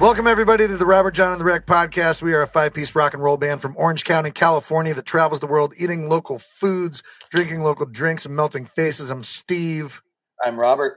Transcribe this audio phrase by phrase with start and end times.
[0.00, 2.22] Welcome, everybody, to the Robert John and the Wreck podcast.
[2.22, 5.40] We are a five piece rock and roll band from Orange County, California, that travels
[5.40, 9.10] the world eating local foods, drinking local drinks, and melting faces.
[9.10, 10.00] I'm Steve,
[10.42, 10.96] I'm Robert.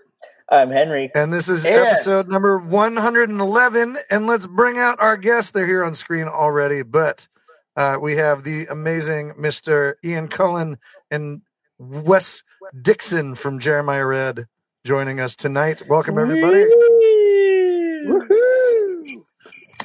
[0.50, 1.12] I'm Henry.
[1.16, 1.98] and this is Yes.
[1.98, 3.98] episode number 111.
[4.10, 5.52] And let's bring out our guests.
[5.52, 7.28] They're here on screen already, but
[7.76, 9.96] uh, we have the amazing Mr.
[10.04, 10.78] Ian Cullen
[11.12, 11.42] and
[11.78, 12.44] Wes
[12.82, 14.46] Dickson from Jeramiah Red
[14.86, 15.88] joining us tonight.
[15.90, 16.66] Welcome, everybody.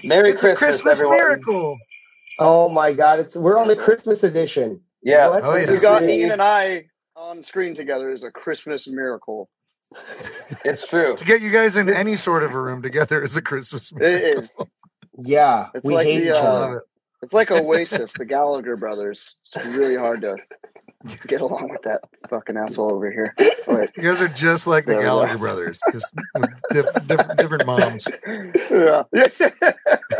[0.04, 1.16] Merry It's a Christmas, Christmas everyone.
[1.16, 1.78] miracle.
[2.40, 3.18] Oh my God!
[3.18, 4.80] It's we're on the Christmas edition.
[5.02, 5.44] Yeah, What?
[5.44, 5.70] Oh, yeah.
[5.70, 9.48] You got the- Ian and I on screen together is a Christmas miracle.
[10.64, 11.16] it's true.
[11.16, 14.42] To get you guys in any sort of a room together is a Christmas miracle.
[14.42, 14.52] is.
[15.20, 16.76] Yeah, It's we like hate the, each uh, other.
[16.78, 16.82] it.
[17.22, 19.34] It's like Oasis, the Gallagher brothers.
[19.56, 20.36] It's really hard to
[21.26, 23.34] get along with that fucking asshole over here.
[23.66, 25.04] But, You guys are just like the There we.
[25.06, 28.08] Gallagher brothers, just with diff- diff- different moms.
[28.70, 29.02] yeah.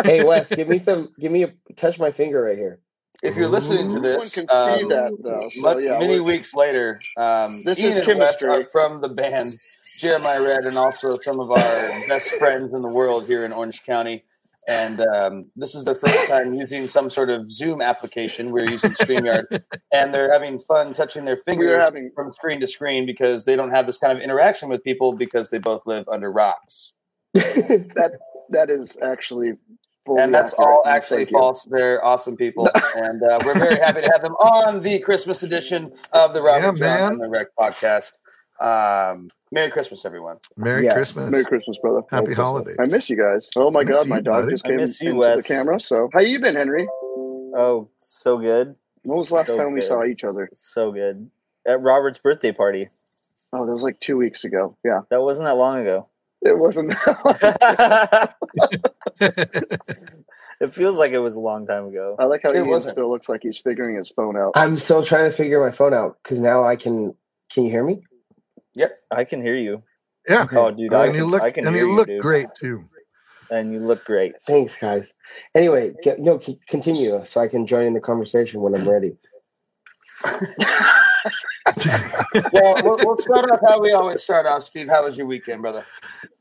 [0.04, 1.14] hey Wes, give me some.
[1.18, 2.80] Give me a touch my finger right here.
[3.22, 5.48] If you're listening to No one this, can see um, that though.
[5.48, 8.66] So mu- yeah, many weeks later, um, This Ian is and Wes chemistry.
[8.70, 9.54] from the band
[9.98, 13.82] Jeramiah Red, and also some of our best friends in the world here in Orange
[13.84, 14.24] County.
[14.68, 18.52] And um, this is their first time using some sort of Zoom application.
[18.52, 23.06] We're using StreamYard, and they're having fun touching their fingers having- from screen to screen
[23.06, 26.30] because they don't have this kind of interaction with people because they both live under
[26.30, 26.92] rocks.
[27.34, 28.18] that
[28.50, 29.52] that is actually
[30.06, 31.26] and that's all Thank actually you.
[31.26, 31.64] false.
[31.70, 35.92] They're awesome people, and uh, we're very happy to have them on the Christmas edition
[36.12, 38.12] of the Robert Yeah, John and the Wreck podcast.
[38.60, 40.36] Um, Merry Christmas, everyone!
[40.56, 40.92] Merry Yes.
[40.94, 41.30] Christmas.
[41.30, 42.02] Merry Christmas, brother.
[42.10, 42.46] Happy Merry Christmas.
[42.46, 42.76] holidays.
[42.78, 43.48] I miss you guys.
[43.56, 44.52] Oh my god, you, my dog buddy.
[44.52, 45.36] just I came miss you, into Wes.
[45.38, 45.80] the camera.
[45.80, 46.86] So, how you been, Henry?
[47.56, 48.74] Oh, so good.
[49.02, 50.50] When was the last So time we saw each other?
[50.52, 51.30] So good.
[51.66, 52.88] At Robert's birthday party.
[53.52, 54.76] Oh, that was like two weeks ago.
[54.84, 56.08] Yeah, That wasn't that long ago.
[56.42, 56.92] it wasn't.
[60.60, 62.16] it feels like it was a long time ago.
[62.18, 62.92] I like how It Ian wasn't.
[62.92, 64.52] still looks like he's figuring his phone out.
[64.54, 67.14] I'm still trying to figure my phone out because now I can.
[67.50, 68.02] Can you hear me?
[69.10, 69.82] I can hear you.
[70.28, 70.44] Yeah.
[70.44, 70.56] Okay.
[70.56, 72.22] Oh, dude, I and can, you look I can and hear you look dude.
[72.22, 72.84] great too.
[73.50, 74.34] And you look great.
[74.46, 75.14] Thanks, guys.
[75.54, 79.16] Anyway, get, no, continue so I can join in the conversation when I'm ready.
[82.52, 84.64] well, we'll, we'll start off how we always start off.
[84.64, 85.86] Steve, how was your weekend, brother?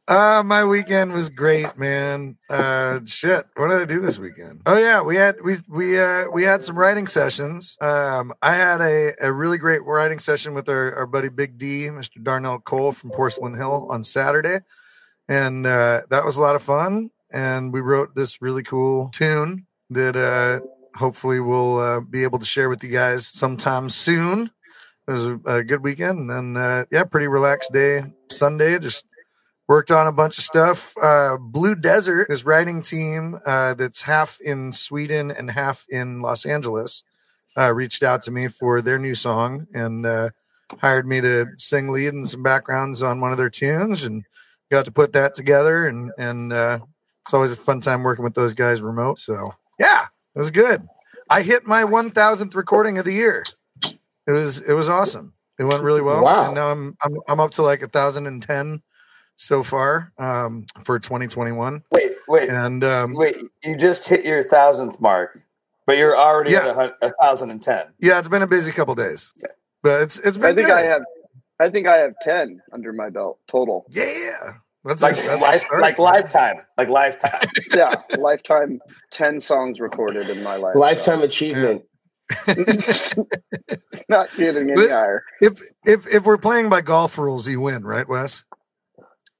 [0.07, 2.37] Uh, my weekend was great, man.
[2.49, 3.45] Uh, shit.
[3.57, 4.61] What did I do this weekend?
[4.65, 7.75] Oh yeah, we had we we uh we had some writing sessions.
[7.81, 11.87] Um, I had a a really great writing session with our our buddy Big D,
[11.87, 12.23] Mr.
[12.23, 14.59] Darnell Cole from Porcelain Hill on Saturday,
[15.27, 17.11] and uh, that was a lot of fun.
[17.29, 20.61] And we wrote this really cool tune that uh
[20.97, 24.49] hopefully we'll uh, be able to share with you guys sometime soon.
[25.07, 28.79] It was a, a good weekend, and then uh, yeah, pretty relaxed day Sunday.
[28.79, 29.03] Just
[29.67, 30.95] worked on a bunch of stuff.
[31.01, 36.45] Uh, Blue Desert, this writing team uh, that's half in Sweden and half in Los
[36.45, 37.03] Angeles,
[37.57, 40.29] uh, reached out to me for their new song and uh,
[40.79, 44.23] hired me to sing lead and some backgrounds on one of their tunes, and
[44.71, 45.87] got to put that together.
[45.87, 46.79] And and uh,
[47.25, 49.19] it's always a fun time working with those guys remote.
[49.19, 50.05] So yeah,
[50.35, 50.87] it was good.
[51.29, 53.43] I hit my 1,000th recording of the year.
[53.83, 55.33] It was it was awesome.
[55.59, 56.23] It went really well.
[56.23, 56.45] Wow.
[56.45, 58.81] And now I'm I'm I'm up to like a thousand and ten
[59.37, 61.81] so far um, for 2021.
[61.91, 63.37] Wait, wait, And um, wait!
[63.63, 65.39] You just hit your thousandth mark,
[65.85, 66.59] but you're already Yeah.
[66.59, 67.85] at a, hun- a thousand and ten.
[67.99, 69.31] yeah, it's been a busy couple days,
[69.83, 70.51] but it's it's been.
[70.51, 70.77] I think good.
[70.77, 71.03] I have.
[71.59, 73.85] I think I have ten under my belt total.
[73.89, 77.47] Yeah, that's Like that's a life, like lifetime, like lifetime.
[77.73, 78.79] Yeah, lifetime
[79.11, 80.73] ten songs recorded in my life.
[80.73, 80.79] so.
[80.79, 81.83] Lifetime achievement.
[82.47, 83.13] it's
[84.09, 85.23] not getting any But- higher.
[85.41, 88.43] If if if we're playing by golf rules, you win, right, Wes?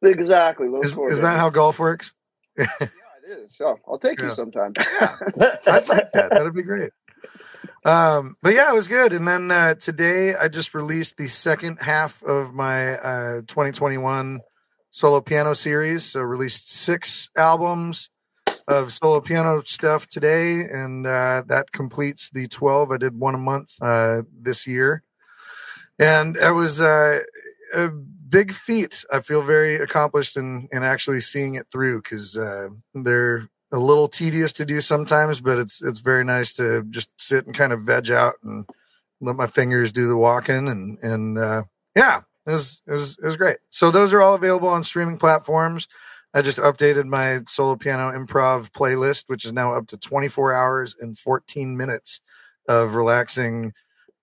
[0.03, 0.67] Exactly.
[0.83, 2.13] Is, is that how golf works?
[2.57, 2.89] Yeah, it
[3.29, 3.55] is.
[3.55, 4.25] So I'll take Yeah.
[4.27, 4.71] you sometime.
[4.77, 6.29] I'd like that.
[6.31, 6.91] That'd be great.
[7.85, 9.13] Um, but yeah, it was good.
[9.13, 14.41] And then uh, today I just released the second half of my uh, 2021
[14.91, 16.05] solo piano series.
[16.05, 18.09] So released six albums
[18.67, 22.91] of solo piano stuff today, and uh, that completes the 12.
[22.91, 25.03] I did one a month uh, this year,
[25.97, 27.19] and it was uh,
[27.73, 27.89] a
[28.29, 29.05] big feat.
[29.11, 34.07] I feel very accomplished in in actually seeing it through because uh, they're a little
[34.07, 37.81] tedious to do sometimes, but it's it's very nice to just sit and kind of
[37.81, 38.65] veg out and
[39.19, 41.63] let my fingers do the walking and and uh,
[41.95, 43.57] yeah, it was it was it was great.
[43.69, 45.87] So those are all available on streaming platforms.
[46.33, 50.95] I just updated my solo piano improv playlist, which is now up to 24 hours
[50.99, 52.21] and 14 minutes
[52.67, 53.73] of relaxing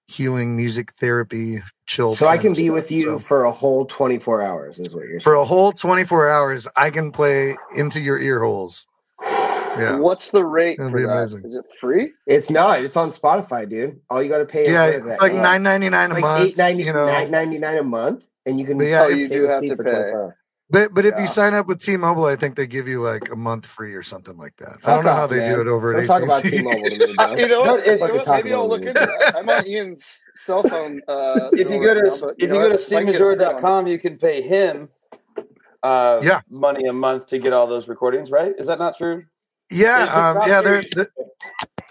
[0.06, 2.08] healing music therapy chill.
[2.08, 2.74] So I can be stuff.
[2.74, 6.30] with you So for a whole 24 hours, is what you're for a whole 24
[6.30, 6.68] hours.
[6.76, 8.86] I can play into your ear holes.
[9.22, 9.96] Yeah.
[9.96, 11.10] What's the rate It'll for be that?
[11.12, 11.44] amazing.
[11.46, 12.12] Is it free?
[12.26, 12.84] It's not.
[12.84, 14.00] It's on Spotify, dude.
[14.08, 16.48] All you got to pay Yeah, it's like nine ninety nine it's a like month.
[16.48, 17.06] eight ninety you know.
[17.06, 19.70] nine ninety nine a month, and you can But yeah, stay you do have Steve
[19.72, 20.34] to for pay.
[20.74, 20.88] 24 hours.
[20.88, 23.36] But but if you sign up with T-Mobile, I think they give you like a
[23.36, 24.78] month free or something like that.
[24.84, 25.54] I don't know off, how they man.
[25.54, 26.50] do it over Don't at talk AT&T.
[26.50, 27.34] T-Mobile to me, bro.
[27.34, 27.86] You know No, what?
[27.86, 28.28] if- You know what?
[28.28, 28.88] Maybe I'll look it.
[28.88, 29.36] into that.
[29.36, 31.00] I'm on Ian's cell phone.
[31.08, 33.06] Uh, if you go to now, but if know you go to If I can
[33.06, 34.88] get a free one- steamisroad.com, you can pay him
[35.82, 36.40] uh, Yeah.
[36.50, 38.30] money a month to get all those recordings.
[38.30, 38.54] Right?
[38.58, 39.22] Is that not true?
[39.70, 41.08] Yeah, um, not yeah, free, they're, they're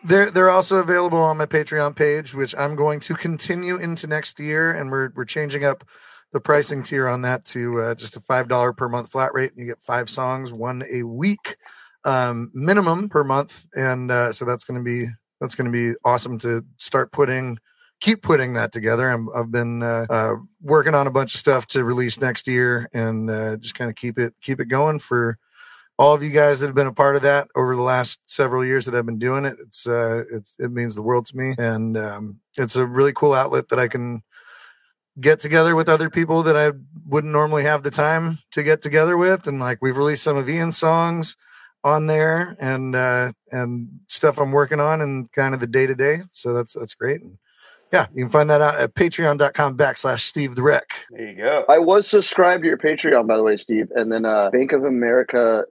[0.06, 4.40] they're they're also available on my Patreon page, which I'm going to continue into next
[4.40, 5.84] year, and we're we're changing up
[6.34, 9.52] the pricing tier on that to uh, just a five dollar per month flat rate,
[9.52, 11.56] and you get five songs, one a week
[12.04, 15.08] um, minimum per month, and uh, so that's going to be
[15.40, 17.58] that's going to be awesome to start putting
[18.02, 19.10] keep putting that together.
[19.10, 22.90] I'm, I've been uh, uh, working on a bunch of stuff to release next year,
[22.94, 25.38] and uh, just kind of keep it keep it going for
[26.00, 28.66] all of you guys that have been a part of that over the last several
[28.66, 29.58] years that I've been doing it.
[29.60, 33.34] It's uh, it's it means the world to me, and um, it's a really cool
[33.34, 34.24] outlet that I can
[35.20, 36.72] get together with other people that I
[37.06, 40.50] wouldn't normally have the time to get together with, and like we've released some of
[40.50, 41.36] Ian's songs
[41.84, 45.96] on there and uh and stuff I'm working on and kind of the day to
[45.96, 46.22] day.
[46.32, 47.22] So that's that's great.
[47.22, 47.38] And
[47.92, 50.90] yeah, you can find that out at patreon.com backslash Steve the Wreck.
[51.12, 51.64] There you go.
[51.70, 54.84] I was subscribed to your Patreon, by the way, Steve, and then uh, Bank of
[54.84, 55.66] America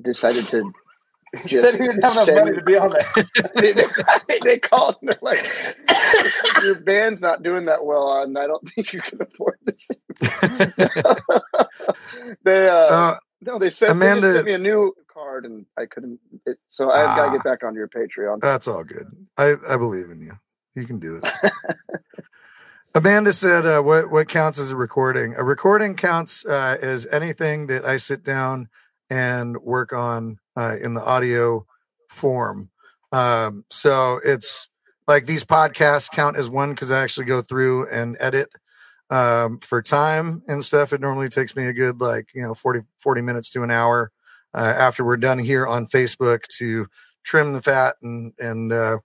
[0.00, 0.72] decided to.
[1.46, 3.06] He said he didn't have enough money to be on there.
[4.28, 5.38] they, they called and they're like,
[6.62, 9.90] "Your band's not doing that well, and I don't think you can afford this."
[12.44, 15.66] they uh, Uh, no, they sent, they Amanda- just sent me a new card, and
[15.78, 16.18] I couldn't.
[16.46, 17.32] It, so I've got to Ah.
[17.32, 18.40] get back onto your Patreon.
[18.40, 19.06] That's all good.
[19.36, 20.38] I, I believe in you.
[20.74, 21.52] You can do it.
[22.94, 25.34] Amanda said, uh, "What what counts as a recording?
[25.36, 28.68] A recording counts uh, as anything that I sit down
[29.10, 31.66] and work on uh, in the audio
[32.08, 32.70] form.
[33.12, 34.68] Um, so it's
[35.06, 38.50] like these podcasts count as one because I actually go through and edit
[39.10, 40.92] um, for time and stuff.
[40.92, 44.10] It normally takes me a good like you know 40, 40 minutes to an hour
[44.54, 46.86] uh, after we're done here on Facebook to
[47.24, 48.98] trim the fat and and uh,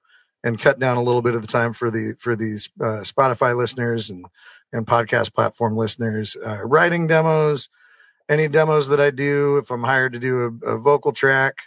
[0.44, 3.56] and cut down a little bit of the time for the for these uh, Spotify
[3.56, 4.26] listeners and
[4.72, 6.38] and podcast platform listeners.
[6.46, 7.70] Uh, writing demos,
[8.30, 11.58] any demos that I do, if I'm hired to do a, a vocal track,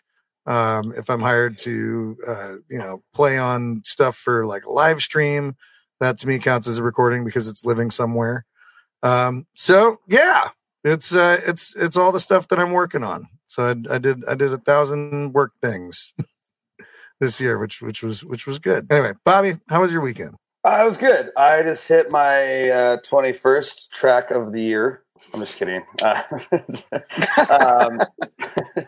[0.46, 5.02] um, if I'm hired to uh, you know play on stuff for like a live
[5.02, 5.56] stream,
[6.00, 8.46] that to me counts as a recording because it's living somewhere.
[9.02, 10.50] Um, so yeah,
[10.84, 13.28] it's uh, it's it's all the stuff that I'm working on.
[13.48, 16.12] So I, I did I did a thousand work things
[17.20, 18.90] this year, which which was which was good.
[18.90, 20.36] Anyway, Bobby, how was your weekend?
[20.64, 21.30] Uh, it was good.
[21.36, 25.01] I just hit my uh, 21st track of the year.
[25.32, 25.82] I'm just kidding.
[26.02, 26.22] Uh,
[27.50, 28.00] um,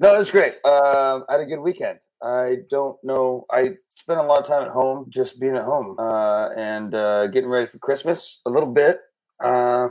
[0.00, 0.54] no, it was great.
[0.64, 1.98] Um, I had a good weekend.
[2.22, 3.46] I don't know.
[3.50, 7.28] I spent a lot of time at home, just being at home uh, and uh,
[7.28, 9.00] getting ready for Christmas a little bit.
[9.42, 9.88] Uh,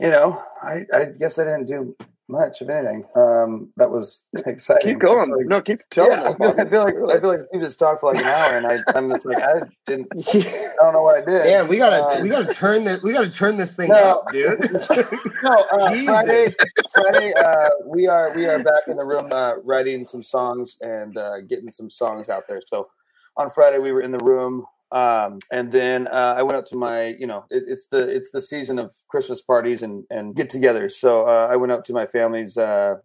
[0.00, 1.96] you know, I, I guess I didn't do
[2.28, 3.04] much of anything.
[3.16, 4.94] Um, that was exciting.
[4.94, 5.30] Keep going.
[5.30, 6.36] Like, No, keep telling yeah, I us.
[6.36, 7.16] feel, I feel like Really.
[7.16, 9.40] I feel like you just talked for like an hour, and I, I'm just like
[9.40, 10.08] I didn't.
[10.34, 11.46] I don't know what I did.
[11.50, 13.96] Yeah, we gotta Um, we gotta turn this we gotta turn this thing No.
[13.96, 14.60] up, dude.
[15.42, 16.06] No, uh, Jesus.
[16.08, 16.54] Friday.
[16.92, 21.16] Friday, uh, we are we are back in the room uh, writing some songs and
[21.16, 22.60] uh, getting some songs out there.
[22.66, 22.88] So
[23.36, 26.76] on Friday we were in the room, um, and then uh, I went out to
[26.76, 30.92] my, you know, it, it's the it's the season of Christmas parties and and get-togethers.
[30.92, 32.96] So uh, I went out to my family's uh,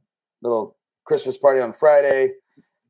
[0.42, 2.32] little Christmas party on Friday,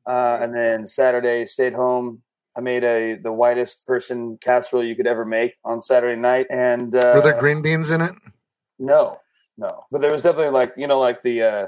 [0.06, 2.22] uh, and then Saturday stayed home.
[2.56, 6.94] I made a the whitest person casserole you could ever make on Saturday night, and
[6.94, 8.14] uh, Were there green beans in it?
[8.78, 9.18] no,
[9.56, 9.84] no.
[9.90, 11.66] But there was definitely like you know like the uh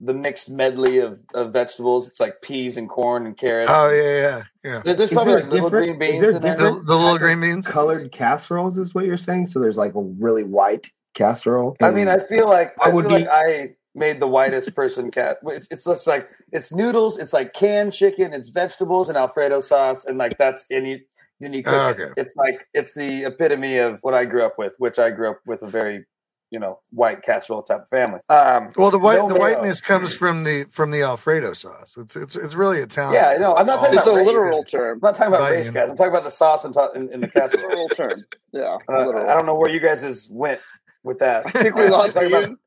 [0.00, 2.08] the mixed medley of, of vegetables.
[2.08, 3.70] It's like peas and corn and carrots.
[3.72, 4.82] Oh yeah, yeah, yeah.
[4.84, 6.56] There- There's probably there like little different- green is beans there in there.
[6.56, 7.66] The, different- the little green beans.
[7.66, 9.46] Colored casseroles is what you're saying.
[9.46, 11.76] So there's like a really white casserole.
[11.82, 14.76] I mean, I feel like I I would feel be- like I made the whitest
[14.76, 15.38] person cat.
[15.46, 20.04] It's, it's just like it's noodles, it's like canned chicken, it's vegetables and Alfredo sauce,
[20.04, 21.02] and like that's any.
[21.40, 22.00] Then you cook Oh, it.
[22.00, 22.20] okay.
[22.20, 25.38] It's like it's the epitome of what I grew up with, which I grew up
[25.46, 26.04] with a very,
[26.50, 28.20] you know, white casserole type of family.
[28.30, 29.40] Um, Well, the white No the mayo.
[29.56, 31.96] whiteness comes from the from the Alfredo sauce.
[31.98, 33.14] It's it's it's really Italian.
[33.22, 33.54] Yeah, I know.
[33.56, 34.26] I'm not talking It's a about race.
[34.26, 34.94] literal term.
[34.94, 35.90] I'm not talking about Right, race, guys.
[35.90, 37.68] I'm talking about the sauce and ta- in, in the casserole.
[37.68, 38.24] Literal term.
[38.52, 38.78] Yeah.
[38.88, 39.28] Uh, literal.
[39.28, 40.60] I don't know where you guys just went
[41.04, 41.46] with that.
[41.46, 42.58] I think we lost Talking about- Ian.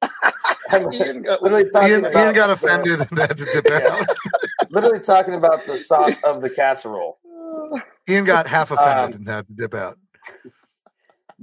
[0.69, 3.67] I'm Ian got- literally talking Ian, about Ian got the- offended and had to dip
[3.67, 3.87] Yeah.
[3.99, 4.07] out.
[4.69, 7.17] literally talking about the sauce of the casserole.
[8.07, 9.97] Ian got half offended Um, and had to dip out.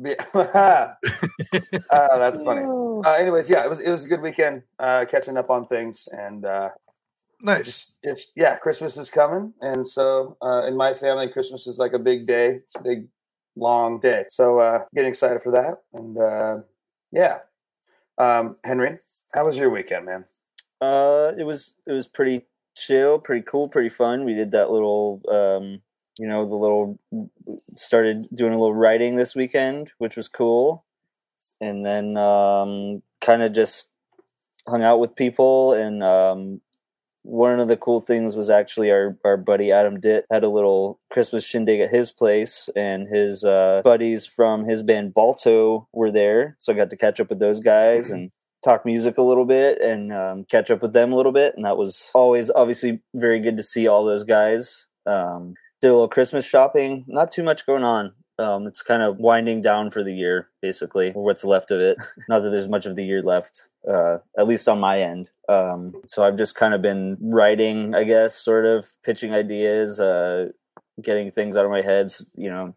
[0.00, 0.14] Yeah.
[0.35, 0.95] uh,
[1.90, 2.62] that's funny.
[2.64, 4.62] Uh, anyways, yeah, it was it was a good weekend.
[4.78, 6.71] Uh, catching up on things and uh,
[7.40, 7.64] Nice.
[7.64, 11.93] just, just yeah, Christmas is coming, and so uh, in my family, Christmas is like
[11.93, 12.57] a big day.
[12.57, 13.07] It's a big,
[13.57, 14.25] long day.
[14.28, 16.57] So uh, getting excited for that, and uh,
[17.12, 17.38] yeah.
[18.19, 18.95] Um, Henry,
[19.33, 20.25] how was your weekend, man?
[20.81, 24.25] Uh, it was it was pretty chill, pretty cool, pretty fun.
[24.25, 25.81] We did that little, um,
[26.19, 26.99] you know, the little
[27.77, 30.85] started doing a little writing this weekend, which was cool,
[31.61, 33.91] and then um, kind of just
[34.67, 35.73] hung out with people.
[35.73, 36.61] And um,
[37.23, 41.01] one of the cool things was actually our our buddy Adam Ditt had a little
[41.11, 46.57] Christmas shindig at his place, and his uh, buddies from his band Balto were there,
[46.59, 48.31] so I got to catch up with those guys and
[48.65, 51.55] talk music a little bit and um, catch up with them a little bit.
[51.55, 54.87] And that was always obviously very good to see all those guys.
[55.07, 57.05] Um, did a little Christmas shopping.
[57.07, 58.13] Not too much going on.
[58.41, 61.99] Um, it's kind of winding down for the year, basically, or what's left of it.
[62.29, 65.29] Not that there's much of the year left, uh, at least on my end.
[65.49, 70.51] Um, so I've just kind of been writing, I guess, sort of pitching ideas, uh,
[71.03, 72.77] getting things out of my head, you know,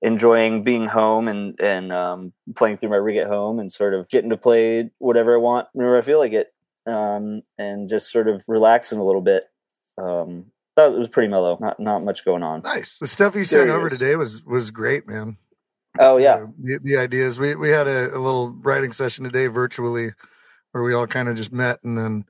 [0.00, 4.08] enjoying being home and and um, playing through my rig at home and sort of
[4.08, 6.54] getting to play whatever I want whenever I feel like it,
[6.86, 9.44] um, and just sort of relaxing a little bit.
[9.98, 11.56] Um, that was pretty mellow.
[11.60, 12.62] Not not much going on.
[12.62, 12.98] Nice.
[12.98, 15.36] The stuff you sent over today was was great, man.
[15.98, 17.38] Oh yeah, Uh, the, the ideas.
[17.38, 20.12] We we had a, a little writing session today virtually,
[20.72, 22.24] where we all kind of just met and then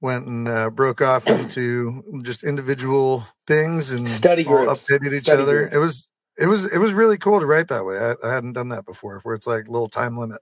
[0.00, 4.90] went and uh, broke off into just individual things and Study all groups.
[4.90, 5.58] updated each Study other.
[5.68, 5.76] groups.
[5.76, 7.98] It was it was it was really cool to write that way.
[7.98, 10.40] I, I hadn't done that before, where it's like little time limit.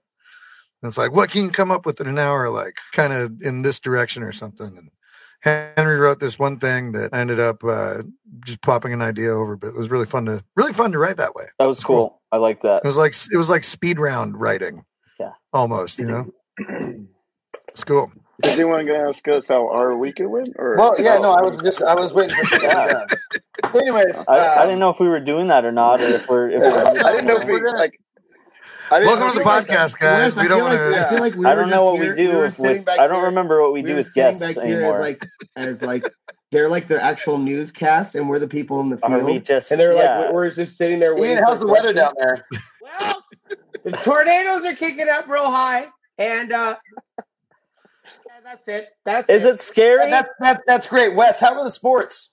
[0.81, 2.49] And it's like, what can you come up with in an hour?
[2.49, 4.77] Like kind of in this direction or something.
[4.77, 4.89] And
[5.41, 8.03] Henry wrote this one thing that ended up uh,
[8.45, 11.17] just popping an idea over, but it was really fun to really fun to write
[11.17, 11.45] that way.
[11.59, 12.21] that was cool.
[12.31, 12.81] I like that.
[12.83, 14.83] It was like it was like speed round writing.
[15.19, 15.31] Yeah.
[15.53, 16.33] Almost, you know.
[17.69, 18.11] It's cool.
[18.43, 20.49] Is anyone going to ask us how our weekend went?
[20.57, 22.89] Or Well, yeah, Oh, no, I was just I was waiting for you to get
[22.89, 23.81] done.
[23.81, 26.29] Anyways, I, I um, didn't know if we were doing that or not, or if
[26.29, 26.49] we're.
[26.49, 27.99] If we're I didn't know if we We're like.
[28.91, 30.35] I didn't Welcome to the know if we- podcast, guys.
[30.35, 32.01] Wes, I we don't feel like, want I feel like we I don't know what
[32.01, 32.35] here- we do.
[32.35, 34.41] were with, sitting back I don't here- remember what we, we do were with guests
[34.41, 34.95] back anymore.
[34.95, 36.09] as like as like
[36.51, 39.45] they're like their actual newscast, and we're the people in the Or we field.
[39.45, 40.19] just And they're yeah.
[40.19, 41.35] like, we're just sitting there waiting.
[41.37, 42.45] Ian, how's the weather down there?
[42.81, 43.23] Well,
[43.83, 46.75] the tornadoes are kicking up real high, and uh,
[47.19, 47.23] yeah,
[48.43, 48.89] that's it.
[49.05, 50.09] That's Is it scary?
[50.09, 51.13] That, that, that's great.
[51.13, 52.31] Wes, how are the sports?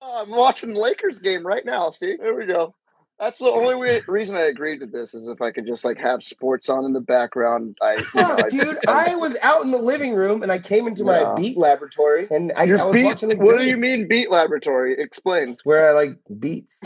[0.00, 1.90] Oh, I'm watching the Lakers game right now.
[1.90, 2.74] See, there we go.
[3.20, 5.98] That's the only way, reason I agreed to this is if I could just like
[5.98, 7.76] have sports on in the background.
[7.82, 8.04] I, you know,
[8.36, 11.24] Fuck, I- dude, I was out in the living room and I came into Yeah.
[11.24, 14.30] my beat laboratory and I, I was beat- watching the what do you mean beat
[14.30, 14.96] laboratory?
[14.98, 15.50] Explain.
[15.50, 16.82] It's where I like beats.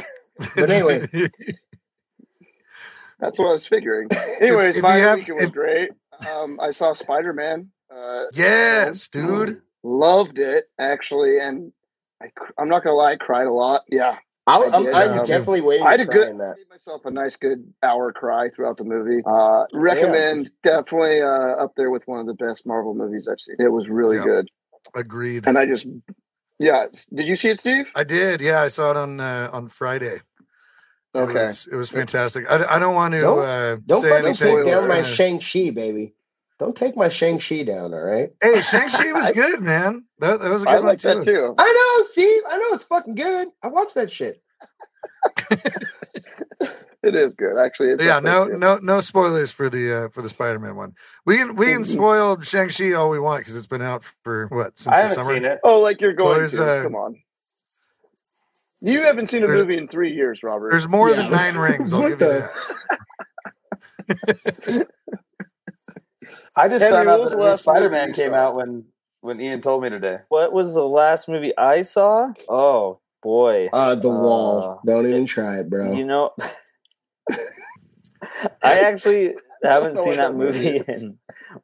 [0.56, 1.06] But anyway.
[3.20, 4.08] That's what I was figuring.
[4.40, 5.90] Anyways, if my have- weekend was if- great.
[6.32, 7.70] Um, I saw Spider Man.
[7.94, 9.62] Uh, yes, dude.
[9.82, 11.72] loved it actually, and
[12.22, 12.26] I,
[12.58, 13.82] I'm not gonna lie, I cried a lot.
[13.88, 16.56] Yeah, I'll, I I'm, did, I'm um, definitely waiting I had a good, in that.
[16.56, 19.22] gave myself a nice good hour cry throughout the movie.
[19.26, 23.56] Uh, recommend definitely uh, up there with one of the best Marvel movies I've seen.
[23.58, 24.24] It was really Yeah.
[24.24, 24.48] good,
[24.94, 25.46] Agreed.
[25.46, 25.86] and I just
[26.58, 26.86] yeah.
[27.14, 27.86] Did you see it, Steve?
[27.94, 28.40] I did.
[28.42, 30.20] Yeah, I saw it on uh, on Friday.
[31.14, 31.32] It Okay.
[31.46, 32.44] was, it was fantastic.
[32.50, 34.34] I, I don't want to Don't- uh, Don't say fucking anything.
[34.34, 34.84] take spoilers.
[34.84, 36.12] down my Shang-Chi, baby.
[36.64, 38.30] Don't take my Shang-Chi down, all right?
[38.42, 40.04] Hey, Shang Chi was good, man.
[40.20, 41.08] That that was a good I one like too.
[41.08, 41.54] that too.
[41.58, 42.42] I know, Steve.
[42.48, 43.48] I know it's fucking good.
[43.62, 44.42] I watched that shit.
[47.02, 47.90] It is good, actually.
[47.90, 48.58] It's Yeah, no, good.
[48.60, 50.94] no, no spoilers for the uh, for the Spider Man one.
[51.26, 54.46] We can we can spoil Shang Chi all we want because it's been out for
[54.46, 55.34] what since I haven't summer.
[55.34, 55.60] seen it.
[55.64, 56.64] Oh, like you're going there's, to?
[56.64, 57.16] uh, Come on.
[58.80, 60.70] You haven't seen a movie in three years, Robert.
[60.70, 61.16] There's more Yeah.
[61.16, 61.92] than nine rings.
[61.92, 62.50] I'll What give you the-
[64.08, 64.88] that.
[66.56, 68.36] I just Henry, found what out that the last Spider Man came saw?
[68.36, 68.84] out when
[69.20, 70.18] when Ian told me today.
[70.28, 72.32] What was the last movie I saw?
[72.48, 73.68] Oh boy.
[73.72, 74.80] Uh, the Uh, wall.
[74.86, 75.92] Don't even try it, bro.
[75.92, 76.32] You know,
[78.62, 81.18] I actually haven't know seen that that movie movie in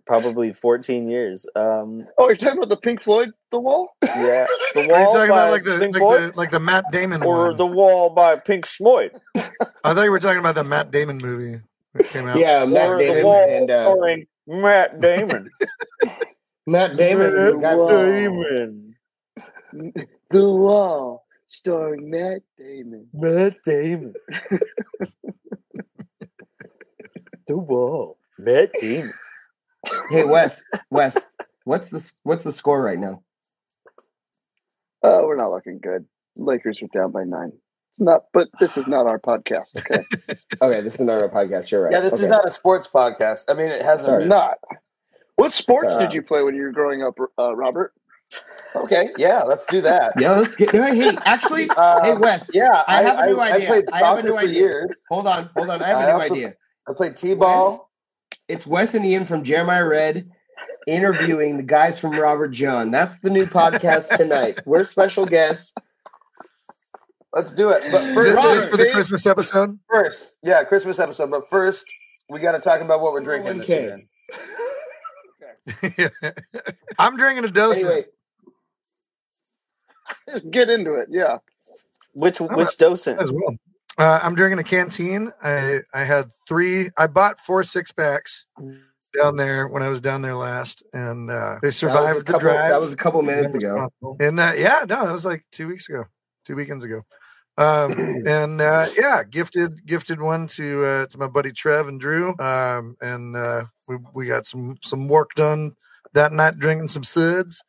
[0.07, 1.47] probably 14 years.
[1.57, 3.95] Um, oh, you're talking about the Pink Floyd, The Wall?
[4.03, 6.51] yeah, The Are you Wall talking by about like the Pink like Floyd the like
[6.51, 7.57] the Matt Damon or one?
[7.57, 11.61] The Wall by Pink Floyd I thought you were talking about the Matt Damon movie
[11.95, 12.39] that came out.
[12.39, 15.51] yeah, or Matt The Damon Wall and uh, starring Matt Damon.
[16.67, 17.27] Matt Damon.
[17.27, 18.95] and the guy Matt from- Damon.
[20.33, 23.09] The Wall, starring Matt Damon.
[23.13, 24.15] Matt Damon.
[27.47, 28.17] the Wall.
[28.39, 29.13] Matt Damon.
[30.11, 30.63] Hey, Wes.
[30.91, 31.31] Wes,
[31.65, 33.23] what's the what's the score right now?
[35.03, 36.05] Oh, we're not looking good.
[36.37, 37.53] Lakers are down by nine.
[38.01, 39.77] Not, but this is not our podcast.
[39.79, 40.05] Okay,
[40.63, 41.71] Okay, this is not our podcast.
[41.71, 41.93] You're right.
[41.93, 42.23] Yeah, this okay.
[42.23, 43.45] is not a sports podcast.
[43.49, 44.07] I mean, it hasn't.
[44.07, 44.21] Sorry.
[44.23, 44.29] been.
[44.31, 44.59] not.
[45.37, 46.05] What sports Sorry.
[46.07, 47.93] did you play when you were growing up, uh, Robert?
[48.77, 50.13] Okay, yeah, let's do that.
[50.19, 50.73] Yeah, let's get.
[50.73, 52.51] No, hey, actually, Um, hey Wes.
[52.55, 53.67] Yeah, I have a new I, idea.
[53.67, 54.53] played I have a new idea.
[54.55, 54.91] years.
[55.11, 55.83] Hold on, hold on.
[55.83, 56.55] I have a I new also- idea.
[56.89, 57.91] I played t-ball.
[58.49, 60.31] It's Wes and Ian from Jeramiah Red
[60.87, 62.91] interviewing the guys from Robert John.
[62.91, 64.61] That's the new podcast tonight.
[64.67, 65.75] We're special guests.
[67.33, 67.93] Let's do it.
[67.93, 69.79] But first, Robert, just for the Christmas episode.
[69.89, 71.31] first, yeah, Christmas episode.
[71.31, 71.85] But first,
[72.29, 74.05] we got to talk about what we're drinking this
[75.83, 76.11] Okay.
[76.99, 77.77] I'm drinking a dose.
[77.77, 78.05] Anyway,
[80.29, 81.09] Just get into it.
[81.11, 81.39] Yeah.
[82.15, 83.21] Which I'm which docent?
[83.21, 83.57] as well.
[83.99, 85.31] Uh, I'm drinking a canteen.
[85.43, 86.91] I I had three.
[86.97, 88.47] I bought four six packs
[89.17, 92.27] down there when I was down there last, and uh, they that was, a survived
[92.27, 92.71] the drive.
[92.71, 93.89] that was a couple minutes ago.
[94.19, 96.05] And uh, yeah, no, that was like two weeks ago,
[96.45, 96.99] two weekends ago.
[97.59, 97.93] Um,
[98.27, 102.37] and uh, yeah, gifted gifted one to uh, to my buddy Trev and Drew.
[102.39, 105.75] Um, and uh, we we got some some work done
[106.15, 107.63] that night, drinking some suds.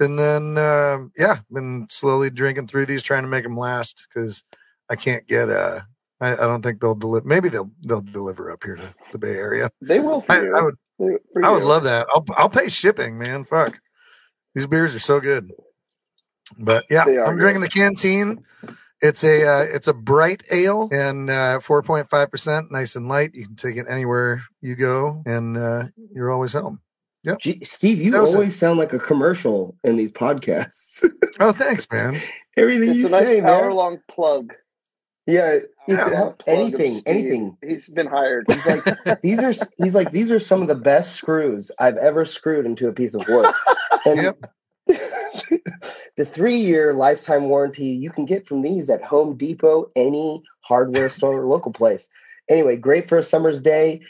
[0.00, 4.44] And then um yeah, been slowly drinking through these, trying to make them last because
[4.88, 5.80] I can't get uh
[6.20, 7.26] I, I don't think they'll deliver.
[7.26, 9.70] Maybe they'll they'll deliver up here to the Bay Area.
[9.80, 10.46] They will I.
[10.46, 10.76] I would
[11.42, 12.06] I would love that.
[12.12, 13.44] I'll I'll pay shipping, man.
[13.44, 13.78] Fuck.
[14.54, 15.52] These beers are so good.
[16.56, 18.44] But yeah, I'm drinking the canteen.
[19.00, 23.34] It's a uh, it's a bright ale and uh, 4.5 nice and light.
[23.34, 26.80] You can take it anywhere you go, and uh, you're always home.
[27.40, 31.04] Gee, Steve, you That was a- always sound like a commercial in these podcasts.
[31.40, 32.16] Oh, thanks, man.
[32.56, 33.76] Everything It's you a nice say, hour man.
[33.76, 34.52] long plug.
[35.28, 37.56] Yeah, it's Hour-long plug of anything, anything.
[37.64, 38.46] He's been hired.
[38.50, 38.84] He's like,
[39.22, 42.88] these are he's like these are some of the best screws I've ever screwed into
[42.88, 43.46] a piece of wood.
[44.06, 44.38] And Yep.
[46.16, 51.08] the three year lifetime warranty you can get from these at Home Depot, any hardware
[51.08, 52.08] store, or local place.
[52.48, 54.00] Anyway, great for a summer's day,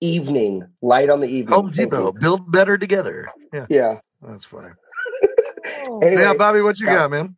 [0.00, 1.54] evening, light on the evening.
[1.54, 2.18] Home Thank Depot, you.
[2.20, 3.28] build better together.
[3.52, 3.98] Yeah, Yeah.
[4.22, 4.70] that's funny.
[6.02, 7.36] Anyway, yeah, Bobby, what you Bob- got, man?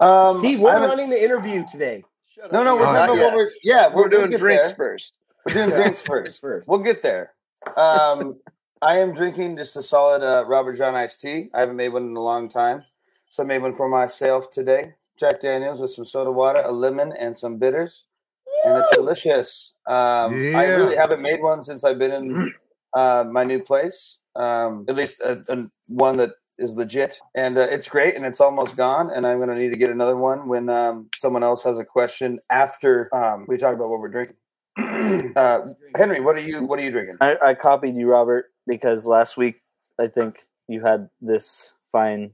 [0.00, 2.04] Um, Steve, we're haven't- running the interview today.
[2.34, 2.64] Shut No, up.
[2.64, 3.24] no, we're Oh, talking yeah.
[3.24, 4.74] about we're yeah, We're doing we'll drinks there.
[4.76, 5.14] first.
[5.46, 6.42] We're doing drinks first.
[6.68, 7.32] We'll get there.
[7.76, 8.38] Um,
[8.80, 11.48] I am drinking just a solid uh, Robert John iced tea.
[11.52, 12.82] I haven't made one in a long time,
[13.28, 14.94] so I made one for myself today.
[15.18, 18.04] Jack Daniels with some soda water, a lemon, and some bitters,
[18.64, 19.72] and it's delicious.
[19.86, 22.54] Um, I really haven't made one since I've been in
[22.94, 24.18] uh, my new place.
[24.36, 28.40] Um, at least a, a, one that is legit, and uh, it's great, and it's
[28.40, 29.10] almost gone.
[29.10, 31.84] And I'm going to need to get another one when um, someone else has a
[31.84, 34.36] question after um, we talk about what we're drinking.
[34.78, 35.60] Uh,
[35.96, 37.16] Henry, what are you what are you drinking?
[37.20, 39.56] I, I copied you, Robert, because last week
[40.00, 42.32] I think you had this fine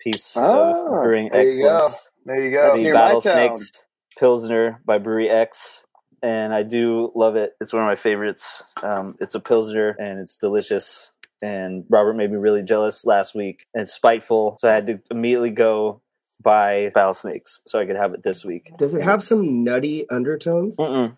[0.00, 1.76] piece Ah, of brewing There you go.
[1.76, 2.10] excellence.
[2.24, 2.76] There you go.
[2.76, 3.20] the near my Battle.
[3.20, 3.70] Snakes
[4.18, 5.84] Pilsner by Brewery X.
[6.22, 7.52] And I do love it.
[7.60, 8.62] It's one of my favorites.
[8.82, 11.12] Um, it's a Pilsner and it's delicious.
[11.42, 14.56] And Robert made me really jealous last week and spiteful.
[14.58, 16.00] So I had to immediately go
[16.42, 18.70] buy Battle Snakes so I could have it this week.
[18.78, 20.76] Does it have some nutty undertones?
[20.78, 21.16] Mm-mm.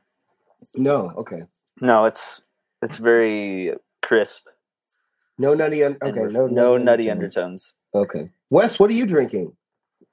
[0.75, 1.13] No.
[1.17, 1.43] Okay.
[1.81, 2.41] No, it's
[2.83, 4.47] it's very crisp.
[5.39, 5.85] No nutty.
[5.85, 6.21] Un- okay.
[6.23, 6.47] with No.
[6.47, 7.73] no nutty undertones.
[7.95, 8.29] Okay.
[8.51, 9.57] Wes, what are you drinking?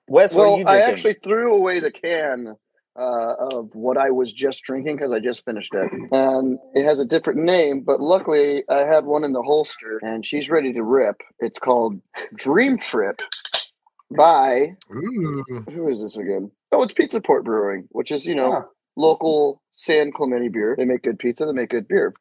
[0.08, 2.56] Wes, what are Well, you I actually threw away the can
[2.98, 5.92] uh, of what I was just drinking because I just finished it.
[6.12, 10.26] And it has a different name, but luckily I had one in the holster and
[10.26, 11.22] she's ready to rip.
[11.40, 12.00] It's called
[12.36, 13.20] Dream Trip
[14.16, 16.52] by, Ooh, who is this again?
[16.72, 18.62] Oh, it's Pizza Port Brewing, which is, you know, Huh.
[18.96, 20.76] Local San Clemente beer.
[20.78, 22.14] They make good pizza, they make good beer.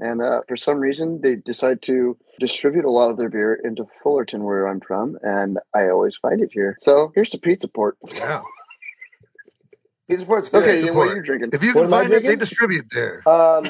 [0.00, 3.84] And uh, for some reason, they decide to distribute a lot of their beer into
[4.02, 6.76] Fullerton, where I'm from, and I always find it here.
[6.80, 7.98] So here's to Pizza Port.
[8.14, 8.40] yeah.
[10.08, 10.62] Pizza Port's good.
[10.62, 11.50] Okay, pizza what are you drinking?
[11.52, 13.22] If you can find it, they distribute there.
[13.28, 13.68] Um,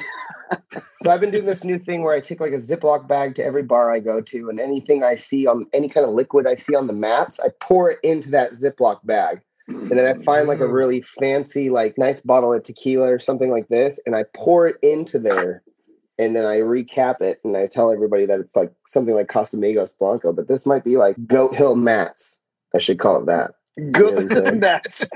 [1.03, 3.44] so I've been doing this new thing where I take like a Ziploc bag to
[3.44, 6.55] every bar I go to, and anything I see on any kind of liquid I
[6.55, 9.42] see on the mats, I pour it into that Ziploc bag.
[9.74, 10.72] And then I find like a Mm.
[10.72, 14.76] really fancy, like nice bottle of tequila or something like this, and I pour it
[14.83, 15.62] into there.
[16.18, 19.92] And then I recap it and I tell everybody that it's like something like Casamigos
[19.98, 22.38] Blanco, but this might be like Goat Hill Mats.
[22.74, 23.52] I should call it that.
[23.90, 25.11] Go Yeah, so- that's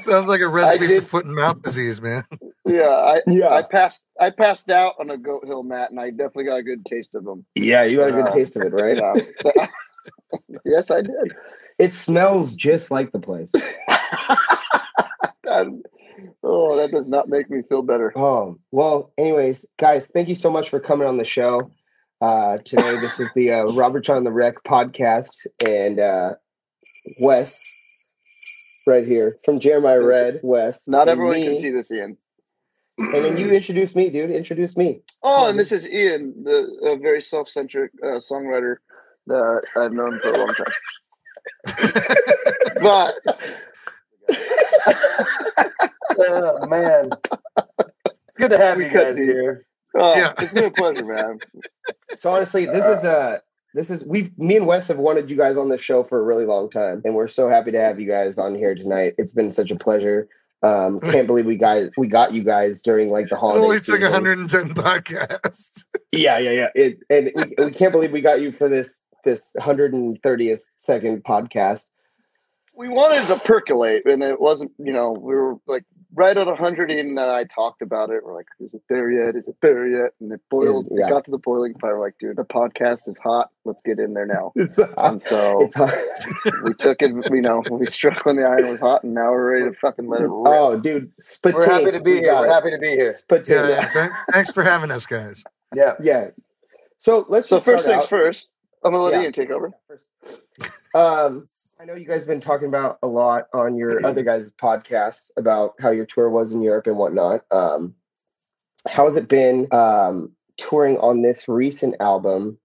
[0.00, 2.24] Sounds like a recipe did- for foot and mouth disease, man.
[2.66, 2.88] yeah.
[2.88, 3.48] I Yeah.
[3.48, 6.62] I passed I passed out on a Goat Hill mat, and I definitely got a
[6.62, 7.46] good taste of them.
[7.54, 8.96] Yeah, you got a good Uh, taste of it, right?
[8.96, 9.66] Yeah.
[10.64, 11.34] yes, I did.
[11.78, 13.52] It smells just like the place.
[15.44, 15.82] God,
[16.42, 18.12] oh, that does not make me feel better.
[18.16, 21.70] Oh, well, anyways, guys, thank you so much for coming on the show.
[22.20, 25.46] Uh, today, this is the uh, Robert John the Wreck podcast.
[25.64, 26.34] And uh,
[27.20, 27.64] Wes,
[28.86, 30.88] right here from Jeramiah Red West.
[30.88, 32.16] Not everyone me, can see this, Ian.
[32.98, 34.30] And then you introduce me, dude.
[34.30, 35.02] Introduce me.
[35.22, 38.76] Oh, and this is Ian, the a very self-centric uh, songwriter
[39.26, 40.72] that I've known for a long time.
[42.80, 43.14] but
[46.18, 47.10] Oh man,
[47.68, 49.66] it's good to have We you guys here.
[49.94, 50.32] oh, Yeah.
[50.38, 51.38] it's been a pleasure, man.
[52.14, 53.40] So honestly, this is a
[53.74, 56.22] this is we me and Wes have wanted you guys on this show for a
[56.22, 59.14] really long time, and we're so happy to have you guys on here tonight.
[59.18, 60.28] It's been such a pleasure.
[60.62, 63.62] Um, can't believe we got we got you guys during like the It holiday.
[63.64, 65.84] only took 110 podcasts.
[66.12, 66.68] Yeah, yeah, yeah.
[66.74, 71.84] It and we, we can't believe we got you for this this 130th second podcast.
[72.74, 74.70] We wanted to percolate, and it wasn't.
[74.78, 75.84] You know, we were like
[76.14, 78.22] right at hundred, and uh, I talked about it.
[78.22, 79.34] We're like, "Is it there yet?
[79.34, 80.86] Is it there yet?" And it boiled.
[80.90, 81.06] Yeah.
[81.06, 81.94] It got to the boiling point.
[81.94, 83.48] We're like, "Dude, the podcast is hot.
[83.64, 85.94] Let's get in there now." It's And so it's hot.
[86.64, 87.12] we took it.
[87.32, 90.06] You know, we struck when the iron was hot, and now we're ready to fucking
[90.06, 90.52] let it oh, rip.
[90.54, 91.54] Oh, dude, Spatink.
[91.54, 92.34] We're happy to be We here.
[92.34, 92.50] We're it.
[92.52, 93.10] happy to be here.
[93.10, 93.92] Spatink, Yeah, yeah.
[93.94, 95.42] th- thanks for having us, guys.
[95.74, 95.94] Yeah.
[96.02, 96.28] yeah.
[96.98, 98.10] So let's so just first start things out.
[98.10, 98.48] first.
[98.86, 99.22] I'm gonna let Yeah.
[99.22, 99.72] Ian take over.
[100.94, 104.50] Um, I know you guys have been talking about a lot on your other guys'
[104.52, 107.44] podcasts about how your tour was in Europe and whatnot.
[107.50, 107.94] Um,
[108.88, 112.58] how has it been um, touring on this recent album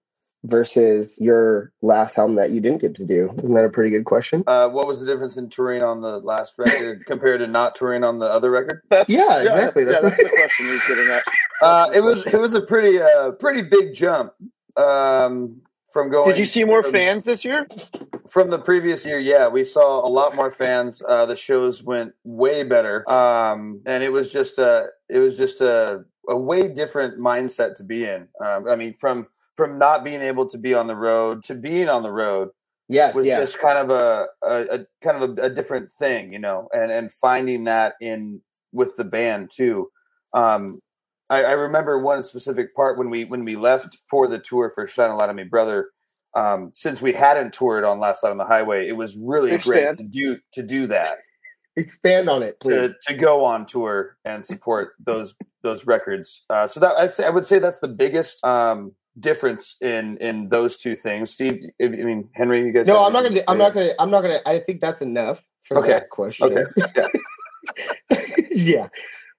[0.44, 3.34] versus your last album that you didn't get to do?
[3.40, 4.44] Isn't that a pretty good question?
[4.46, 8.04] Uh, what was the difference in touring on the last record compared to not touring
[8.04, 8.84] on the other record?
[8.90, 9.84] That's, Yeah, exactly.
[9.84, 11.24] That's, That's yeah, that's the question he's getting at.
[11.62, 14.34] Uh, it was it was a pretty uh, pretty big jump
[14.78, 16.30] um, from going.
[16.30, 17.68] Did you see more from- fans this year?
[18.30, 19.20] from the previous year?
[19.20, 21.02] Yeah, we saw a lot more fans.
[21.08, 25.62] Uh, the shows went way better, um, and it was just a it was just
[25.62, 28.28] a, a way different mindset to be in.
[28.44, 31.90] Um, I mean, from from not being able to be on the road to being
[31.90, 32.50] on the road
[32.92, 33.40] Yes, was yes.
[33.40, 36.92] just kind of a, a, a kind of a, a different thing, you know, and
[36.92, 38.42] and finding that in
[38.74, 39.90] with the band too.
[40.34, 40.78] Um,
[41.32, 44.88] I, I remember one specific part when we when we left for the tour for
[44.88, 45.90] Shine a Light on Me, brother.
[46.34, 49.98] Um, since we hadn't toured on Last Light on the Highway, it was really great
[49.98, 51.18] to do to do that
[51.78, 52.92] Expand on it, please.
[52.92, 56.44] to, to go on tour and support those those records.
[56.50, 60.50] Uh, so that I'd say, I would say that's the biggest um, difference in in
[60.50, 61.32] those two things.
[61.32, 62.88] Steve, I mean Henry, you guys.
[62.88, 63.42] No, I'm not gonna.
[63.48, 63.92] I'm not gonna.
[64.00, 64.40] I'm not gonna.
[64.46, 65.94] I think that's enough for Okay.
[65.94, 66.48] that question.
[66.52, 66.64] Okay.
[66.76, 67.08] Yeah.
[68.52, 68.88] yeah.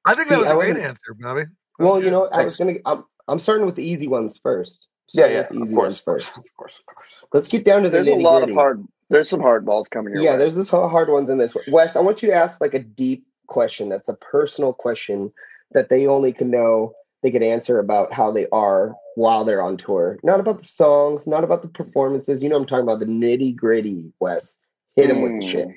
[0.07, 1.43] I think See, that was I a great answer, Bobby.
[1.79, 2.75] Well, you know, I was gonna.
[2.87, 4.87] I'm, I'm starting with the easy ones first.
[5.15, 6.37] Yeah, yeah, with of course, ones first.
[6.37, 7.25] of course, of course.
[7.33, 8.87] Let's get down to the There's a lot of hard.
[9.11, 10.39] There's some hard balls coming your Yeah, way.
[10.39, 11.53] there's this hard ones in this.
[11.71, 13.91] Wes, I want you to ask like a deep question.
[13.91, 15.33] That's a personal question
[15.73, 16.95] that they only can know.
[17.23, 20.19] They could answer about how they are while they're on tour.
[20.23, 22.43] Not about the songs, not about the performances.
[22.43, 24.13] You know, I'm talking about the nitty gritty.
[24.19, 24.57] Wes,
[24.97, 25.69] hit him with the shit.
[25.69, 25.75] Mm.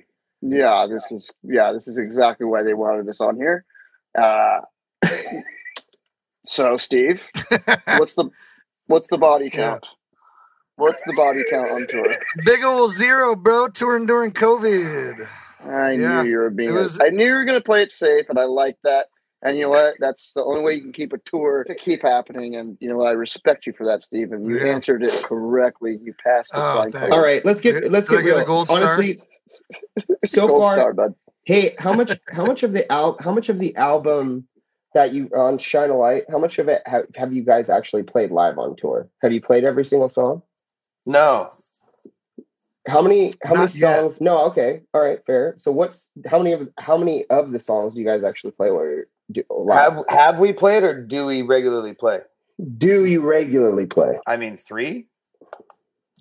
[0.57, 3.65] Yeah, this is yeah, this is exactly why they wanted us on here.
[4.17, 4.61] Uh,
[6.45, 7.27] so, Steve,
[7.97, 8.29] what's the
[8.87, 9.71] what's the body Yeah.
[9.71, 9.85] count?
[10.77, 12.17] What's the body count on tour?
[12.43, 13.69] Big ol' zero, bro.
[13.69, 15.25] Touring during COVID.
[15.63, 16.73] I Yeah, knew you were being.
[16.75, 19.07] was- I knew you were going to play it safe, and I like that.
[19.41, 19.93] And you know what?
[19.99, 22.55] That's the only way you can keep a tour to keep happening.
[22.55, 23.07] And you know what?
[23.07, 24.31] I respect you for that, Steve.
[24.33, 24.73] And you Yeah.
[24.73, 25.97] answered it correctly.
[26.03, 27.07] You passed with Oh, flying thanks.
[27.09, 27.13] colors.
[27.13, 28.45] All right, let's get let's did get get real.
[28.45, 28.79] gold star?
[28.83, 29.21] Honestly,
[30.25, 31.15] so Gold far, star, bud.
[31.45, 34.47] hey, how much how much of the al- how much of the album
[34.95, 36.23] that you on Shine a Light?
[36.29, 39.07] How much of it have, have you guys actually played live on tour?
[39.21, 40.41] Have you played every single song?
[41.05, 41.49] No,
[42.87, 43.99] How many how many Not yet.
[43.99, 44.21] songs?
[44.21, 45.53] No, okay, all right, fair.
[45.57, 48.71] So what's how many of how many of the songs do you guys actually play
[48.71, 49.77] where do live?
[49.93, 52.21] have have we played or do we regularly play?
[52.77, 54.17] do you regularly play?
[54.25, 55.07] I mean, three.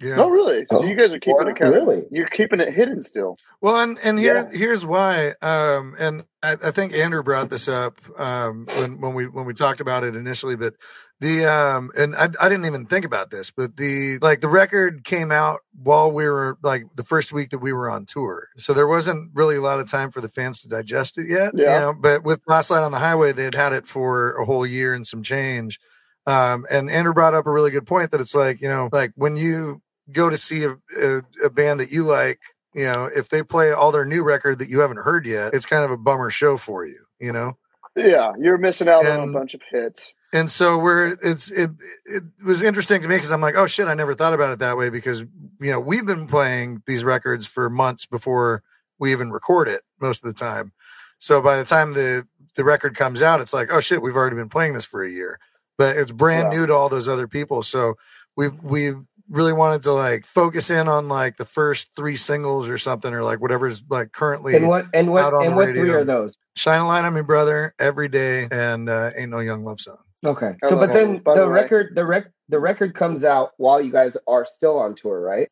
[0.00, 0.16] Yeah.
[0.16, 0.66] No, really.
[0.70, 0.84] So Oh.
[0.84, 1.48] you guys are keeping What?
[1.48, 1.82] it kind of.
[1.86, 2.02] Really?
[2.10, 3.36] You're keeping it hidden still.
[3.60, 4.58] Well, and and here Yeah.
[4.58, 5.34] here's why.
[5.40, 9.54] Um, and I, I think Andrew brought this up um, when when we when we
[9.54, 10.56] talked about it initially.
[10.56, 10.74] But
[11.20, 15.04] the um, and I, I didn't even think about this, but the like the record
[15.04, 18.74] came out while we were like the first week that we were on tour, so
[18.74, 21.52] there wasn't really a lot of time for the fans to digest it yet.
[21.56, 21.78] You Yeah.
[21.78, 24.66] know, but with Last Light on the Highway, they had had it for a whole
[24.66, 25.78] year and some change.
[26.26, 29.12] Um, and Andrew brought up a really good point that it's like you know, like
[29.14, 29.80] when you
[30.12, 32.40] go to see a, a, a band that you like
[32.74, 35.64] you know, if they play all their new record that you haven't heard yet, it's
[35.64, 37.56] kind of a bummer show for you, you know.
[37.96, 40.14] Yeah, you're missing out on a bunch of hits.
[40.32, 41.70] And so we're it's it
[42.04, 44.58] it was interesting to me because I'm like, oh shit, I never thought about it
[44.58, 45.20] that way because
[45.60, 48.64] you know we've been playing these records for months before
[48.98, 50.72] we even record it most of the time.
[51.18, 54.34] So by the time the the record comes out, it's like, oh shit, we've already
[54.34, 55.38] been playing this for a year,
[55.78, 56.58] but it's brand Yeah.
[56.58, 57.62] new to all those other people.
[57.62, 57.94] So
[58.34, 58.98] we've we've
[59.30, 63.22] really wanted to like focus in on like the first three singles or something, or
[63.22, 66.04] like whatever's like currently And what and what out on and the what three are
[66.04, 66.36] those?
[66.56, 69.98] Shine a Light on Me, Brother, Every Day, and uh, Ain't No Young Love Song.
[70.24, 70.54] Okay.
[70.62, 73.92] I So, but then the the record, the rec, the record comes out while you
[73.92, 75.50] guys are still on tour, right?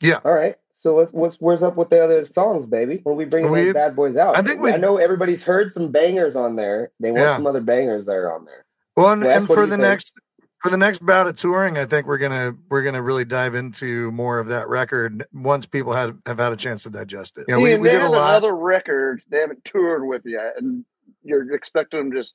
[0.00, 0.20] Yeah.
[0.24, 0.56] All right.
[0.72, 3.00] So let's what's where's up with the other songs, baby?
[3.04, 5.72] When we bring We- those bad boys out, I think we- I know everybody's heard
[5.72, 6.90] some bangers on there.
[7.00, 7.36] They want Yeah.
[7.36, 8.64] some other bangers that are on there.
[8.96, 9.82] Well, and, Wes, and for the think?
[9.82, 10.14] next
[10.60, 14.10] for the next bout of touring, I think we're gonna we're gonna really dive into
[14.12, 17.46] more of that record once people have have had a chance to digest it.
[17.48, 18.30] Yeah, we, Ian, we they did a have lot.
[18.30, 19.22] another record.
[19.30, 20.84] They haven't toured with yet, and
[21.22, 22.34] you're expecting them to just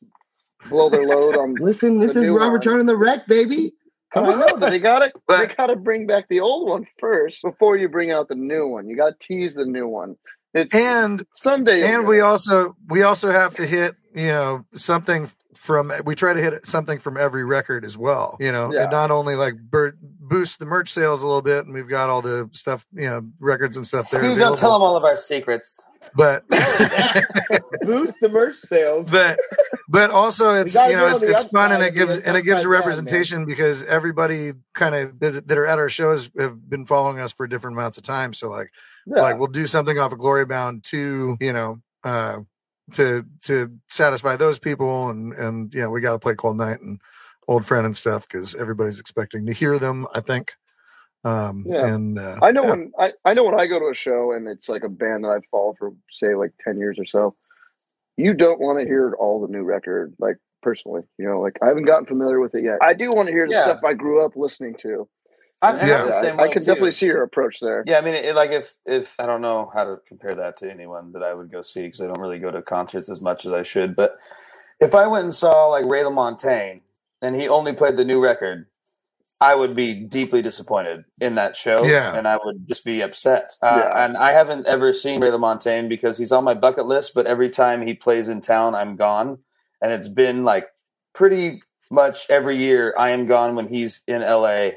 [0.70, 1.56] blow their load on.
[1.60, 2.62] Listen, this The is new Robert one.
[2.62, 3.74] John and the Wreck, baby.
[4.16, 4.40] I on.
[4.40, 7.78] know, but they got to they got to bring back the old one first before
[7.78, 8.88] you bring out the new one.
[8.88, 10.16] You got to tease the new one.
[10.54, 11.84] It's and someday.
[11.94, 12.22] and we it.
[12.22, 15.30] also we also have to hit you know something
[15.66, 18.84] from we try to hit something from every record as well you know Yeah.
[18.84, 22.10] and not only like bur- boost the merch sales a little bit and we've got
[22.10, 25.04] all the stuff you know records and stuff there Steve, don't tell them all of
[25.04, 25.80] our secrets.
[26.16, 26.48] but
[27.82, 29.12] Boost the merch sales.
[29.12, 29.40] but
[29.88, 32.58] but also it's you know it's, it's fun and it gives and it gives a
[32.58, 36.86] upside down, representation because everybody kind of that, that are at our shows have been
[36.86, 38.72] following us for different amounts of time so like
[39.06, 39.22] Yeah.
[39.22, 42.40] like we'll do something off of glory bound to you know uh
[42.94, 46.82] to to satisfy those people and and you know we got to play cold night
[46.82, 47.00] and
[47.48, 50.54] old friend and stuff because everybody's expecting to hear them i think
[51.24, 51.88] um Yeah.
[51.88, 52.70] and uh, I know yeah.
[52.70, 55.24] when I, I know when I go to a show and it's like a band
[55.24, 57.34] that I've followed for say like ten years or so,
[58.18, 60.14] you don't want to hear all the new record.
[60.20, 62.78] Like personally, you know, like I haven't gotten familiar with it yet.
[62.82, 63.64] I do want to hear the Yeah.
[63.64, 65.08] stuff I grew up listening to.
[65.62, 66.04] I'm, I'm Yeah.
[66.04, 66.68] the same I, I can too.
[66.68, 67.84] definitely see your approach there.
[67.88, 70.70] Yeah, I mean, it, like if if I don't know how to compare that to
[70.72, 73.46] anyone that I would go see because I don't really go to concerts as much
[73.46, 73.96] as I should.
[73.96, 74.14] But
[74.80, 76.82] if I went and saw like Ray LaMontagne
[77.22, 78.68] and he only played the new record,
[79.42, 81.84] I would be deeply disappointed in that show.
[81.84, 82.16] Yeah.
[82.16, 83.54] and I would just be upset.
[83.62, 84.06] Uh, Yeah.
[84.06, 87.14] And I haven't ever seen Ray LaMontagne because he's on my bucket list.
[87.16, 89.40] But every time he plays in town, I'm gone,
[89.82, 90.66] and it's been like
[91.14, 94.70] pretty much every year I am gone when he's in LA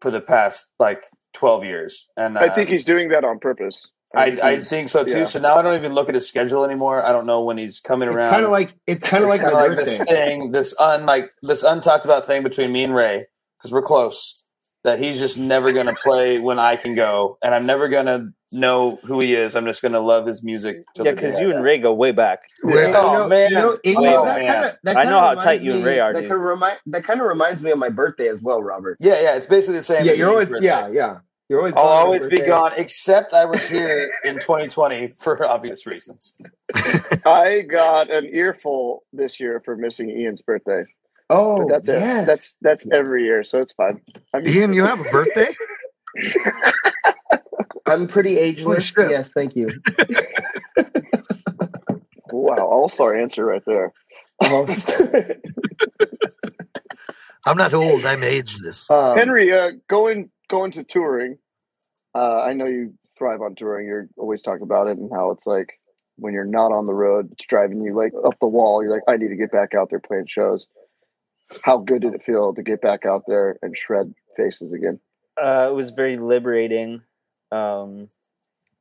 [0.00, 2.08] for the past like 12 years.
[2.16, 3.90] And I think uh, he's doing that on purpose.
[4.14, 5.18] I, I he's- think so too.
[5.18, 5.24] yeah.
[5.24, 7.04] So now I don't even look at his schedule anymore.
[7.04, 8.30] I don't know when he's coming It's around.
[8.30, 10.14] kind of like it's kind of It's like this birthday.
[10.14, 13.26] thing, this un like this untalked about thing between me and Ray
[13.58, 14.32] because we're close.
[14.84, 18.96] That he's just never gonna play when I can go, and I'm never gonna know
[19.02, 19.56] who he is.
[19.56, 20.84] I'm just gonna love his music.
[20.94, 21.64] till Yeah, because you and.
[21.64, 22.42] Ray go way back.
[22.64, 22.70] Yeah.
[22.70, 23.50] Oh, you know, oh, man.
[23.50, 25.72] You know, you Oh, know, that kind of that I kinda know how tight you
[25.74, 28.28] and Ray are, That kind of remind that kind of reminds me of my birthday
[28.28, 28.96] as well, Robert.
[29.00, 29.34] Yeah, yeah.
[29.34, 30.06] It's basically the same.
[30.06, 30.66] Yeah, as you're always birthday.
[30.66, 31.18] yeah, yeah.
[31.48, 32.46] You're always I'll gone on my always be birthday.
[32.46, 36.34] gone, except I was here in 2020 for obvious reasons.
[37.24, 40.84] I got an earful this year for missing Ian's birthday.
[41.30, 42.00] Oh, But that's it.
[42.00, 42.26] yes.
[42.26, 44.00] That's that's every year, so it's fine.
[44.34, 45.54] I'm ian you have a birthday
[47.86, 48.86] I'm pretty ageless.
[48.86, 49.10] shit.
[49.10, 49.68] Yes, thank you.
[52.30, 53.92] wow, all star answer right there.
[57.44, 61.38] I'm not old i'm ageless um, Henry, uh, going going to touring.
[62.14, 63.86] Uh, I know you thrive on touring.
[63.86, 65.78] You're always talking about it and how it's like
[66.16, 68.82] when you're not on the road, it's driving you like up the wall.
[68.82, 70.66] You're like, I need to get back out there playing shows.
[71.62, 75.00] How good did it feel to get back out there and shred faces again?
[75.40, 77.02] Uh, it was very liberating.
[77.52, 78.08] Um,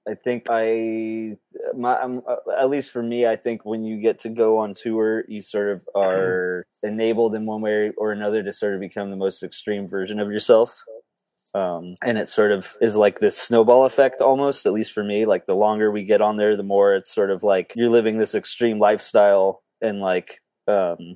[0.08, 1.38] I think I,
[1.76, 4.74] my, um, uh, at least for me, I think when you get to go on
[4.74, 9.10] tour, you sort of are enabled in one way or another to sort of become
[9.10, 10.74] the most extreme version of yourself.
[11.54, 15.26] Um, and it sort of is like this snowball effect almost, at least for me.
[15.26, 18.18] Like the longer we get on there, the more it's sort of like you're living
[18.18, 21.16] this extreme lifestyle and like, um,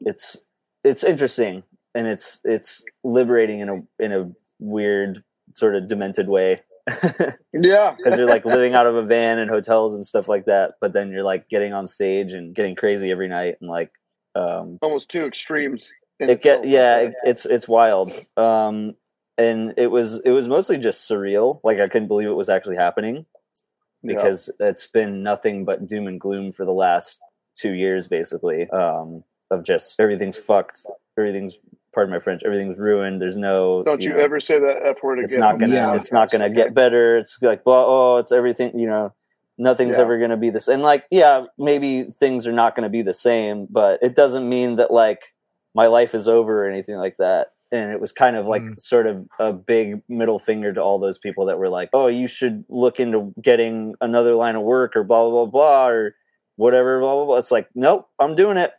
[0.00, 0.36] it's,
[0.84, 1.62] it's interesting
[1.94, 5.22] and it's, it's liberating in a, in a weird
[5.54, 6.56] sort of demented way.
[7.52, 10.74] Yeah, because you're like living out of a van and hotels and stuff like that
[10.80, 13.90] but then you're like getting on stage and getting crazy every night and like
[14.36, 15.92] um almost two extremes.
[16.20, 18.12] it get yeah it, it's it's wild.
[18.36, 18.94] Um
[19.36, 21.60] and it was it was mostly just surreal.
[21.64, 23.26] Like i couldn't believe it was actually happening
[24.02, 24.14] Yeah.
[24.14, 27.18] because it's been nothing but doom and gloom for the last
[27.56, 28.70] two years basically.
[28.70, 30.86] Um of just everything's fucked
[31.18, 31.56] everything's
[31.94, 35.14] pardon my french everything's ruined there's no Don't you know, ever say that F word
[35.18, 35.24] again?
[35.24, 35.94] it's not gonna Yeah.
[35.94, 39.12] it's not gonna get better it's like well oh it's everything you know
[39.58, 40.02] nothing's Yeah.
[40.02, 43.66] ever gonna be this and like yeah maybe things are not gonna be the same
[43.70, 45.34] but it doesn't mean that like
[45.74, 48.80] my life is over or anything like that and it was kind of like Mm.
[48.80, 52.28] sort of a big middle finger to all those people that were like oh you
[52.28, 56.14] should look into getting another line of work or blah blah blah blah or
[56.56, 58.72] whatever blah blah blah it's like nope i'm doing it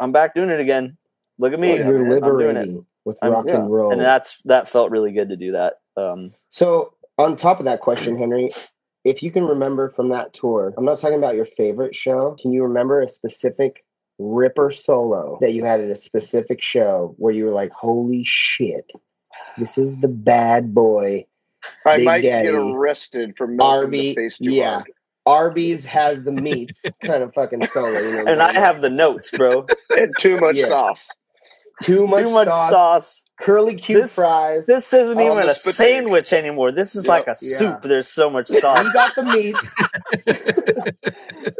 [0.00, 0.96] i'm back doing it again
[1.38, 1.94] look at me Oh, You're man.
[1.94, 2.24] I'm doing it.
[2.24, 2.86] liberating.
[3.04, 3.56] with I'm- rock yeah.
[3.56, 3.92] and roll.
[3.92, 5.74] and that's that felt really good to do that.
[5.96, 8.50] Um, So, on top of that question, Henry,
[9.04, 12.36] if you can remember from that tour, I'm not talking about your favorite show.
[12.40, 13.84] Can you remember a specific
[14.18, 18.92] ripper solo that you had at a specific show where you were like, "Holy shit,
[19.56, 21.24] this is the bad boy."
[21.86, 24.74] I Big might get arrested for milking Arby, the face too yeah.
[24.74, 24.92] hard.
[25.28, 27.98] Arby's has the meats kind of fucking solo.
[27.98, 29.66] You know and I have the notes, bro.
[29.96, 30.66] and too much Yeah.
[30.68, 31.08] sauce.
[31.82, 33.22] too much, Too much sauce, sauce.
[33.40, 34.66] curly cube This- fries.
[34.66, 35.92] This isn't even a spaghetti.
[35.92, 36.72] sandwich anymore.
[36.72, 37.08] This is Yep.
[37.10, 37.56] like a Yeah.
[37.58, 37.82] soup.
[37.82, 38.84] There's so much sauce.
[38.86, 39.74] you got the meats.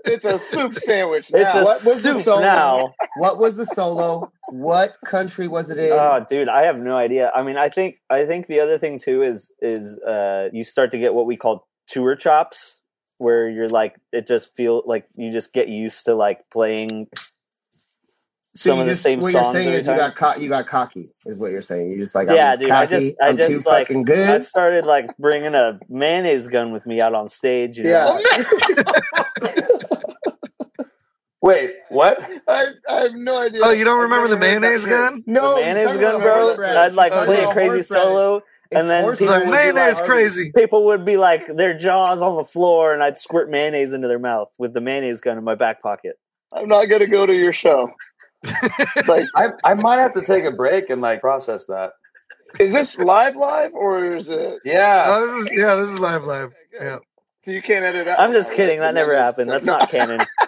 [0.04, 1.31] It's a soup sandwich.
[1.33, 2.40] It's a What was the soup solo?
[2.40, 2.94] now.
[3.18, 4.33] what was the solo?
[4.48, 5.92] What country was it in?
[5.92, 7.31] Oh, dude, I have no idea.
[7.35, 10.90] I mean, I think I think the other thing too is is uh, you start
[10.92, 12.81] to get what we call tour chops,
[13.18, 17.09] where you're like it just feel like you just get used to like playing
[18.54, 19.44] So some you of the just- same What songs.
[19.46, 21.90] you're saying every is you got co- you got cocky, is what you're saying.
[21.90, 24.00] You're just like, Yeah, I'm just dude, I just- I I'm just, too like- fucking
[24.00, 24.42] I good.
[24.42, 27.76] started like bringing a mayonnaise gun with me out on stage.
[27.78, 28.18] You know?
[28.20, 28.44] Oh,
[29.44, 29.64] yeah.
[31.40, 32.20] Wait, what?
[32.48, 33.61] I, I have no idea.
[33.62, 35.22] Oh, you don't remember the never heard that mayonnaise gun?
[35.24, 36.57] no, the mayonnaise gun, bro.
[36.64, 39.50] I'd like Oh, play no, a crazy solo, It's and then people Like, would be
[39.52, 40.52] mayonnaise like, crazy.
[40.54, 44.18] people would be like their jaws on the floor, and I'd squirt mayonnaise into their
[44.18, 46.18] mouth with the mayonnaise gun in my back pocket.
[46.52, 47.90] I'm not gonna go to your show.
[49.07, 51.92] like, I, I might have to take a break and like process that.
[52.61, 54.61] is this live, live, or is it?
[54.64, 55.04] Yeah.
[55.09, 56.52] Oh, this is yeah, this is live, live.
[56.74, 56.85] Okay.
[56.87, 56.98] Yeah.
[57.44, 58.20] So you can't edit that.
[58.20, 58.81] I'm just kidding.
[58.81, 59.48] That never happened.
[59.50, 60.20] it's- That's not canon.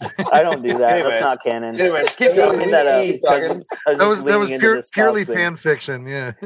[0.32, 0.92] I don't do that.
[0.92, 1.12] Anyways.
[1.12, 1.78] That's not canon.
[1.80, 2.70] Anyways, keep going.
[2.70, 3.06] that up.
[3.06, 3.58] was talking.
[3.58, 6.06] just- was That was that was pure, purely house fan fiction.
[6.06, 6.32] Yeah.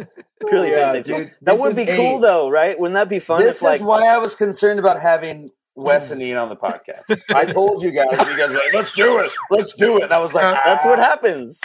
[0.48, 1.20] Purely Yeah, fan fiction.
[1.22, 2.78] dude, That would is be cool though, right?
[2.78, 3.42] Wouldn't that be fun?
[3.42, 6.56] This if like is why I was concerned about having Wes and Ian on the
[6.56, 7.02] podcast.
[7.34, 10.12] I told you guys, you guys were like, "Let's do it, let's do it." And
[10.12, 11.60] I was like, that's what "Ah." happens.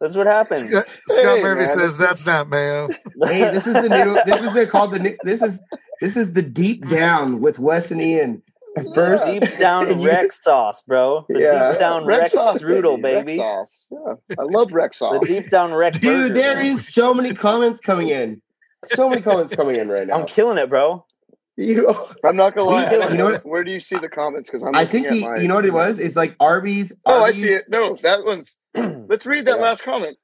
[0.00, 0.60] That's what happens.
[0.60, 2.88] Scott, Scott Hey, Murphy man, says that's is- not mayo.
[3.24, 4.18] Hey, this is the new.
[4.26, 5.16] This is the, called the new.
[5.24, 5.60] This is
[6.00, 8.42] this is the deep down with Wes and Ian.
[8.94, 11.26] First, deep down you- Rex sauce, bro.
[11.28, 11.70] The Yeah.
[11.72, 13.38] deep down Rex, sauce, strudel, baby.
[13.38, 13.86] Rex sauce.
[13.90, 15.18] Yeah, I love Rex sauce.
[15.20, 15.98] The deep down Rex.
[15.98, 16.64] dude, burger, there man.
[16.66, 18.40] is so many comments coming in.
[18.86, 20.14] So many comments coming in right now.
[20.20, 21.04] I'm killing it, bro.
[21.56, 22.90] You, I'm not gonna lie.
[22.90, 24.48] You know know what- where do you see the comments?
[24.48, 24.74] Because I'm.
[24.74, 25.98] I think at he, my- you know what it was.
[25.98, 26.92] It's like Arby's.
[27.04, 27.64] Oh, I see it.
[27.68, 28.56] No, that one's.
[28.74, 29.62] Let's read that Yeah.
[29.62, 30.18] last comment.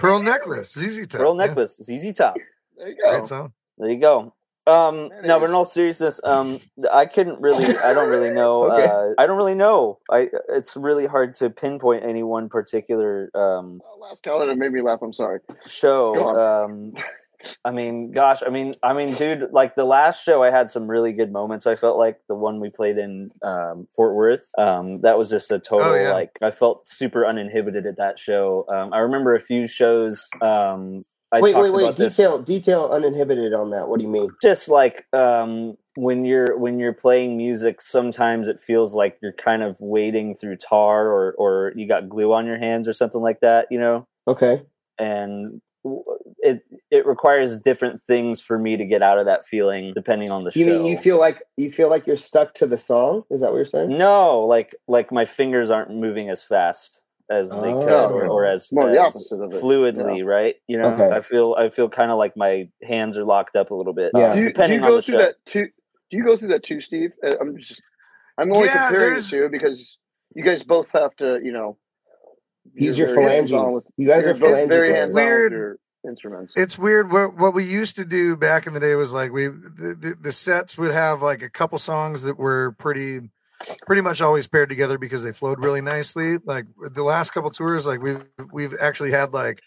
[0.00, 1.20] Pearl necklace, ZZ Top.
[1.20, 1.46] Pearl yeah.
[1.46, 2.36] necklace, ZZ Top.
[2.76, 3.10] There you go.
[3.16, 3.52] Great song.
[3.78, 4.34] There you go.
[4.66, 6.58] Um, no, but in all seriousness, um,
[6.92, 7.64] I couldn't really.
[7.78, 8.70] I don't really know.
[8.72, 8.86] Okay.
[8.86, 9.98] uh, I don't really know.
[10.10, 10.30] I.
[10.48, 15.00] It's really hard to pinpoint any one particular um, Oh, last comment made me laugh.
[15.02, 15.40] I'm sorry.
[15.70, 16.38] Show.
[16.38, 16.94] Um,
[17.62, 20.86] I mean, gosh, I mean, I mean, dude, like the last show, I had some
[20.88, 21.66] really good moments.
[21.66, 24.50] I felt like the one we played in um, Fort Worth.
[24.56, 26.12] Um, that was just a total Oh, yeah.
[26.14, 28.64] like I felt super uninhibited at that show.
[28.70, 30.26] Um, I remember a few shows.
[31.34, 31.82] I wait, wait, wait.
[31.82, 33.88] about this Detail, detail, uninhibited on that.
[33.88, 34.30] What do you mean?
[34.42, 39.62] just like um when you're when you're playing music sometimes it feels like you're kind
[39.62, 43.40] of wading through tar or or you got glue on your hands or something like
[43.40, 44.62] that you know Okay.
[44.98, 45.60] and
[46.38, 50.42] it it requires different things for me to get out of that feeling depending on
[50.44, 53.22] the You show mean you feel like you feel like you're stuck to the song?
[53.30, 53.96] Is that what you're saying?
[53.96, 58.28] no like like my fingers aren't moving as fast as they could or, Oh.
[58.28, 59.62] or as, More the opposite of it.
[59.62, 61.08] fluidly right you know Okay.
[61.16, 64.10] i feel i feel kind of like my hands are locked up a little bit
[64.14, 64.26] Yeah.
[64.26, 65.66] uh, Do you, do depending you on go the through show that too?
[66.10, 67.10] Do you go through that too, Steve?
[67.26, 67.82] Uh, I'm just.
[68.38, 69.98] I'm only Yeah, comparing the two because
[70.34, 71.78] you guys both have to, you know.
[72.74, 73.74] Use your very phalanges.
[73.74, 74.68] with- You guys you're are phalanges.
[74.68, 75.78] very hands Weird.
[76.06, 76.52] instruments.
[76.56, 77.10] It's weird.
[77.10, 80.16] What what we used to do back in the day was like we the, the,
[80.20, 83.30] the sets would have like a couple songs that were pretty
[83.86, 86.38] pretty much always paired together because they flowed really nicely.
[86.44, 89.60] Like the last couple tours, like we've we've actually had like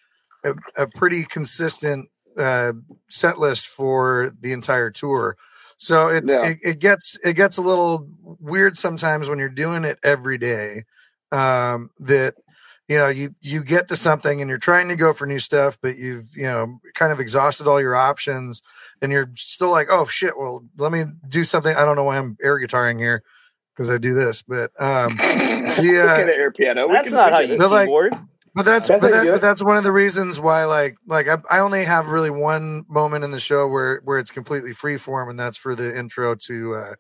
[0.43, 2.73] a, a pretty consistent uh,
[3.09, 5.37] set list for the entire tour.
[5.77, 6.45] So it, Yeah.
[6.45, 8.07] it it gets it gets a little
[8.39, 10.83] weird sometimes when you're doing it every day.
[11.31, 12.35] Um, that
[12.87, 15.77] you know you you get to something and you're trying to go for new stuff,
[15.81, 18.61] but you've you know kind of exhausted all your options,
[19.01, 21.75] and you're still like, oh shit, well let me do something.
[21.75, 23.23] I don't know why I'm air guitaring here
[23.77, 26.13] because I do this, but um, It's Yeah.
[26.13, 26.87] okay to air piano.
[26.87, 27.57] We that's can not how you.
[27.57, 28.17] But, like, keyboard
[28.55, 31.37] But that's That's but, that, but that's one of the reasons why like like I,
[31.49, 35.29] I only have really one moment in the show where where it's completely free form
[35.29, 36.93] and that's for the intro to uh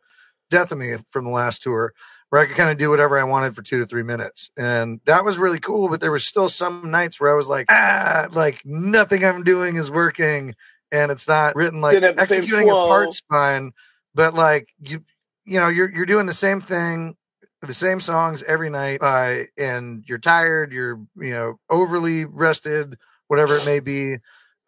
[0.51, 1.93] Death of Me from the last tour
[2.29, 4.99] where I could kind of do whatever I wanted for two to three minutes and
[5.05, 8.27] that was really cool but there was still some nights where I was like ah
[8.33, 10.53] like nothing I'm doing is working
[10.91, 12.87] and it's not written like Didn't have the same executing a flow.
[12.87, 13.71] part's fine
[14.13, 15.03] but like you
[15.47, 17.15] you know you're you're doing the same thing
[17.61, 23.55] the same songs every night uh, and you're tired you're you know overly rested whatever
[23.55, 24.17] it may be.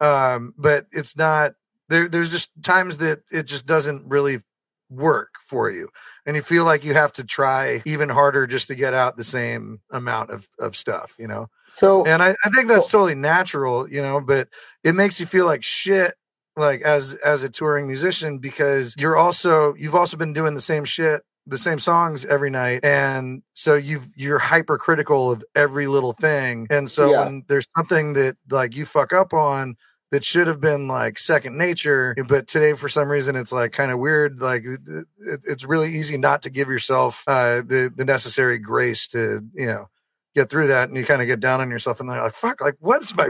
[0.00, 1.52] Um, but it's not
[1.88, 2.08] there.
[2.08, 4.40] There's just times that it just doesn't really
[4.88, 5.88] work for you,
[6.26, 9.24] and you feel like you have to try even harder just to get out the
[9.24, 11.16] same amount of of stuff.
[11.18, 11.50] You know.
[11.68, 14.48] So And I, I think that's totally natural, you know, but
[14.82, 16.14] it makes you feel like shit
[16.60, 20.84] like as as a touring musician because you're also you've also been doing the same
[20.84, 26.66] shit the same songs every night and so you've you're hypercritical of every little thing
[26.70, 27.24] and so Yeah.
[27.24, 29.76] when there's something that like you fuck up on
[30.12, 33.90] that should have been like second nature but today for some reason it's like kind
[33.90, 38.04] of weird like it, it- it's really easy not to give yourself uh the the
[38.04, 39.86] necessary grace to you know
[40.34, 42.34] get through that and you kind of get down on yourself and then you're like
[42.34, 43.28] fuck like what's my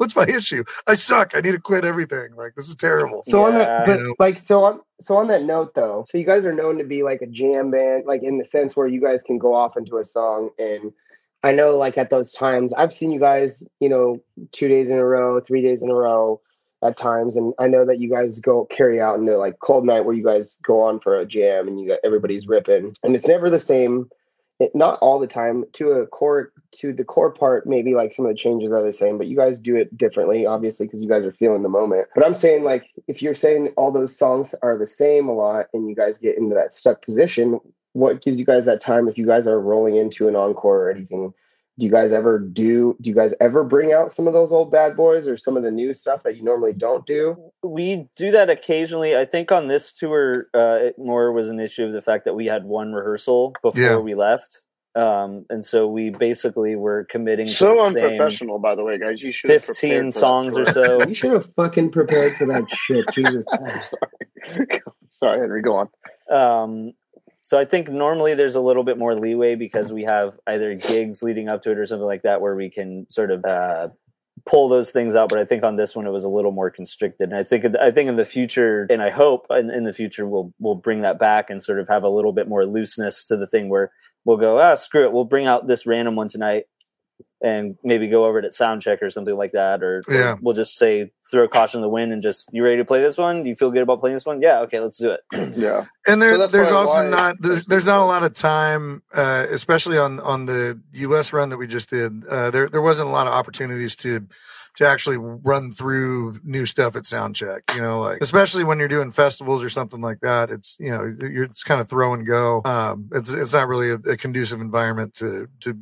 [0.00, 3.44] what's my issue i suck i need to quit everything like this is terrible So
[3.44, 4.14] on that, but know.
[4.18, 7.02] like so on so on that note though, so you guys are known to be
[7.02, 9.96] like a jam band, like in the sense where you guys can go off into
[9.96, 10.50] a song.
[10.58, 10.92] And
[11.42, 14.20] I know, like at those times, I've seen you guys, you know,
[14.52, 16.40] two days in a row, three days in a row
[16.82, 20.04] at times, and I know that you guys go carry out into like cold night
[20.04, 23.26] where you guys go on for a jam and you got everybody's ripping, and it's
[23.26, 24.10] never the same.
[24.60, 28.26] It, not all the time to a core to the core part maybe like some
[28.26, 31.08] of the changes are the same but you guys do it differently obviously because you
[31.08, 32.06] guys are feeling the moment.
[32.14, 35.66] But i'm saying like if you're saying all those songs are the same a lot
[35.72, 37.58] and you guys get into that stuck position
[37.92, 40.90] what gives you guys that time if you guys are rolling into an encore or
[40.90, 41.32] anything
[41.78, 44.70] do you guys ever do do you guys ever bring out some of those old
[44.70, 48.30] bad boys or some of the new stuff that you normally don't do we do
[48.30, 49.16] that occasionally.
[49.16, 52.34] I think on this tour, uh, it more was an issue of the fact that
[52.34, 53.96] we had one rehearsal before Yeah.
[53.98, 54.62] we left,
[54.94, 58.98] um, and so we basically were committing to So the same unprofessional, by the way,
[58.98, 59.22] guys.
[59.22, 61.02] You should have fifteen for songs or so.
[61.06, 64.80] you should have fucking prepared for that shit jesus I'm sorry.
[65.12, 65.62] sorry, Henry.
[65.62, 65.88] Go on.
[66.30, 66.92] Um,
[67.50, 71.20] so I think normally there's a little bit more leeway because we have either gigs
[71.20, 73.88] leading up to it or something like that where we can sort of uh,
[74.46, 75.30] pull those things out.
[75.30, 77.30] But I think on this one it was a little more constricted.
[77.30, 80.28] And I think I think in the future, and I hope in, in the future
[80.28, 83.36] we'll we'll bring that back and sort of have a little bit more looseness to
[83.36, 83.90] the thing where
[84.24, 86.66] we'll go ah screw it, we'll bring out this random one tonight.
[87.42, 90.34] And maybe go over it at sound check or something like that, or or Yeah.
[90.42, 93.16] we'll just say throw caution to the wind and just you ready to play this
[93.16, 93.42] one?
[93.42, 94.42] Do you feel good about playing this one?
[94.42, 95.20] Yeah, okay, let's do it.
[95.56, 95.86] Yeah.
[96.06, 99.46] and there, So there's also why- not there's, there's not a lot of time uh
[99.50, 103.10] especially on on the us run that we just did uh there there wasn't a
[103.12, 104.26] lot of opportunities to
[104.76, 109.10] to actually run through new stuff at soundcheck you know like especially when you're doing
[109.12, 112.60] festivals or something like that it's you know you're it's kind of throw and go
[112.66, 115.76] um it's it's not really a, a conducive environment to to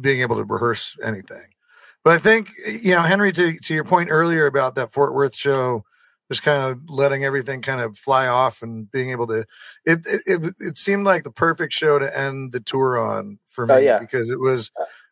[0.00, 1.44] being able to rehearse anything
[2.04, 5.34] but i think you know henry to to your point earlier about that fort worth
[5.36, 5.84] show
[6.30, 9.44] just kind of letting everything kind of fly off and being able to
[9.84, 13.74] it it, it, seemed like the perfect show to end the tour on for me
[13.74, 13.98] Oh, yeah.
[14.00, 14.70] because it was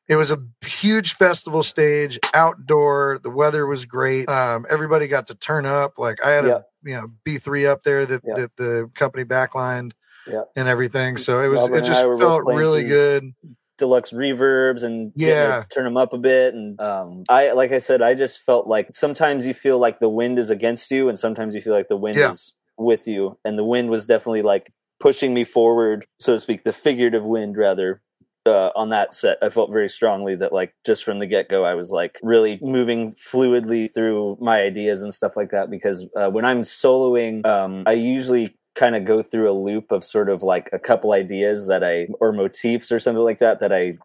[0.08, 5.34] it was a huge festival stage outdoor the weather was great um everybody got to
[5.34, 6.52] turn up like i had Yeah.
[6.56, 8.34] a you know b3 up there that Yeah.
[8.34, 9.92] that the company backlined
[10.26, 10.42] Yeah.
[10.56, 13.34] and everything so it was Melvin it just I were both felt really through- good
[13.78, 15.64] deluxe reverbs and Yeah.
[15.72, 18.88] turn them up a bit and um i like i said i just felt like
[18.92, 21.96] sometimes you feel like the wind is against you and sometimes you feel like the
[21.96, 22.30] wind Yeah.
[22.30, 26.64] is with you and the wind was definitely like pushing me forward so to speak
[26.64, 28.00] the figurative wind rather
[28.46, 31.74] uh, on that set i felt very strongly that like just from the get-go i
[31.74, 36.44] was like really moving fluidly through my ideas and stuff like that because uh, when
[36.44, 40.68] i'm soloing um, i usually kind of go through a loop of sort of like
[40.72, 43.98] a couple ideas that I or motifs or something like that that I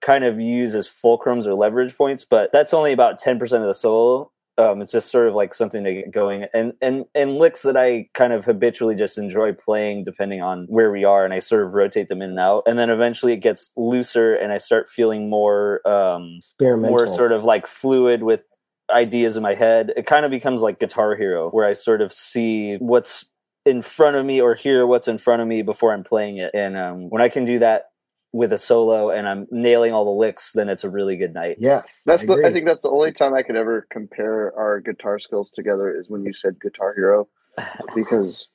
[0.00, 3.74] kind of use as fulcrums or leverage points, but that's only about 10% of the
[3.74, 4.30] solo.
[4.56, 7.76] Um, it's just sort of like something to get going and and and licks that
[7.76, 11.64] I kind of habitually just enjoy playing depending on where we are and I sort
[11.64, 14.88] of rotate them in and out and then eventually it gets looser and I start
[14.88, 18.44] feeling more um experimental more sort of like fluid with
[18.90, 19.92] ideas in my head.
[19.96, 23.24] It kind of becomes like Guitar Hero, where I sort of see what's
[23.64, 26.50] in front of me or hear what's in front of me before I'm playing it.
[26.54, 27.90] And um, when I can do that
[28.32, 31.56] with a solo and I'm nailing all the licks, then it's a really good night.
[31.58, 32.46] yes That's I the.
[32.46, 36.08] I think that's the only time I could ever compare our guitar skills together is
[36.08, 37.28] when you said Guitar Hero,
[37.94, 38.48] because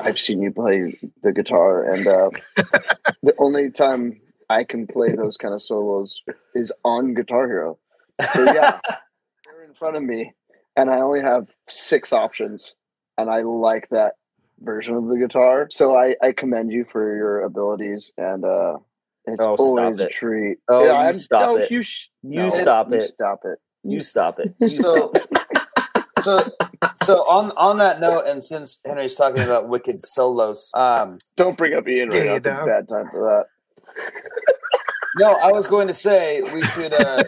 [0.00, 2.30] I've seen you play the guitar, and uh,
[3.22, 6.20] the only time I can play those kind of solos
[6.54, 7.78] is on Guitar Hero.
[8.32, 10.32] So yeah, they're in front of me,
[10.76, 12.74] and I only have six options,
[13.18, 14.14] and I like that
[14.60, 15.68] version of the guitar.
[15.70, 18.76] So I, I commend you for your abilities, and uh,
[19.26, 20.58] it's Oh, stop always a treat.
[20.68, 21.70] Oh, you I'm- stop no, it.
[21.70, 23.08] You, sh- You no, stop you it.
[23.08, 23.58] Stop it.
[23.82, 24.54] You stop it.
[24.68, 26.50] So, so,
[27.04, 31.74] so on on that note, and since Henry's talking about wicked solos, um, Don't bring
[31.74, 32.36] up Ian right Yeah, now.
[32.36, 33.44] It's a bad time for
[33.94, 34.02] that.
[35.18, 36.92] No, I was going to say we should.
[36.92, 37.24] Uh,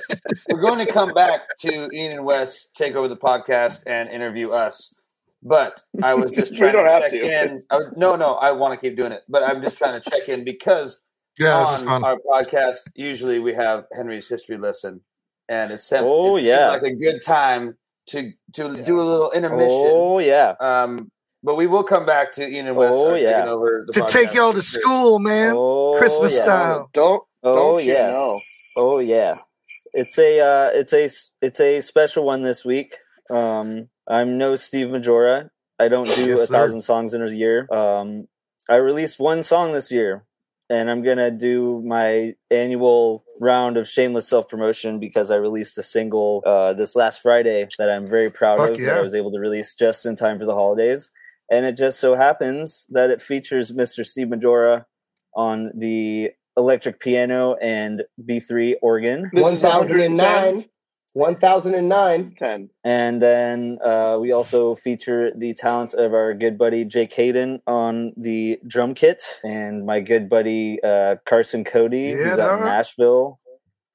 [0.51, 4.51] we're going to come back to Ian and Wes take over the podcast and interview
[4.51, 4.98] us.
[5.43, 7.43] But I was just trying to don't have check to.
[7.53, 7.61] in.
[7.71, 10.29] I, no, no, I want to keep doing it, but I'm just trying to check
[10.29, 11.01] in because
[11.39, 12.05] Yeah, on fun.
[12.05, 15.01] our podcast usually we have Henry's history lesson,
[15.49, 16.69] and it's sem- Oh, it seemed yeah.
[16.71, 17.77] like a good time
[18.07, 19.69] to to do a little intermission.
[19.93, 20.55] Oh yeah.
[20.61, 21.11] Um,
[21.45, 23.33] but we will come back to Ian and Wes Oh, yeah.
[23.35, 25.53] taking over the To take y'all to school, man.
[25.57, 26.43] Oh, Christmas yeah.
[26.43, 26.91] style.
[26.95, 28.09] Don't Oh don't you yeah.
[28.09, 28.41] know?
[28.77, 29.37] Oh yeah.
[29.95, 31.09] It's a uh, it's a
[31.41, 32.97] it's a special one this week.
[33.31, 35.51] Um, I'm no Steve Maggiora.
[35.79, 36.55] I don't do Yes, a sir.
[36.55, 37.69] thousand songs in a year.
[37.73, 38.27] Um,
[38.69, 40.25] I released one song this year,
[40.69, 45.83] and I'm gonna do my annual round of shameless self promotion because I released a
[45.83, 48.99] single uh, this last Friday that I'm very proud Fuck of that.
[48.99, 51.11] I was able to release just in time for the holidays.
[51.51, 54.05] And it just so happens that it features Mr.
[54.05, 54.85] Steve Maggiora
[55.35, 59.31] on the electric piano and B3 organ.
[59.33, 60.55] This One is thousand and 110.
[60.57, 60.65] nine.
[61.19, 62.37] One thousand and nine.
[62.39, 62.71] Ten.
[62.85, 68.13] And then uh, we also feature the talents of our good buddy Jake Hayden on
[68.17, 72.59] the drum kit, and my good buddy uh, Carson Cody, Yeah, who's out dog.
[72.61, 73.41] in Nashville,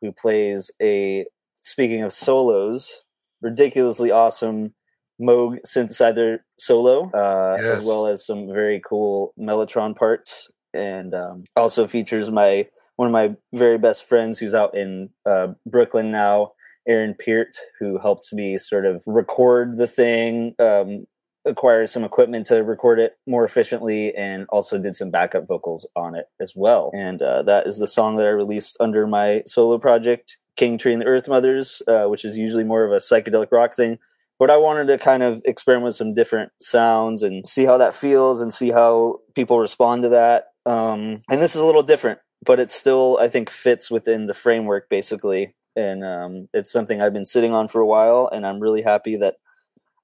[0.01, 1.25] who plays a,
[1.61, 3.03] speaking of solos,
[3.41, 4.73] ridiculously awesome
[5.21, 7.77] Moog synthesizer solo, uh, Yes.
[7.79, 12.67] as well as some very cool Mellotron parts, and um, also features my
[12.97, 16.51] one of my very best friends who's out in uh, Brooklyn now,
[16.87, 21.05] Aaron Peart, who helped me sort of record the thing, um,
[21.45, 26.15] acquire some equipment to record it more efficiently, and also did some backup vocals on
[26.15, 26.91] it as well.
[26.93, 30.93] And uh, that is the song that I released under my solo project, King Tree
[30.93, 33.99] and the Earthmothers, uh, which is usually more of a psychedelic rock thing.
[34.39, 37.93] But I wanted to kind of experiment with some different sounds and see how that
[37.93, 40.47] feels and see how people respond to that.
[40.65, 44.33] Um, and this is a little different, but it still, I think, fits within the
[44.33, 48.59] framework basically and um, it's something I've been sitting on for a while, and I'm
[48.59, 49.35] really happy that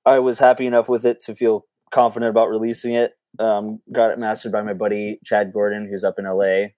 [0.05, 3.13] I was happy enough with it to feel confident about releasing it.
[3.37, 6.69] Um, got it mastered by my buddy Chad Gordon, who's up in LA,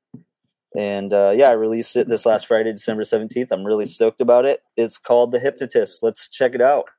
[0.76, 3.52] and uh, yeah, I released it this last Friday, December seventeenth.
[3.52, 4.62] I'm really stoked about it.
[4.78, 6.04] It's called The Hypnotist.
[6.04, 6.90] Let's check it out.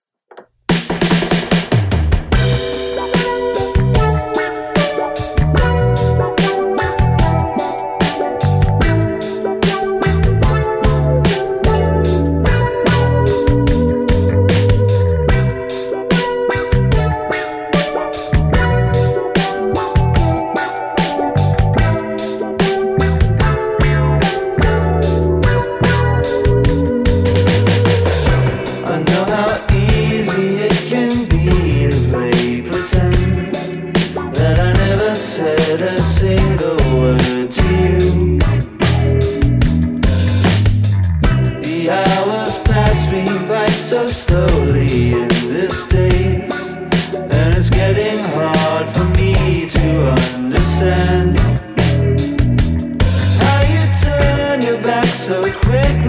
[55.32, 56.01] So quickly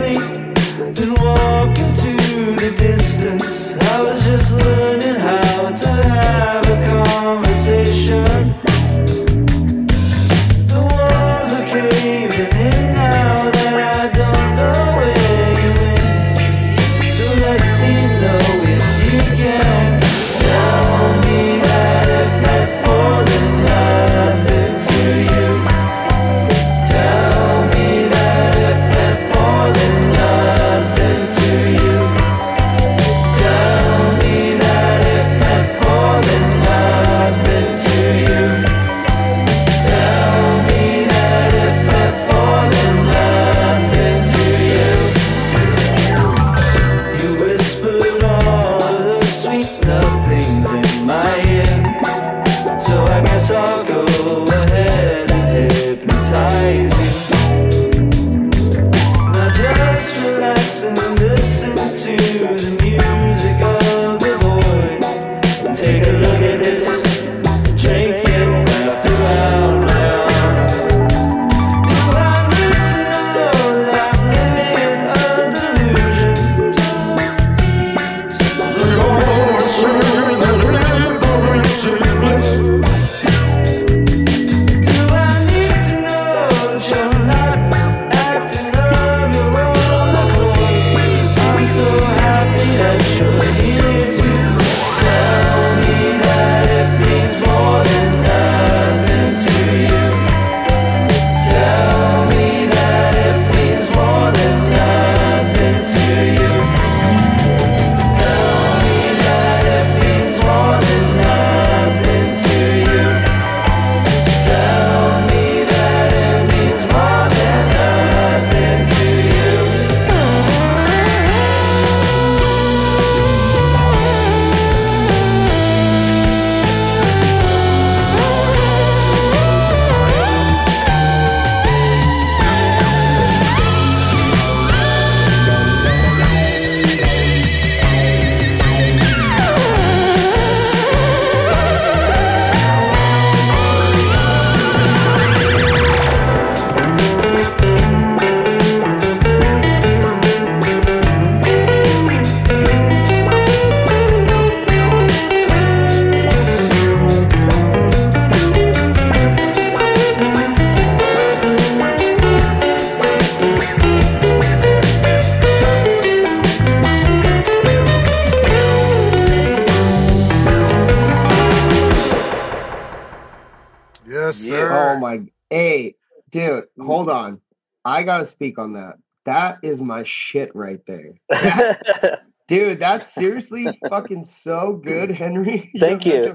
[178.04, 178.98] I gotta speak on that.
[179.24, 181.12] That is my shit right there.
[181.30, 185.72] That- dude, that's seriously fucking so good, Henry.
[185.80, 186.34] Thank you.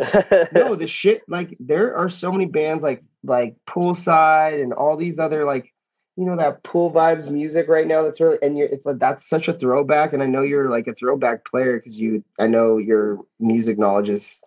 [0.53, 5.19] no, the shit like there are so many bands like like poolside and all these
[5.19, 5.75] other like
[6.16, 9.29] you know that pool vibes music right now that's really and you're it's like that's
[9.29, 12.79] such a throwback and I know you're like a throwback player because you I know
[12.79, 14.43] your music knowledge is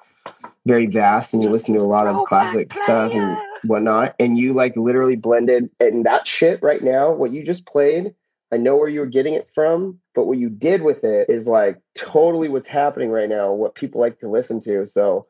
[0.65, 4.53] very vast and you listen to a lot of classic stuff and whatnot and you
[4.53, 8.13] like literally blended and that shit right now what you just played
[8.53, 11.47] I know where you were getting it from, but what you did with it is
[11.47, 14.85] like totally what's happening right now, what people like to listen to.
[14.87, 15.25] So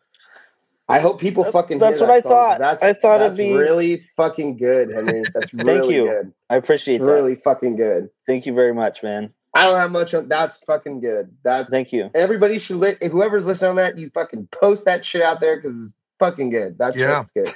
[0.90, 1.78] I hope people That- fucking.
[1.78, 2.58] that's hear what that I song, 'cause thought.
[2.60, 5.24] That's, I thought it'd that's be- really fucking good, Henry.
[5.36, 6.06] That's really you.
[6.08, 6.34] good.
[6.50, 7.12] I appreciate It's that.
[7.14, 8.10] really fucking good.
[8.26, 9.36] Thank you very much, man.
[9.54, 10.14] I don't have much.
[10.14, 11.30] On, that's fucking good.
[11.44, 12.10] That's Thank you.
[12.16, 12.98] everybody should lit.
[13.02, 16.50] If whoever's listening on that, you fucking post that shit out there because it's fucking
[16.52, 16.78] good.
[16.78, 17.20] That Yeah.
[17.20, 17.52] shit's good.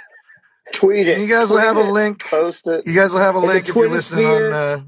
[0.73, 1.19] Tweet it.
[1.19, 2.23] You guys will Tweet have a link.
[2.25, 2.85] Post it.
[2.85, 4.53] You guys will have a In link if you're listening sphere.
[4.53, 4.81] on uh,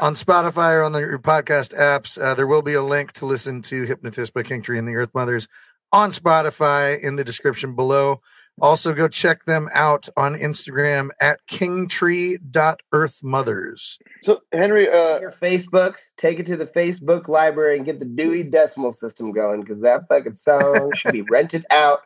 [0.00, 2.20] on Spotify or on the your podcast apps.
[2.20, 4.94] Uh, there will be a link to listen to "Hypnotist" by King Tree and the
[4.96, 5.46] Earthmothers
[5.92, 8.20] on Spotify in the description below.
[8.60, 13.98] Also, go check them out on Instagram at kingtree.earthmothers.
[14.22, 18.42] So Henry, uh, Your Facebooks, take it to the Facebook library and get the Dewey
[18.42, 22.00] Decimal System going because that fucking song should be rented out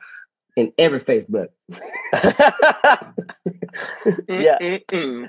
[0.57, 1.49] in every Facebook.
[4.29, 4.59] Yeah.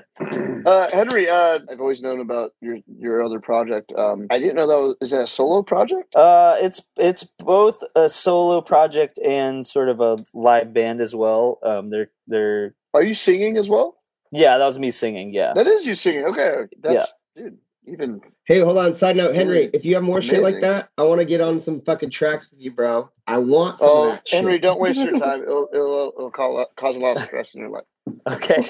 [0.66, 3.92] Uh, Henry, uh, I've always known about your your other project.
[3.96, 6.14] Um, I didn't know that was, is that a solo project?
[6.14, 11.58] Uh, it's it's both a solo project and sort of a live band as well.
[11.62, 13.96] Um, they're they're Are you singing as well?
[14.32, 15.34] yeah, that was me singing.
[15.34, 16.24] Yeah, That is you singing.
[16.24, 17.58] Okay, that's dude.
[17.86, 18.92] Even Hey, hold on.
[18.92, 21.60] Side note, Henry, if you have more shit like that, I want to get on
[21.60, 23.10] some fucking tracks with you, bro.
[23.26, 24.36] I want some oh, that shit.
[24.36, 25.42] Henry, don't waste your time.
[25.48, 27.84] It'll it'll, it'll call, cause a lot of stress in your life.
[28.30, 28.62] okay.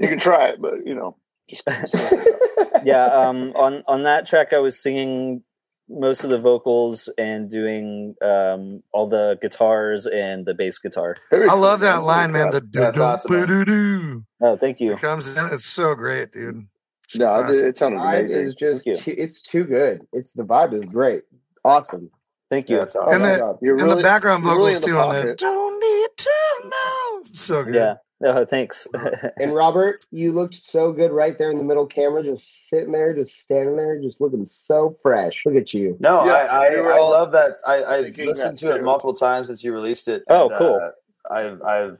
[0.00, 1.16] You can try it, but you know,
[1.50, 1.64] just
[2.84, 3.04] yeah.
[3.04, 5.42] Um, on on that track, I was singing
[5.88, 11.16] most of the vocals and doing um all the guitars and the bass guitar.
[11.32, 12.50] I love that line, man.
[12.50, 12.94] The proud.
[12.94, 14.96] do That's do do do Oh, thank you.
[14.96, 15.46] comes in.
[15.46, 16.66] It's so great, dude.
[17.14, 18.38] No, it, it sounded vibe amazing.
[18.38, 20.06] is just too, it's too good.
[20.12, 21.22] It's the vibe is great.
[21.64, 22.10] Awesome.
[22.50, 22.76] Thank you.
[22.76, 23.08] Yeah, awesome.
[23.08, 23.44] And my the-
[23.78, 27.22] and really the background you're really vocals the too on the don't need to know.
[27.32, 27.74] So good.
[27.74, 27.94] Yeah.
[28.24, 28.86] Oh, thanks.
[29.36, 33.14] And Robert, you looked so good right there in the middle camera, just sitting there,
[33.14, 35.44] just standing there, just looking so fresh.
[35.46, 35.96] Look at you.
[36.00, 37.58] No, Yeah, I, I, I love that.
[37.66, 40.24] I, I listened that to it multiple times since you released it.
[40.28, 40.80] Oh, and, cool.
[40.82, 41.98] Uh, I've, I've,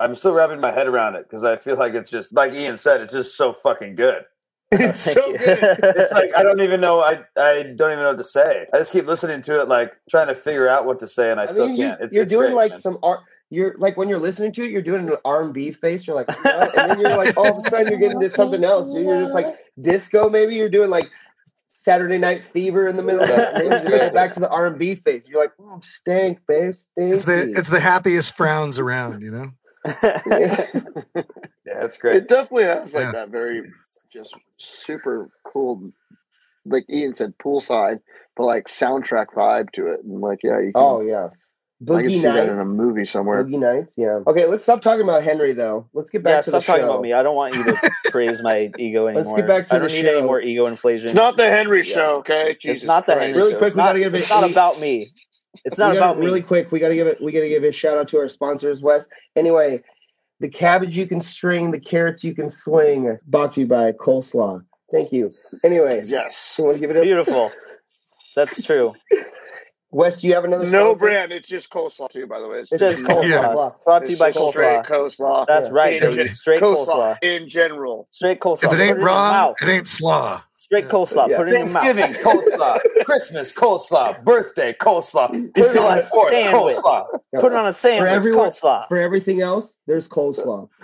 [0.00, 2.76] I'm still wrapping my head around it because I feel like it's just like Ian
[2.76, 4.24] said, it's just so fucking good.
[4.70, 5.38] It's Thank so you.
[5.38, 5.78] good.
[5.96, 7.00] It's like I don't even know.
[7.00, 8.66] I, I don't even know what to say.
[8.74, 11.40] I just keep listening to it, like trying to figure out what to say, and
[11.40, 12.00] I, I still mean, can't.
[12.02, 12.80] It's, you're it's doing great, like man.
[12.80, 13.20] some art.
[13.50, 16.06] You're like when you're listening to it, you're doing an R and B face.
[16.06, 18.28] You're like, you know, and then you're like, all of a sudden you're getting to
[18.28, 18.92] something else.
[18.94, 19.46] You're just like
[19.80, 20.28] disco.
[20.28, 21.08] Maybe you're doing like
[21.66, 24.40] Saturday Night Fever in the middle, of it, and then you just go back to
[24.40, 25.28] the R and B face.
[25.28, 27.14] You're like, oh, stank, babe, stank.
[27.14, 29.52] It's the it's the happiest frowns around, you know.
[30.02, 30.66] Yeah,
[31.84, 32.16] it's great.
[32.16, 33.12] It definitely has like Yeah.
[33.12, 33.72] that very
[34.12, 35.92] just super cool,
[36.66, 38.00] like Ian said, poolside,
[38.36, 41.28] but like soundtrack vibe to it, and like yeah, you can, oh yeah,
[41.80, 42.70] I can Boogie see that in a Nights.
[42.70, 43.44] movie somewhere.
[43.44, 44.18] Boogie Nights, yeah.
[44.26, 45.86] Okay, let's stop talking about Henry though.
[45.92, 46.90] Let's get back yeah, to the stop talking show.
[46.90, 47.12] about me.
[47.12, 49.22] I don't want you to praise my ego anymore.
[49.22, 50.26] Let's get back to I don't the need any show.
[50.26, 51.06] more ego inflation.
[51.06, 51.94] It's not the Henry Yeah.
[51.94, 52.56] show, okay?
[52.60, 53.26] Jesus it's not the Christ.
[53.26, 53.58] Henry Really show.
[53.58, 55.06] quick, it's we not, gotta get a bit- it's not we- about me.
[55.64, 56.26] It's not We gotta- about me.
[56.26, 57.22] Really quick, we gotta give it.
[57.22, 59.06] We gotta give a shout out to our sponsors, Wes.
[59.36, 59.80] Anyway,
[60.40, 63.18] the cabbage you can string, the carrots you can sling.
[63.28, 64.62] Brought to you by Coleslaw.
[64.90, 65.30] Thank you.
[65.64, 66.56] Anyway, Yes.
[66.58, 67.52] you want to give it a Beautiful.
[68.34, 68.94] That's true.
[69.90, 70.20] Wes?
[70.20, 71.32] Do you have another No brand.
[71.32, 72.58] It's just coleslaw too, by the way.
[72.58, 73.24] It's It's Just just Coleslaw.
[73.28, 73.70] Yeah.
[73.84, 74.86] Brought to you by just straight coleslaw.
[74.86, 75.46] coleslaw.
[75.46, 75.72] That's Yeah.
[75.72, 77.16] right, In gen- Straight coleslaw coleslaw.
[77.22, 78.06] in general.
[78.10, 78.64] Straight coleslaw.
[78.64, 79.56] If it ain't in raw, mouth.
[79.62, 80.42] it ain't slaw.
[80.56, 81.28] Straight coleslaw.
[81.30, 81.36] Yeah.
[81.38, 81.84] Put it in your mouth.
[81.84, 86.76] Thanksgiving coleslaw, Christmas coleslaw, birthday coleslaw, Put it on a Fourth sandwich.
[86.76, 87.06] coleslaw.
[87.40, 88.10] Put it on a sandwich.
[88.10, 88.88] For everyone- coleslaw.
[88.88, 90.68] For everything else, there's coleslaw.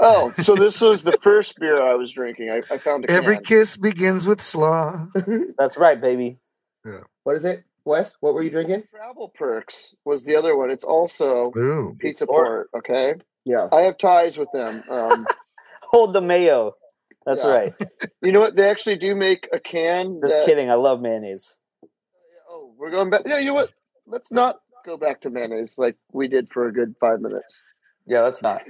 [0.00, 2.50] Oh, so this was the first beer I was drinking.
[2.52, 3.44] I, I found a Every can.
[3.46, 5.08] kiss begins with slaw.
[5.58, 6.38] That's right, baby.
[6.86, 7.00] Yeah.
[7.24, 8.16] What is it, Wes?
[8.20, 8.84] What were you drinking?
[8.90, 10.70] Travel Perks was the other one.
[10.70, 11.96] It's also Ooh.
[11.98, 12.68] Pizza Port.
[12.76, 13.14] Okay,
[13.44, 13.68] Yeah.
[13.72, 14.82] I have ties with them.
[14.90, 15.26] Um,
[15.90, 16.74] Hold the mayo.
[17.26, 17.50] That's Yeah.
[17.50, 17.74] right.
[18.22, 18.56] you know what?
[18.56, 20.20] They actually do make a can.
[20.22, 20.70] Just that- kidding.
[20.70, 21.56] I love mayonnaise.
[22.48, 23.22] Oh, we're going back.
[23.26, 23.70] Yeah, you know what?
[24.06, 27.62] Let's not go back to mayonnaise like we did for a good five minutes.
[28.06, 28.62] Yeah, that's not.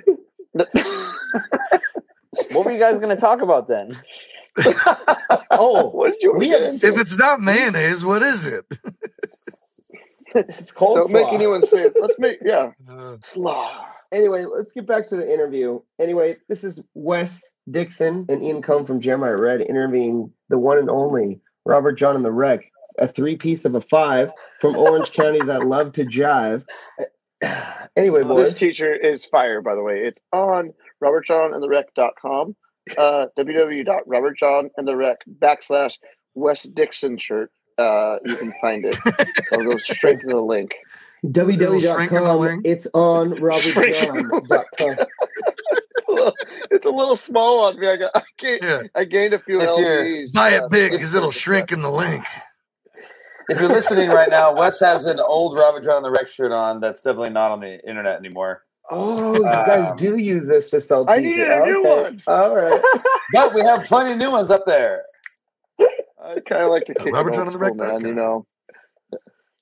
[2.52, 3.96] What were you guys going to talk about then?
[5.50, 6.62] Oh, what did you we have?
[6.62, 8.64] If it's not mayonnaise, what is it?
[10.34, 10.98] It's cold.
[10.98, 11.94] Don't make anyone say it.
[11.98, 12.72] Let's make yeah.
[12.88, 13.86] Uh, Slaw.
[14.12, 15.80] Anyway, let's get back to the interview.
[15.98, 20.90] Anyway, this is Wes Dickson and Ian Combe from Jeramiah Red interviewing the one and
[20.90, 24.30] only Robert Jon and the Wreck, a three piece of a five
[24.60, 26.64] from Orange County that love to jive.
[27.96, 28.50] Anyway, boys.
[28.50, 30.00] This teacher is fire, by the way.
[30.00, 32.56] It's on robertjonandthewreck.com,
[32.96, 35.92] uh, www.robertjonandthewreck backslash
[36.34, 37.50] Wes Dickson shirt.
[37.76, 38.96] Uh, you can find it.
[39.52, 40.74] I'll go straight to the link.
[41.22, 42.62] Shrink in the www.com.
[42.64, 45.06] It's on Shrink in robertjohn.com.
[45.96, 46.34] It's a little,
[46.70, 47.88] it's a little small on me.
[47.88, 48.82] I got I, gained, yeah.
[48.94, 50.32] I gained a few If lbs.
[50.32, 52.24] Buy uh, it big because it'll shrink in the link.
[53.48, 56.80] If you're listening right now, Wes has an old Robert Jon the Wreck shirt on
[56.80, 58.62] that's definitely not on the internet anymore.
[58.90, 61.24] Oh, you guys Um, do use this to sell I t-shirts.
[61.36, 62.22] needed a new one.
[62.26, 62.80] All right.
[63.34, 65.02] But we have plenty of new ones up there.
[65.80, 68.08] I kind of like to kick Robert it John old and the school, Wreck man.
[68.08, 68.46] You know,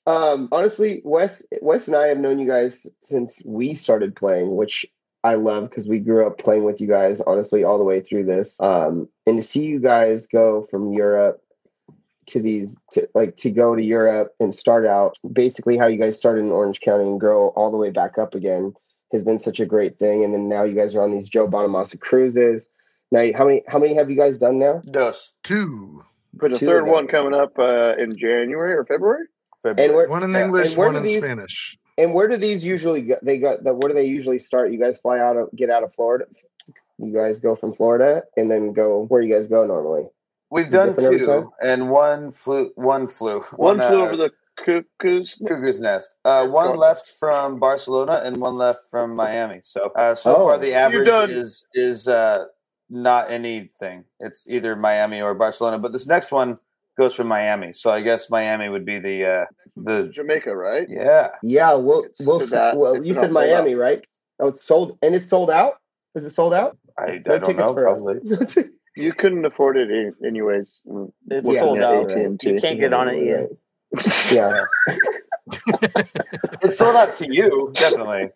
[0.06, 4.86] Um, honestly, Wes, Wes and I have known you guys since we started playing, which
[5.24, 7.20] I love because we grew up playing with you guys.
[7.20, 11.42] Honestly, all the way through this, um, and to see you guys go from Europe
[12.26, 16.16] to these, to like to go to Europe and start out basically how you guys
[16.16, 18.72] started in Orange County and grow all the way back up again
[19.12, 20.24] has been such a great thing.
[20.24, 22.66] And then now you guys are on these Joe Bonamassa cruises.
[23.12, 24.82] Now, how many how many have you guys done now?
[24.90, 25.34] Dos.
[25.42, 26.04] Two.
[26.38, 29.26] put a Two third one coming up uh, in January or February.
[29.64, 30.44] And where One in Yeah.
[30.44, 31.78] English, And one in these- Spanish.
[31.98, 33.16] And where do these usually go?
[33.22, 34.70] They got the where do they usually start?
[34.70, 36.26] You guys fly out of get out of Florida.
[36.98, 40.06] You guys go from Florida and then go where you guys go normally.
[40.50, 42.70] We've done two, and one flew.
[42.76, 43.40] One flew.
[43.56, 45.40] One flew uh, over the cuckoo's.
[45.46, 46.14] Cuckoo's Nest.
[46.24, 49.60] Uh, one left from Barcelona and one left from Miami.
[49.62, 50.44] So uh, so Oh.
[50.44, 52.46] far the average is is uh,
[52.90, 54.04] not anything.
[54.20, 55.78] It's either Miami or Barcelona.
[55.78, 56.56] But this next one
[56.96, 57.72] goes from Miami.
[57.72, 59.44] So I guess Miami would be the uh,
[59.76, 60.86] the Jamaica, right?
[60.88, 61.28] yeah.
[61.42, 64.06] Yeah, well, It's we'll, to that, well you said not sold Miami, right?
[64.40, 65.74] Oh, it's sold and it's sold out.
[66.14, 66.78] Is it sold out?
[66.98, 67.74] I, I No don't tickets know.
[67.74, 68.64] for Probably.
[68.98, 70.82] You couldn't afford it anyways.
[71.28, 72.10] It's Yeah, sold out.
[72.10, 72.48] AT&T.
[72.50, 73.50] You can't get on it yet.
[74.32, 74.64] Yeah.
[76.62, 78.30] It's sold out to you, definitely.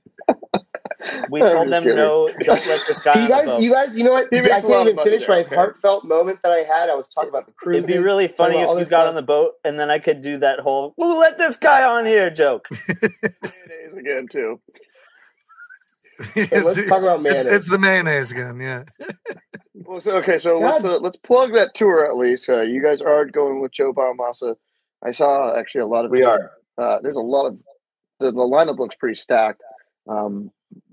[1.30, 1.96] We told them kidding.
[1.96, 2.30] no.
[2.44, 3.14] Don't let this guy.
[3.14, 3.62] So you guys, boat.
[3.62, 4.28] you guys, you know what?
[4.30, 5.54] He I makes a can't even finish there, my okay?
[5.54, 6.90] heartfelt moment that I had.
[6.90, 7.78] I was talking about the cruise.
[7.78, 9.08] It'd be really funny if all you got stuff.
[9.08, 12.04] on the boat and then I could do that whole "We'll let this guy on
[12.04, 12.68] here" joke.
[12.88, 14.60] Mayonnaise again too.
[16.36, 17.46] And let's talk about It's, mayonnaise.
[17.46, 18.60] it's the mayonnaise again.
[18.60, 18.82] Yeah.
[19.74, 22.48] Well, so, okay, so let's uh, let's plug that tour at least.
[22.48, 24.54] Uh, you guys are going with Joe Bonamassa.
[25.04, 26.52] I saw actually a lot of We are.
[26.78, 27.58] Uh, there's a lot of
[28.20, 29.62] the, the lineup looks pretty stacked.
[30.08, 30.50] Um,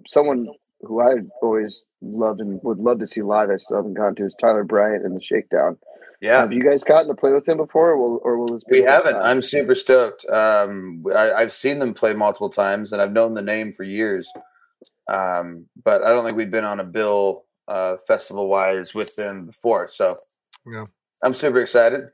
[0.08, 0.48] someone
[0.82, 4.26] who I always loved and would love to see live, I still haven't gone to,
[4.26, 5.78] is Tyler Bryant in the Shakedown.
[6.22, 6.40] Yeah.
[6.40, 8.80] Have you guys gotten to play with him before, or will, or will this be
[8.80, 9.14] We haven't.
[9.14, 9.24] time?
[9.24, 10.26] I'm super stoked.
[10.26, 14.28] Um, I, I've seen them play multiple times, and I've known the name for years.
[15.08, 19.46] Um, but I don't think we've been on a bill uh, festival wise with them
[19.46, 19.88] before.
[19.90, 20.18] So
[20.66, 20.86] Yeah.
[21.24, 22.06] I'm super excited.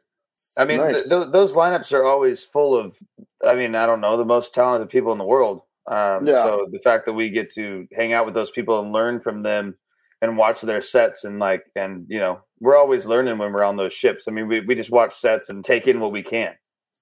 [0.58, 1.06] I mean, Nice.
[1.06, 2.98] th- th- those lineups are always full of.
[3.46, 5.62] I mean, I don't know the most talented people in the world.
[5.88, 6.44] Um, Yeah.
[6.44, 9.42] So the fact that we get to hang out with those people and learn from
[9.44, 9.76] them
[10.22, 13.76] and watch their sets and like and you know we're always learning when we're on
[13.76, 14.28] those ships.
[14.28, 16.54] I mean, we, we just watch sets and take in what we can.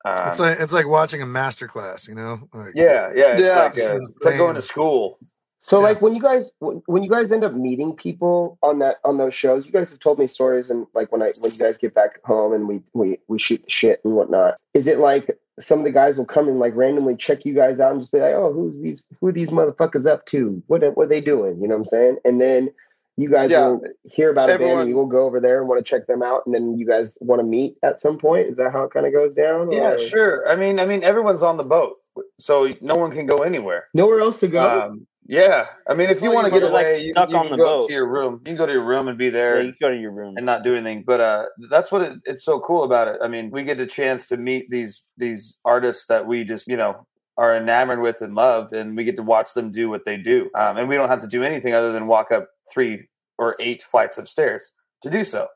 [0.05, 2.47] Um, It's like it's like watching a master class, you know?
[2.53, 3.59] Like, yeah, yeah, it's Yeah.
[3.59, 5.19] like uh, it's like going to school.
[5.63, 5.83] So Yeah.
[5.85, 9.33] like when you guys when you guys end up meeting people on that on those
[9.35, 11.93] shows, you guys have told me stories and like when I when you guys get
[11.93, 14.55] back home and we we we shoot the shit and whatnot.
[14.73, 17.79] Is it like some of the guys will come and like randomly check you guys
[17.79, 20.61] out and just be like, oh, who's these who are these motherfuckers up to?
[20.67, 21.61] What are- what are they doing?
[21.61, 22.17] You know what I'm saying?
[22.25, 22.71] And then
[23.17, 23.67] you guys Yeah.
[23.67, 25.87] will hear about a band Everyone- and you will go over there and want to
[25.87, 28.47] check them out and then you guys want to meet at some point.
[28.47, 29.71] Is that how it kind of goes down?
[29.71, 30.49] Yeah, Or sure.
[30.49, 31.99] I mean, I mean, everyone's on the boat,
[32.39, 33.85] so no one can go anywhere.
[33.93, 34.67] Nowhere else to go.
[34.67, 37.37] Um, yeah, I mean, if you want to get were, like, away, you, stuck you
[37.37, 37.87] on can the go boat.
[37.87, 38.33] to your room.
[38.35, 40.35] You can go to your room and be Yeah, there you go to your room.
[40.35, 41.03] and not do anything.
[41.05, 43.17] But uh, that's what it, it's so cool about it.
[43.23, 46.75] I mean, we get a chance to meet these these artists that we just you
[46.75, 47.05] know
[47.37, 50.49] are enamored with and love, and we get to watch them do what they do.
[50.55, 53.07] Um, and we don't have to do anything other than walk up three
[53.37, 54.71] or eight flights of stairs
[55.03, 55.47] to do so.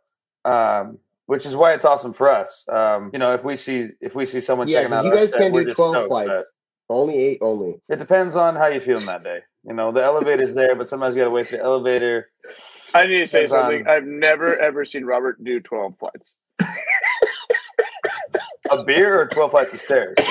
[0.45, 2.63] Um, which is why it's awesome for us.
[2.71, 5.29] Um, you know, if we see if we see someone yeah, checking out you guys
[5.31, 6.51] set, can't do twelve stoked, flights.
[6.89, 7.81] Only eight only.
[7.89, 9.39] it depends on how you're feeling that day.
[9.67, 12.29] You know, the elevator's there, but sometimes you got to wait for the elevator.
[12.93, 13.87] I need to say Depends on- something.
[13.87, 16.35] I've never ever seen Robert do twelve flights.
[18.71, 20.15] A beer or 12 flights of stairs?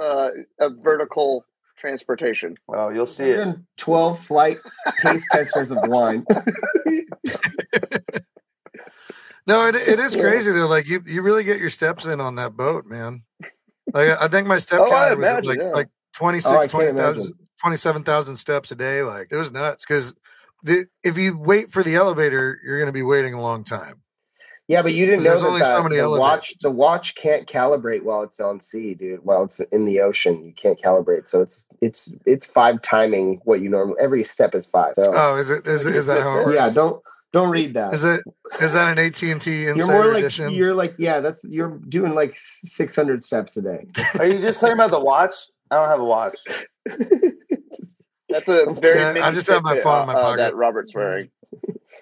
[0.00, 0.28] Uh,
[0.60, 1.44] a vertical
[1.76, 2.54] transportation.
[2.68, 3.56] Well, you'll see it.
[3.78, 4.58] 12 flight
[5.00, 6.24] taste testers of wine.
[9.44, 10.68] No, it, it is crazy though.
[10.68, 13.22] Like you, you really get your steps in on that boat, man.
[13.92, 15.70] Like, I think my step Oh, was like yeah.
[15.70, 19.02] like 26, Oh, I 20,000 27,000 steps a day.
[19.02, 20.14] Like it was nuts because
[20.64, 24.02] if you wait for the elevator, you're going to be waiting a long time.
[24.68, 28.02] Yeah, but you didn't know that, only so many the watch the watch can't calibrate
[28.02, 29.24] while it's on sea, dude.
[29.24, 31.26] While it's in the ocean, you can't calibrate.
[31.26, 34.92] So it's it's it's five timing what you normally every step is five.
[34.94, 35.66] So Oh, is it?
[35.66, 36.54] Is, is that how it works?
[36.56, 37.02] yeah, don't
[37.32, 37.94] don't read that.
[37.94, 38.22] Is it?
[38.60, 40.52] Is that an AT and T you're more like Edition?
[40.52, 43.86] you're like yeah, that's you're doing like six hundred steps a day.
[44.18, 45.34] Are you just talking about the watch?
[45.70, 46.38] I don't have a watch.
[48.30, 49.00] That's a very.
[49.00, 50.36] Yeah, I just have my Fitbit, phone in my uh, uh, pocket.
[50.38, 51.30] That Robert's wearing.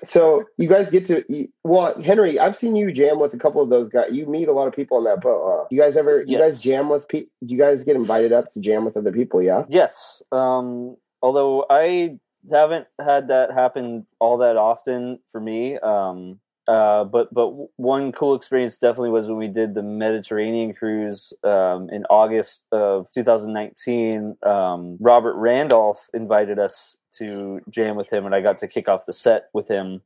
[0.04, 2.38] So you guys get to well, Henry.
[2.38, 4.08] I've seen you jam with a couple of those guys.
[4.12, 5.42] You meet a lot of people on that boat.
[5.62, 5.66] Huh?
[5.70, 6.22] You guys ever?
[6.26, 6.48] You Yes.
[6.48, 7.30] guys jam with people?
[7.44, 9.42] Do you guys get invited up to jam with other people?
[9.42, 9.64] Yeah.
[9.68, 10.22] Yes.
[10.32, 12.18] Um, although I
[12.50, 15.78] haven't had that happen all that often for me.
[15.78, 21.32] Um, uh, but but one cool experience definitely was when we did the Mediterranean cruise
[21.44, 24.36] um, in August of 2019.
[24.42, 29.06] Um, Robert Randolph invited us to jam with him, and I got to kick off
[29.06, 30.02] the set with him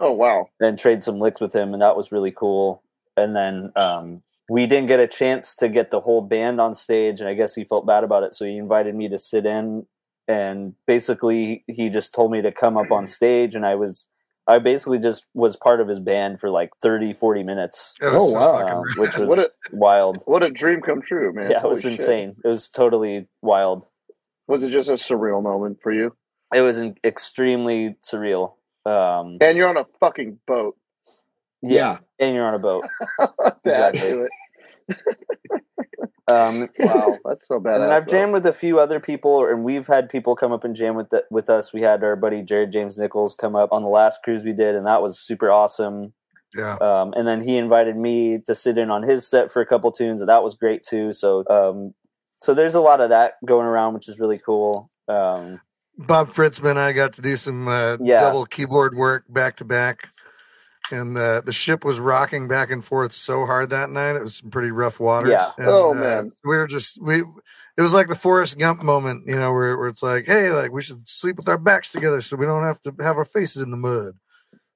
[0.00, 0.48] Oh wow!
[0.60, 2.82] and trade some licks with him, and that was really cool.
[3.16, 7.20] And then um, we didn't get a chance to get the whole band on stage,
[7.20, 9.86] and I guess he felt bad about it, so he invited me to sit in.
[10.28, 14.06] And basically, he just told me to come up on stage, and I was,
[14.46, 18.28] I basically just was part of his band for like 30, 40 minutes, was Oh,
[18.28, 18.58] so wow.
[18.58, 20.22] fucking um, which was What a- wild.
[20.26, 21.50] What a dream come true, man!
[21.50, 22.00] Yeah, it was Holy shit.
[22.06, 22.36] insane.
[22.44, 23.86] It was totally wild.
[24.46, 26.14] Was it just a surreal moment for you?
[26.54, 28.52] It was an extremely surreal.
[28.86, 30.76] Um, And you're on a fucking boat.
[31.62, 32.84] yeah, and you're on a boat.
[33.64, 34.28] To add Exactly.
[36.28, 36.38] to it.
[36.40, 37.80] Um, Wow, that's so bad.
[37.80, 40.74] and I've jammed with a few other people, and we've had people come up and
[40.76, 41.72] jam with the, with us.
[41.72, 44.74] We had our buddy Jared James Nichols come up on the last cruise we did,
[44.74, 46.12] and that was super awesome.
[46.56, 46.76] Yeah.
[46.76, 49.90] Um, and then he invited me to sit in on his set for a couple
[49.92, 51.12] tunes, and that was great too.
[51.12, 51.94] So, um,
[52.36, 54.90] so there's a lot of that going around, which is really cool.
[55.08, 55.60] Um,
[55.98, 58.20] Bob Fridzema, I got to do some uh, Yeah.
[58.20, 60.08] double keyboard work back to back,
[60.90, 64.16] and the the ship was rocking back and forth so hard that night.
[64.16, 65.30] It was some pretty rough waters.
[65.32, 65.50] Yeah.
[65.58, 66.32] And, Oh, uh, man.
[66.44, 67.22] we were just we.
[67.76, 70.72] It was like the Forrest Gump moment, you know, where, where it's like, hey, like
[70.72, 73.62] we should sleep with our backs together so we don't have to have our faces
[73.62, 74.14] in the mud.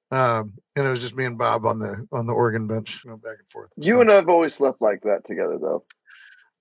[0.09, 3.09] Um, and it was just me and Bob on the on the organ bench, you
[3.11, 3.71] know, back and forth.
[3.75, 5.83] You and I've always slept like that together, though.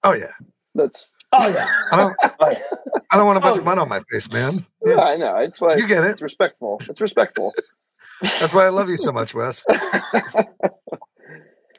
[0.03, 0.33] oh yeah,
[0.75, 1.69] That's Oh yeah.
[1.93, 2.17] I don't,
[3.11, 4.67] I don't want a bunch Oh, of mud on my face, man.
[4.85, 5.37] yeah, I know.
[5.37, 6.11] It's why You get it.
[6.13, 6.81] it's respectful.
[6.89, 7.53] It's respectful.
[8.23, 9.65] That's why I love you so much, Wes.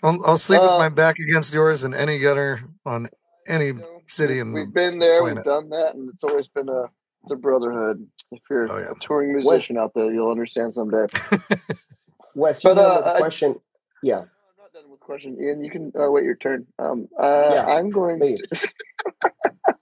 [0.03, 3.09] I'll, I'll sleep with Uh, my back against yours in any gutter on
[3.47, 5.37] any You know, city we've, in we've the been there, planet.
[5.37, 6.83] we've done that, and it's always been a
[7.23, 8.05] it's a brotherhood.
[8.31, 8.91] If you're Oh, yeah.
[8.91, 11.05] a touring musician out there, you'll understand someday.
[12.35, 13.55] Wes, you But, know uh, the I- question.
[14.01, 14.17] Yeah.
[14.19, 14.27] I'm
[14.59, 15.63] not done with the question, Ian.
[15.63, 16.65] You can uh, wait your turn.
[16.79, 18.19] Um, uh, Yeah, I'm going.
[18.19, 18.41] please.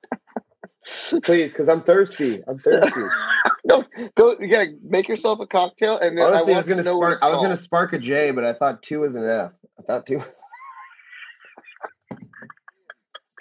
[1.23, 2.41] Please, because I'm thirsty.
[2.47, 3.01] I'm thirsty.
[3.65, 3.83] no,
[4.17, 4.35] go.
[4.39, 7.19] Yeah, make yourself a cocktail, and then Honestly, I, I, was gonna to spark.
[7.21, 9.51] I was gonna spark a J, but I thought two was an F.
[9.79, 10.43] I thought two was.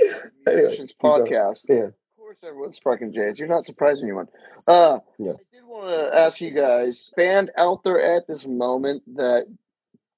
[0.47, 1.27] anyway, Musicians keep going.
[1.27, 1.65] podcast.
[1.69, 1.77] Yeah.
[1.85, 3.39] Of course, everyone's sparking J's.
[3.39, 4.29] You're not surprising anyone.
[4.67, 5.33] Uh, Yeah.
[5.33, 9.47] I did want to ask you guys, band out there at this moment that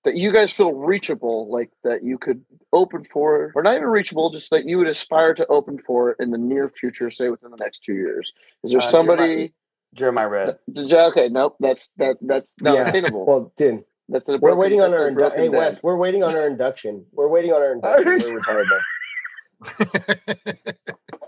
[0.05, 4.31] that you guys feel reachable, like that you could open for, or not even reachable,
[4.31, 7.57] just that you would aspire to open for in the near future, say within the
[7.59, 8.33] next two years.
[8.65, 9.53] Is there Uh, somebody?
[9.97, 10.59] Jeramiah Red.
[10.77, 11.57] Okay, nope.
[11.61, 12.17] That's that.
[12.23, 12.89] That's not Yeah.
[12.89, 13.27] attainable.
[13.27, 15.09] Well, dude, that's an we're waiting on that's our.
[15.09, 15.49] a Indu- hey.
[15.51, 17.05] Wes, we're waiting on our induction.
[17.13, 18.33] We're waiting on our induction.
[18.33, 18.81] we're retired though.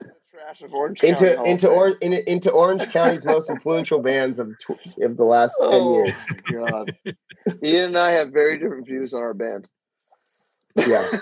[0.45, 1.69] Trash of Orange Into Hall into.
[1.69, 6.05] Orange in, into Orange County's most influential bands of tw- of the last ten Oh
[6.05, 6.13] years.
[6.53, 6.97] god!
[7.63, 9.69] Ian and I have very different views on our band.
[10.77, 11.07] Yeah.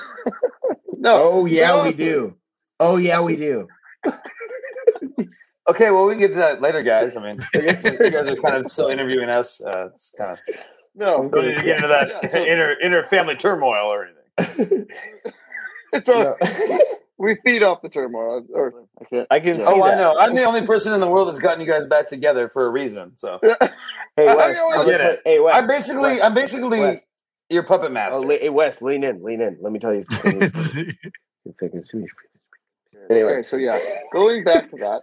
[1.04, 1.16] No.
[1.18, 2.04] Oh yeah, we honestly.
[2.04, 2.36] do.
[2.78, 3.66] Oh yeah, we do.
[5.68, 7.16] Okay, well, we can get to that later, guys.
[7.16, 7.84] I mean, you guys
[8.26, 9.60] are kind of still interviewing us.
[9.64, 10.38] Uh, it's kind of
[10.96, 14.08] No, don't need to get into that Yeah, so- inner inner family turmoil or
[14.38, 14.86] anything.
[15.92, 16.36] it's all, No.
[17.18, 18.44] We feed off the turmoil.
[18.52, 19.26] Or I can't.
[19.30, 19.64] I can Yeah.
[19.64, 19.94] see Oh, that.
[19.94, 20.16] I know.
[20.18, 22.70] I'm the only person in the world that's gotten you guys back together for a
[22.70, 23.12] reason.
[23.16, 23.38] So
[24.16, 25.20] Hey I Wes, I I'm get it.
[25.24, 27.00] hey Wes, I'm basically I'm basically Wes.
[27.48, 28.18] your puppet master.
[28.18, 29.58] Oh, le- hey Wes, lean in, lean in.
[29.60, 30.52] Let me tell you something.
[33.10, 33.78] Anyway, Okay, so yeah,
[34.12, 35.02] going back to that.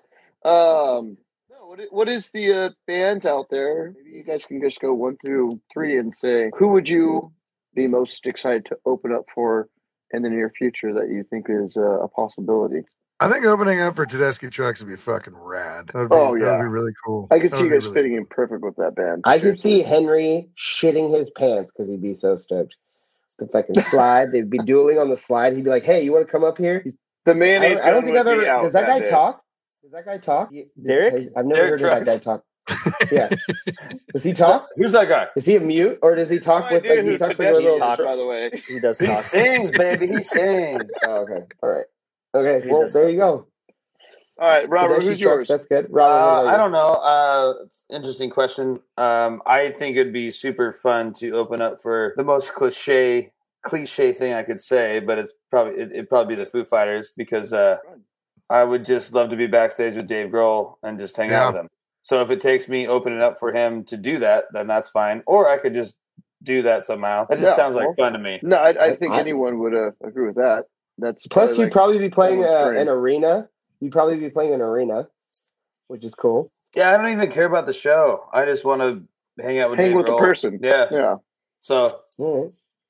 [0.50, 1.18] Um,
[1.50, 3.94] no, what what is the uh, bands out there?
[3.98, 7.32] Maybe you guys can just go one through three and say who would you
[7.76, 9.68] be most excited to open up for
[10.12, 12.84] in the near future that you think is uh, a possibility.
[13.22, 15.88] I think opening up for Tedeschi Trucks would be fucking rad.
[15.94, 17.28] That would be, Oh, that'd be really cool.
[17.32, 19.24] I could That see you guys really fitting in perfect with that band.
[19.26, 22.76] I could see Henry shitting his pants because he'd be so stoked.
[23.38, 24.32] the fucking slide.
[24.32, 25.54] They'd be dueling on the slide.
[25.56, 26.84] He'd be like, "Hey, you want to come up here?"
[27.26, 28.40] The I don't, I don't think I've ever.
[28.42, 29.06] be Does that guy day.
[29.06, 29.44] talk?
[29.84, 30.50] Does that guy talk?
[30.84, 31.28] Derek?
[31.36, 32.44] I've never Derek heard of that guy talk.
[33.12, 33.30] Yeah.
[34.14, 34.68] Does he talk?
[34.76, 35.28] Who's that guy?
[35.36, 37.40] Is he a mute or does he No talk with idea like he who talks
[37.40, 37.72] like a little?
[37.74, 38.04] is, talks.
[38.04, 38.52] by the way.
[38.68, 39.18] He does He talk.
[39.24, 40.08] sings, baby.
[40.08, 40.84] He sings.
[41.04, 41.44] Oh, okay.
[41.64, 41.86] All right.
[42.36, 42.66] Okay.
[42.66, 43.48] He Well, does there you go.
[44.42, 45.48] All right, Robert, Tedeschi who's yours?
[45.48, 45.88] That's good.
[45.90, 46.88] Robert, Uh, I don't know.
[46.94, 47.54] Uh,
[47.90, 48.80] interesting question.
[48.98, 53.32] Um, I think it'd be super fun to open up for the most cliche
[53.64, 57.12] cliche thing I could say, but it's probably it, it'd probably be the Foo Fighters
[57.18, 57.78] because uh,
[58.50, 61.48] I would just love to be backstage with Dave Grohl and just hang Yeah.
[61.48, 61.70] out with him.
[62.02, 65.22] So if it takes me opening up for him to do that, then that's fine.
[65.28, 65.98] Or I could just
[66.42, 67.26] do that somehow.
[67.26, 68.40] That just Yeah, sounds like well, fun to me.
[68.42, 70.66] No, I, I think I- anyone would uh, agree with that.
[70.98, 73.48] That's Plus, probably you'd probably be playing uh, an arena.
[73.80, 75.08] You'd probably be playing an arena,
[75.88, 76.50] which is cool.
[76.76, 78.26] Yeah, I don't even care about the show.
[78.34, 79.04] I just want to
[79.42, 80.60] hang out with hang Dave with the person.
[80.62, 80.88] Yeah.
[80.92, 81.16] Yeah,
[81.62, 82.44] So All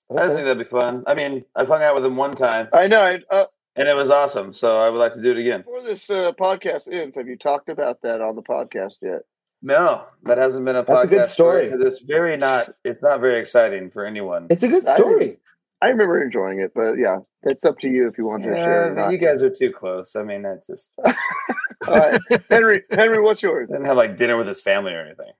[0.09, 0.21] right.
[0.21, 1.03] I just think that'd be fun.
[1.05, 2.67] I mean, I've hung out with him one time.
[2.73, 2.99] I know.
[2.99, 3.45] I, uh,
[3.79, 4.53] and it was awesome.
[4.53, 5.61] So I would like to do it again.
[5.61, 9.21] before this uh, podcast ends, have you talked about that on the podcast yet?
[9.61, 10.87] No, that hasn't been a podcast.
[10.87, 11.65] That's a good story.
[11.69, 12.69] because It's very not.
[12.85, 14.47] It's not very exciting for anyone.
[14.51, 15.39] It's a good story.
[15.81, 18.87] I remember enjoying it, but yeah, it's up to you if you want to share.
[18.87, 19.11] It or not.
[19.13, 20.15] you guys are too close.
[20.15, 20.93] I mean, that's just
[21.87, 22.19] All right,
[22.49, 22.83] Henry.
[22.91, 23.69] Henry, what's yours?
[23.69, 25.31] didn't have like dinner with his family or anything.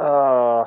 [0.00, 0.64] Uh,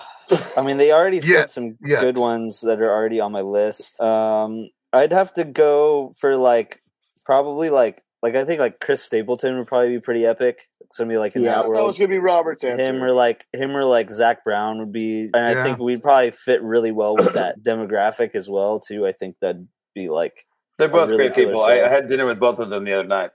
[0.58, 2.02] I mean, they already Yeah, said some yeah.
[2.02, 4.00] good ones that are already on my list.
[4.02, 6.83] Um, I'd have to go for like
[7.26, 10.68] probably like like I think like Chris Stapleton would probably be pretty epic.
[10.92, 11.88] Somebody like in Yeah, that That world.
[11.88, 12.84] was going to be Robert's answer.
[12.84, 15.64] Him or like him or like Zac Brown would be, and I Yeah.
[15.64, 19.06] think we'd probably fit really well with that demographic as well too.
[19.08, 20.46] I think that'd be like
[20.78, 21.62] They're both really great people.
[21.64, 21.82] I.
[21.82, 23.32] I had dinner with both of them the other night.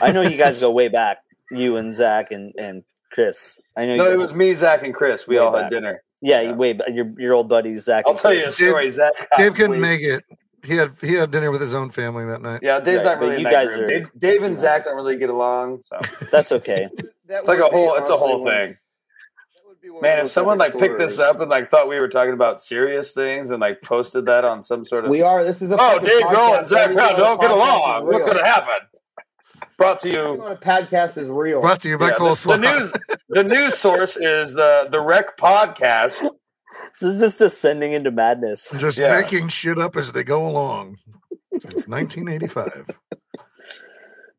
[0.00, 1.18] I know you guys go way back,
[1.50, 3.60] you and Zac and and Chris.
[3.76, 3.96] I know.
[3.96, 5.26] No, you it was me, Zac, and Chris.
[5.26, 6.02] We Way all had dinner.
[6.22, 6.50] yeah, yeah.
[6.50, 6.88] you way back.
[6.92, 8.04] Your your old buddies Zac.
[8.06, 8.56] I'll and tell you a Chris.
[8.56, 8.90] story.
[8.90, 9.12] Zac.
[9.36, 9.80] Dave couldn't wasted.
[9.80, 10.24] make it.
[10.64, 12.60] He had he had dinner with his own family that night.
[12.62, 13.38] Yeah, Dave's Right, not really.
[13.42, 15.82] you guys are- Dave, Dave and Zac don't really get along.
[15.82, 15.98] So
[16.30, 16.88] That's okay.
[17.26, 17.94] That it's like a whole.
[17.94, 18.76] It's a whole one- thing.
[19.54, 21.88] that would be one of Man, if someone like picked this up and like thought
[21.88, 25.22] we were talking about serious things and like posted that on some sort of We
[25.22, 25.42] are.
[25.44, 26.58] This is a oh Dave Grohl podcast.
[26.58, 28.06] and Zac Everything Brown don't get along.
[28.06, 28.74] What's going to happen?
[29.78, 30.20] Brought to you.
[30.42, 31.60] on a podcast is real.
[31.62, 32.92] Brought to you by Yeah, the, the news.
[33.30, 36.28] The news source is the the Wreck podcast.
[37.00, 38.70] This is descending into madness.
[38.78, 39.20] Just Yeah.
[39.20, 40.98] making shit up as they go along.
[41.58, 42.90] Since 1985.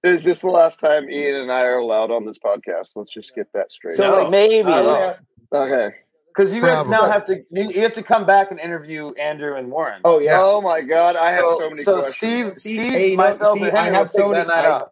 [0.03, 2.89] Is this the last time Ian and I are allowed on this podcast?
[2.95, 3.93] Let's just get that straight.
[3.93, 4.17] So No.
[4.23, 4.69] like, Maybe.
[4.69, 5.13] I yeah.
[5.53, 5.95] okay.
[6.35, 9.55] Because you guys now have to you, you have to come back and interview Andrew
[9.55, 10.01] and Warren.
[10.03, 10.39] Oh yeah.
[10.41, 12.15] Oh my God, I have so, so, many so questions.
[12.15, 14.89] Steve, See, Steve, hey, you know, myself, see, and I have so many- I- off.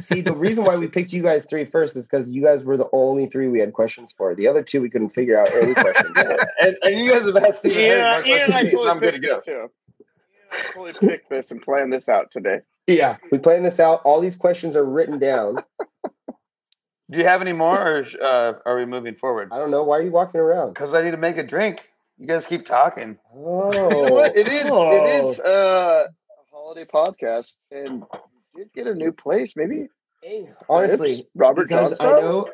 [0.00, 2.76] See, the reason why we picked you guys three first is because you guys were
[2.76, 4.34] the only three we had questions for.
[4.34, 6.16] The other two we couldn't figure out any questions.
[6.60, 8.72] and, and you guys have asked Steve and Ian, Henry Ian and I my questions,
[8.72, 9.40] so totally I'm good to go.
[9.40, 9.50] too.
[9.52, 9.68] Ian
[10.52, 12.60] and totally picked this and planned this out today.
[12.86, 14.02] yeah, we plan this out.
[14.04, 15.62] All these questions are written down.
[17.10, 19.48] Do you have any more, or uh, are we moving forward?
[19.50, 20.74] I don't know why are you walking around.
[20.74, 21.92] Because I need to make a drink.
[22.18, 23.18] You guys keep talking.
[23.34, 24.68] Oh, you know it is.
[24.70, 25.06] Oh.
[25.06, 28.04] is uh, a holiday podcast, and
[28.56, 29.54] you did get a new place.
[29.56, 29.88] Maybe
[30.22, 32.48] Hey, honestly, Cribs, Robert because I know.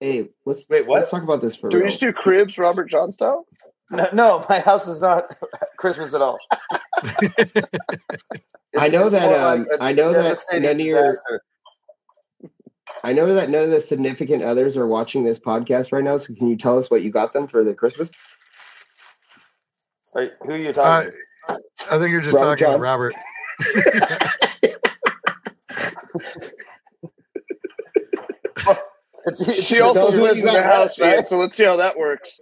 [0.00, 0.96] Hey, let's Wait, what?
[0.96, 1.90] let's talk about this for Do we real.
[1.90, 3.44] just do cribs, Robert Johnstone?
[3.90, 5.36] No, no, my house is not
[5.76, 6.38] Christmas at all.
[8.78, 11.14] I know that, more um, like a I know that none of your-
[13.04, 16.16] I know that none of the significant others are watching this podcast right now.
[16.16, 18.12] So can you tell us what you got them for the Christmas?
[20.14, 21.12] Wait, who are you Uh, talking?
[21.90, 23.14] I think you're just Robert talking to Robert.
[29.26, 31.14] It's- it's- She also Tell lives in the got, house, right?
[31.16, 32.40] Ian, so let's see how that works.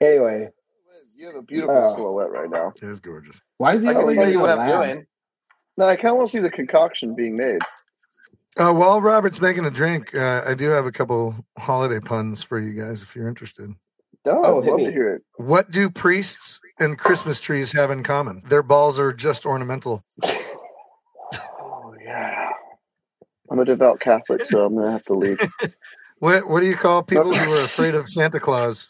[0.00, 0.50] Anyway,
[1.18, 1.94] You have a beautiful Oh.
[1.94, 2.72] silhouette right now.
[2.76, 3.40] It is gorgeous.
[3.56, 4.84] why is he I can tell you so what I'm loud?
[4.84, 5.06] doing.
[5.78, 7.60] No, I kind of want to see the concoction being made.
[8.58, 12.58] Uh, while Robert's making a drink, uh, I do have a couple holiday puns for
[12.58, 13.70] you guys if you're interested.
[14.26, 14.86] No, Oh, I'd love me.
[14.86, 15.22] to hear it.
[15.36, 18.42] What do priests and Christmas trees have in common?
[18.44, 20.02] Their balls are just ornamental.
[21.58, 22.50] Oh yeah.
[23.50, 25.38] I'm a devout Catholic, so I'm gonna have to leave.
[26.18, 28.88] What What do you call people who are afraid of Santa Claus?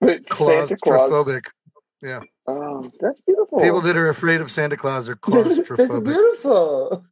[0.00, 1.10] But Santa Claus.
[1.10, 1.42] Claustrophobic.
[2.46, 3.60] Oh, that's beautiful.
[3.60, 6.04] People that are afraid of Santa Claus are That's claustrophobic.
[6.04, 7.04] beautiful.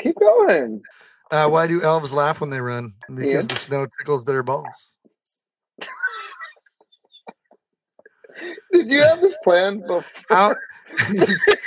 [0.00, 0.82] Keep going.
[1.30, 2.94] Uh, why do elves laugh when they run?
[3.08, 3.40] Because Yeah.
[3.42, 4.92] the snow tickles their balls.
[8.72, 10.04] Did you have this plan before?
[10.28, 10.54] How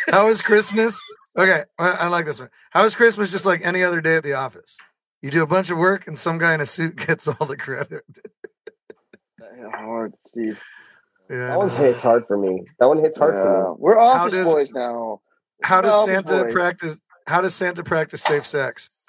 [0.10, 1.00] How is Christmas?
[1.38, 2.50] Okay, I, I like this one.
[2.72, 4.78] How is Christmas just like any other day at the office?
[5.22, 7.58] You do a bunch of work, and some guy in a suit gets all the
[7.58, 8.04] credit.
[9.42, 10.60] Yeah, hard, Steve.
[11.30, 12.64] Yeah, That one hits hard for me.
[12.80, 13.76] That one hits hard for me.
[13.80, 15.22] We're office does- boys now.
[15.64, 16.54] How does Santa boys.
[16.54, 17.00] practice?
[17.26, 19.02] How does Santa practice safe sex?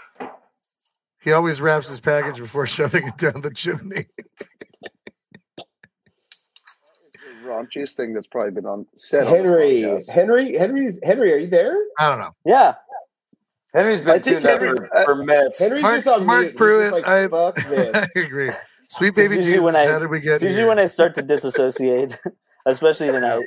[1.20, 4.06] He always wraps his package before shoving it down the chimney.
[7.46, 9.26] The raunchiest thing that's probably been on said.
[9.26, 10.00] Henry, On.
[10.12, 11.32] Henry, Henry's Henry.
[11.32, 11.76] Are you there?
[11.98, 12.30] I don't know.
[12.44, 12.74] Yeah.
[13.72, 15.58] Henry's been think tuned up Henry's- for, for uh, minutes.
[15.58, 16.56] Henry's Mark- just on Mark mute.
[16.56, 17.94] Pruitt, like, I- fuck this.
[17.94, 18.50] I agree.
[18.88, 20.66] Sweet It's baby usually Jesus, when I- how did we get It's usually here?
[20.68, 22.16] when I start to disassociate,
[22.66, 23.44] especially tonight.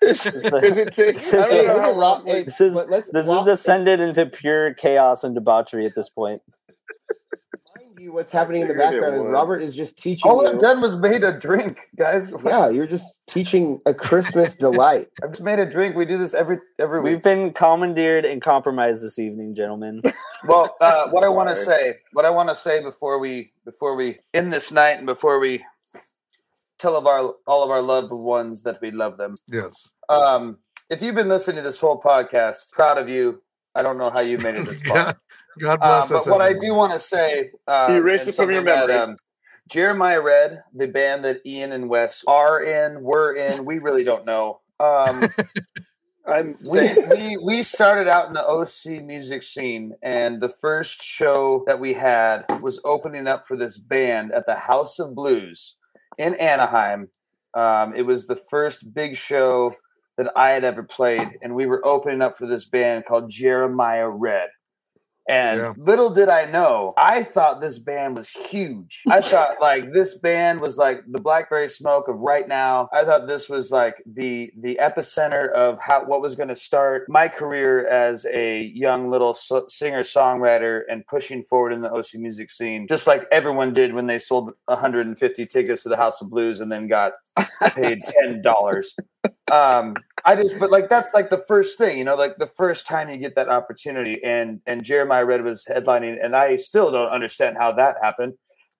[0.00, 0.56] Does It's the-
[0.86, 1.16] it take?
[1.16, 1.96] it's I the- don't Hey, know look how at Rob.
[1.96, 2.26] long.
[2.26, 6.42] Hey, This is- but This is descended into pure chaos and debauchery at this point.
[7.96, 9.32] Mind you, what's happening in the background is.
[9.32, 10.50] Robert is just teaching All you.
[10.50, 12.30] I've done was made a drink, guys.
[12.44, 15.08] Yeah, you're just teaching a Christmas delight.
[15.22, 15.96] I've just made a drink.
[15.96, 17.14] We do this every every week.
[17.14, 20.02] We've been commandeered and compromised this evening, gentlemen.
[20.44, 23.96] Well, uh, what I want to say, what I want to say before we before
[23.96, 25.64] we end this night and before we
[26.78, 29.34] tell of our all of our loved ones that we love them.
[29.48, 29.88] Yes.
[30.08, 33.42] Um, if you've been listening to this whole podcast, proud of you.
[33.74, 35.18] I don't know how you made it this far.
[35.58, 36.26] God, bless Um, bless but us.
[36.28, 38.96] what I do want to say, um, You erase it from your something that, memory.
[39.02, 39.16] um,
[39.70, 44.24] Jeramiah Red, the band that Ian and Wes are in, were in, we really don't
[44.24, 44.60] know.
[44.80, 45.28] Um,
[46.28, 51.62] I'm we, we we started out in the OC music scene, and the first show
[51.66, 55.76] that we had was opening up for this band at the House of Blues
[56.18, 57.10] in Anaheim.
[57.54, 59.74] Um, it was the first big show
[60.18, 64.10] that I had ever played, and we were opening up for this band called Jeramiah
[64.12, 64.48] Red.
[65.28, 65.72] And Yeah.
[65.76, 69.02] little did I know, I thought this band was huge.
[69.10, 72.88] I thought like this band was like the Blackberry Smoke of right now.
[72.92, 77.06] I thought this was like the the epicenter of how what was going to start
[77.08, 82.14] my career as a young little so- singer songwriter and pushing forward in the OC
[82.14, 86.30] music scene, just like everyone did when they sold 150 tickets to the House of
[86.30, 87.12] Blues and then got
[87.74, 88.94] paid ten dollars.
[89.50, 92.86] Um, I just, but like that's like the first thing, you know, like the first
[92.86, 97.08] time you get that opportunity, and and Jeramiah Red was headlining, and I still don't
[97.08, 98.34] understand how that happened.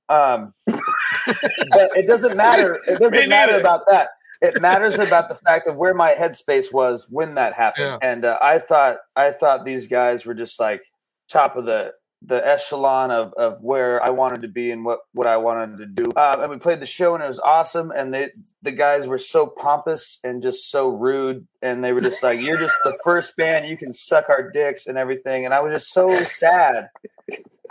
[0.09, 2.81] Um, but it doesn't matter.
[2.87, 4.11] It doesn't matter about that.
[4.43, 7.99] It matters about the fact of where my headspace was when that happened.
[8.03, 8.09] Yeah.
[8.11, 10.83] And uh, I thought, I thought these guys were just like
[11.31, 11.93] top of the
[12.27, 15.87] the echelon of, of where I wanted to be and what, what I wanted to
[15.87, 16.05] do.
[16.17, 17.93] Um, and we played the show and it was awesome.
[17.93, 18.31] And they,
[18.63, 21.47] the guys were so pompous and just so rude.
[21.63, 23.69] And they were just like, you're just the first band.
[23.69, 25.45] You can suck our dicks and everything.
[25.45, 26.89] And I was just so sad.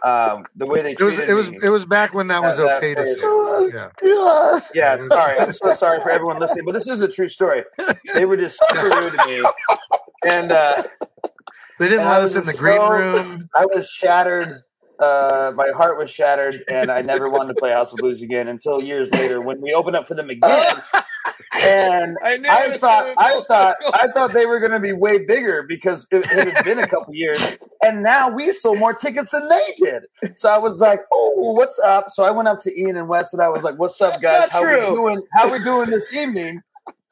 [0.04, 1.58] Um, the way they It was it was me.
[1.64, 3.22] it was back when that was that okay to say.
[3.74, 3.90] Yeah.
[4.02, 4.62] God.
[4.74, 5.40] Yeah, sorry.
[5.40, 7.64] I'm so sorry for everyone listening, but this is a true story.
[8.14, 9.42] They were just super rude to me.
[10.26, 10.84] And uh,
[11.80, 13.50] They didn't And let us in the green room.
[13.56, 14.50] I was shattered.
[15.00, 18.48] Uh, my heart was shattered, and I never wanted to play House of Blues again
[18.48, 20.64] until years later when we opened up for them again.
[21.66, 23.92] And I knew I thought, I thought, circle.
[23.94, 26.88] I thought they were going to be way bigger because it, it had been a
[26.88, 27.42] couple years,
[27.84, 30.04] and now we sold more tickets than they did.
[30.36, 33.34] So I was like, "Oh, what's up?" So I went up to Ian and Wes,
[33.34, 34.42] and I was like, "What's up, guys?
[34.42, 34.96] Not How we true.
[34.96, 35.22] doing?
[35.34, 36.62] How we doing this evening?"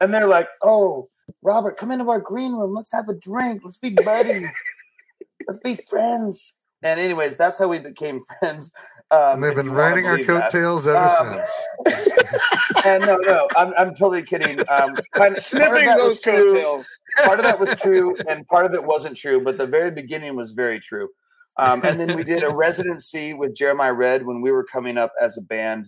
[0.00, 1.08] And they're like, "Oh,
[1.42, 2.72] Robert, come into our green room.
[2.74, 3.62] Let's have a drink.
[3.64, 4.48] Let's be buddies.
[5.46, 8.70] Let's be friends." And anyways, that's how we became friends.
[9.10, 10.50] Um, And they've been riding our believe that.
[10.52, 11.40] coattails ever Um,
[11.86, 12.08] since.
[12.86, 14.60] And no, no, I'm, I'm totally kidding.
[14.68, 16.86] Um, kind of, part of snipping that those was true coattails.
[17.24, 20.36] part of that was true and part of it wasn't true but the very beginning
[20.36, 21.08] was very true
[21.56, 25.12] um, and then we did a residency with jeramiah red when we were coming up
[25.20, 25.86] as a band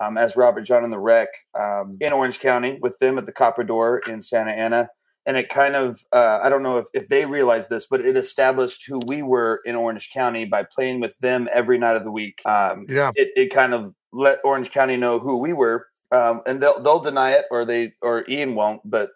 [0.00, 1.28] um, as robert jon and the wreck
[1.58, 4.88] um, in orange county with them at the copper door in santa ana.
[5.28, 8.16] And it kind of uh, i don't know if, if they realized this but it
[8.16, 12.12] established who we were in orange county by playing with them every night of the
[12.12, 12.40] week.
[12.44, 13.10] Um, Yeah.
[13.16, 15.86] it, it kind of let orange county know who we were.
[16.12, 19.10] Um, and they'll, they'll deny it or they or ian won't but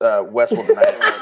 [0.00, 1.00] uh, wes will deny it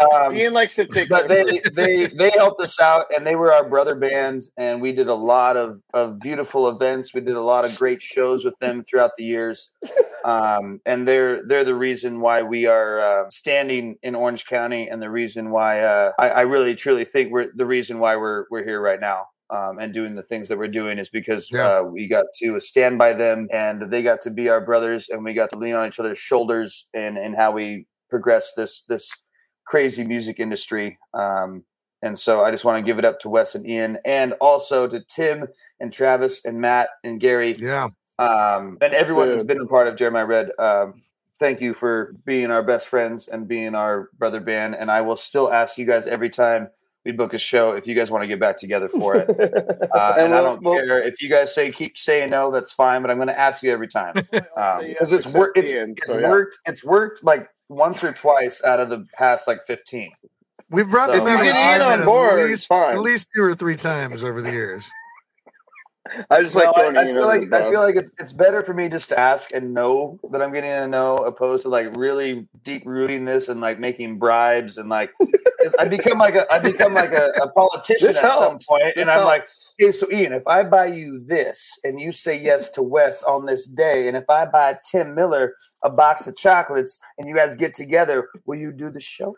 [0.00, 3.52] um, Ian likes to take but they, they they helped us out and they were
[3.52, 7.12] our brother band and we did a lot of, of beautiful events.
[7.14, 9.70] We did a lot of great shows with them throughout the years.
[10.24, 15.00] Um, and they're they're the reason why we are uh, standing in orange county and
[15.02, 18.64] the reason why uh, I, I really truly think we're the reason why we're we're
[18.64, 21.78] here right now um, and doing the things that we're doing is because Yeah.
[21.78, 25.24] uh, we got to stand by them and they got to be our brothers and
[25.24, 29.10] we got to lean on each other's shoulders and and how we progress this this
[29.70, 30.98] crazy music industry.
[31.14, 31.62] Um,
[32.02, 34.88] and so I just want to give it up to Wes and Ian and also
[34.88, 35.46] to Tim
[35.78, 37.88] and Travis and Matt and Gary Yeah.
[38.18, 39.46] um, and everyone who's Dude.
[39.46, 40.50] been a part of Jeramiah Red.
[40.58, 41.02] Um,
[41.38, 44.74] thank you for being our best friends and being our brother band.
[44.74, 46.68] And I will still ask you guys every time
[47.04, 49.28] we'd book a show if you guys want to get back together for it.
[49.94, 52.50] Uh, And and I we'll- don't we'll- care if you guys say keep saying no,
[52.50, 53.02] that's fine.
[53.02, 54.14] But I'm going to ask you every time
[54.56, 55.58] I'll because yes, it's worked.
[55.58, 56.28] It's, Ian, it's so, yeah.
[56.30, 56.58] worked.
[56.66, 60.10] It's worked like once or twice out of the past like 15.
[60.70, 62.92] We've brought So- them in If we get Ian on at board, least, fine.
[62.94, 64.90] at least two or three times over the years.
[66.28, 68.62] I just Well, like throwing I, I feel like I feel like it's it's better
[68.62, 71.94] for me just to ask and know that I'm getting a no, opposed to like
[71.96, 75.12] really deep rooting this and like making bribes and like
[75.78, 79.02] I become like a I become like a, a politician This at some point, This
[79.02, 79.74] and I'm like, helps.
[79.78, 83.46] hey, so Ian, if I buy you this and you say yes to Wes on
[83.46, 87.56] this day, and if I buy Tim Miller a box of chocolates and you guys
[87.56, 89.34] get together, will you do the show?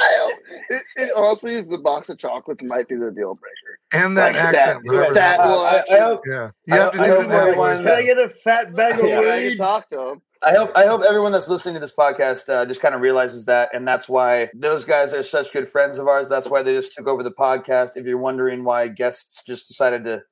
[0.00, 0.32] I-
[0.70, 3.78] it, it honestly is the box of chocolates might be the deal breaker.
[4.04, 6.76] And that Like accent, whatever that that will I- I actually- hope- Yeah, you I
[6.78, 9.06] have to I do hope it that everyone- Can I get a fat bag of
[9.08, 9.48] Yeah, I weed?
[9.50, 10.22] can talk to him.
[10.42, 13.46] I hope I hope everyone that's listening to this podcast uh, just kind of realizes
[13.46, 16.28] that, and that's why those guys are such good friends of ours.
[16.28, 17.96] That's why they just took over the podcast.
[17.96, 20.22] If you're wondering why guests just decided to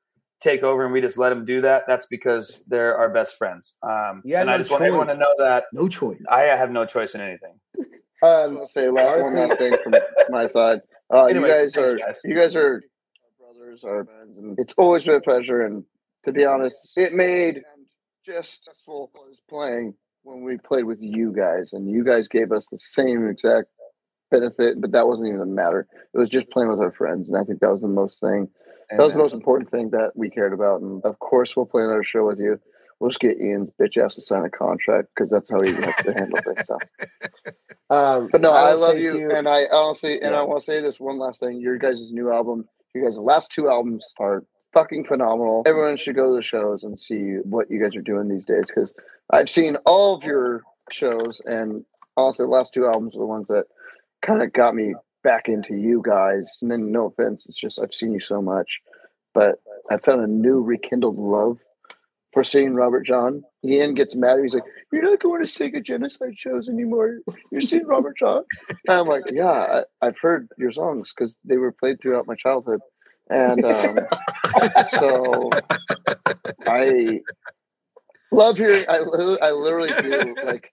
[0.40, 3.72] take over and we just let them do that, that's because they're our best friends.
[3.82, 6.22] Um, You had and I no just want everyone to know that No choice.
[6.30, 7.58] I have no choice in anything.
[8.22, 9.94] I'm Um, gonna say last one last thing from
[10.30, 10.80] my side.
[11.12, 12.20] Uh, Anyways, you guys thanks, are guys.
[12.24, 12.82] you guys are our
[13.40, 15.62] brothers, our friends, and it's always been a pleasure.
[15.62, 15.84] And
[16.24, 17.62] to be honest, it made
[18.26, 19.94] just successful as playing
[20.24, 23.68] when we played with you guys, and you guys gave us the same exact
[24.30, 25.86] benefit, but that wasn't even the matter.
[26.12, 28.48] It was just playing with our friends, and I think that was the most thing.
[28.90, 30.80] That was the most important thing that we cared about.
[30.80, 32.58] And of course, we'll play another show with you.
[32.98, 35.94] We'll just get Ian's bitch ass to sign a contract because that's how he has
[36.04, 36.66] to handle things.
[36.66, 36.78] So.
[37.94, 40.40] um, But no, I, will love you, too- and I honestly, and Yeah.
[40.40, 43.52] I want to say this one last thing: your guys' new album, you guys' last
[43.52, 44.44] two albums are
[44.76, 45.62] fucking phenomenal.
[45.64, 48.64] Everyone should go to the shows and see what you guys are doing these days
[48.66, 48.92] because
[49.30, 51.82] I've seen all of your shows, and
[52.18, 53.64] honestly, the last two albums are the ones that
[54.20, 54.94] kind of got me
[55.24, 56.58] back into you guys.
[56.60, 58.80] And then, no offense, it's just I've seen you so much,
[59.32, 61.56] but I found a new rekindled love
[62.34, 63.42] for seeing Robert Jon.
[63.64, 64.40] Ian gets mad.
[64.42, 67.20] He's like, "You're not going to Sega Genocide shows anymore.
[67.50, 71.56] You're seeing Robert Jon." And I'm like, "Yeah, I, I've heard your songs because they
[71.56, 72.80] were played throughout my childhood."
[73.30, 73.98] And um,
[74.90, 75.52] so
[76.66, 77.20] I
[78.30, 78.84] love hearing.
[78.88, 78.96] I,
[79.42, 80.72] I literally do like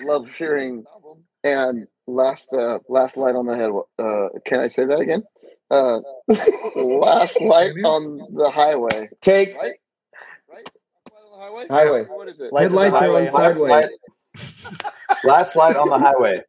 [0.00, 0.84] love hearing.
[1.44, 3.70] And last uh, last light on the head.
[3.98, 5.24] Uh, can I say that again?
[5.70, 6.00] Uh,
[6.76, 9.08] last light on the highway.
[9.20, 9.72] take Right?
[10.48, 10.68] Right?
[11.10, 11.66] Light on the highway.
[11.70, 12.04] highway.
[12.04, 12.52] What is it?
[12.56, 13.94] Headlights are on sideways.
[15.24, 16.42] Last light on the highway.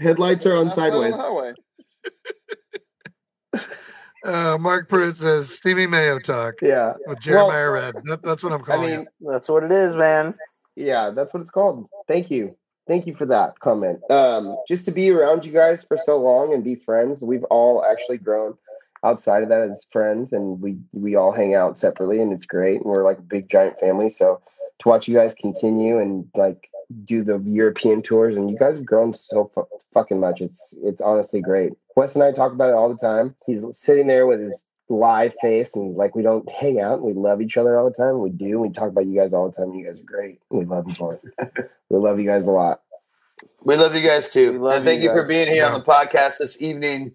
[0.00, 1.56] Headlights are on Last light sideways.
[4.24, 7.94] Uh, Mark Pruitt says Stevie Mayo talk Yeah, with Jeramiah Red.
[8.04, 8.92] That, that's what I'm calling.
[8.92, 9.08] I mean, it.
[9.20, 10.34] That's what it is, man.
[10.76, 11.88] yeah, that's what it's called.
[12.06, 12.54] Thank you.
[12.86, 14.00] Thank you for that comment.
[14.10, 17.84] Um, just to be around you guys for so long and be friends, we've all
[17.84, 18.54] actually grown
[19.04, 22.76] outside of that as friends, and we we all hang out separately, and it's great.
[22.76, 24.10] And we're like a big giant family.
[24.10, 24.40] So
[24.80, 26.68] to watch you guys continue and like
[27.04, 30.40] do the European tours, and you guys have grown so fu- fucking much.
[30.40, 31.72] It's it's honestly great.
[31.96, 33.34] Wes and I talk about it all the time.
[33.46, 37.12] He's sitting there with his live face and like we don't hang out and we
[37.12, 38.20] love each other all the time.
[38.20, 38.58] We do.
[38.58, 39.72] We talk about you guys all the time.
[39.74, 40.40] You guys are great.
[40.50, 41.20] We love you both.
[41.88, 42.82] we love you guys a lot.
[43.62, 44.52] We love you guys too.
[44.52, 47.12] We love and thank you you, for being here on the podcast this evening.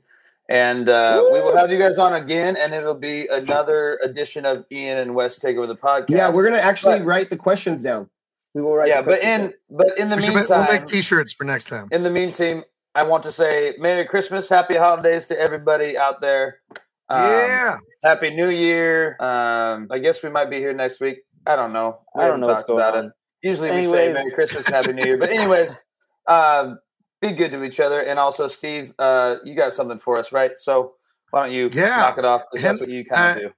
[0.48, 4.64] And uh, we will have you guys on again, and it'll be another edition of
[4.72, 6.10] Ian and Wes take over the podcast.
[6.10, 8.10] Yeah, we're gonna actually But- write the questions down.
[8.56, 8.88] We will write.
[8.88, 11.44] yeah, but questions in but in the We should ma- meantime, we'll make T-shirts for
[11.44, 11.88] next time.
[11.91, 12.64] in the meantime,
[12.95, 16.61] I want to say Merry Christmas, Happy Holidays to everybody out there.
[17.10, 19.18] Um, yeah, Happy New Year.
[19.19, 21.19] Um, I guess we might be here next week.
[21.45, 21.99] I don't know.
[22.15, 23.06] We I don't know what's going about on.
[23.07, 23.11] it.
[23.44, 25.18] Usually we say Merry Christmas, Happy New Year.
[25.18, 25.77] But anyways,
[26.26, 26.80] um,
[27.22, 27.99] be good to each other.
[27.99, 30.52] And also, Steve, uh, you got something for us, right?
[30.56, 30.94] So
[31.32, 31.98] why don't you Yeah.
[31.98, 32.44] knock it off?
[32.53, 33.53] Hen- that's what you kind of uh, do.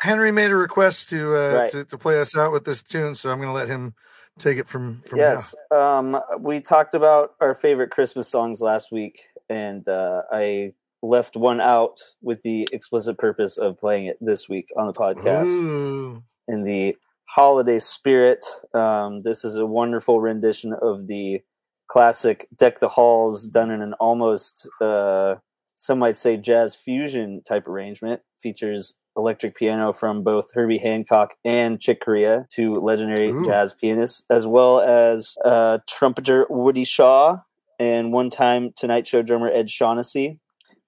[0.00, 1.70] Henry made a request to uh, Right.
[1.70, 3.94] to, to play us out with this tune, so I'm going to let him
[4.38, 5.54] take it from from yes.
[5.70, 11.60] Um, we talked about our favorite Christmas songs last week, and uh, I left one
[11.60, 15.46] out with the explicit purpose of playing it this week on the podcast.
[15.46, 16.22] Ooh.
[16.48, 16.96] in the
[17.26, 18.44] holiday spirit.
[18.72, 21.40] Um, this is a wonderful rendition of the
[21.88, 25.36] classic "Deck the Halls," done in an almost, uh,
[25.76, 28.22] some might say, jazz fusion type arrangement.
[28.38, 33.44] Features electric piano from both Herbie Hancock and Chick Corea, two legendary Ooh.
[33.44, 37.38] jazz pianists, as well as uh, trumpeter Woody Shaw
[37.78, 40.38] and one-time Tonight Show drummer Ed Shaughnessy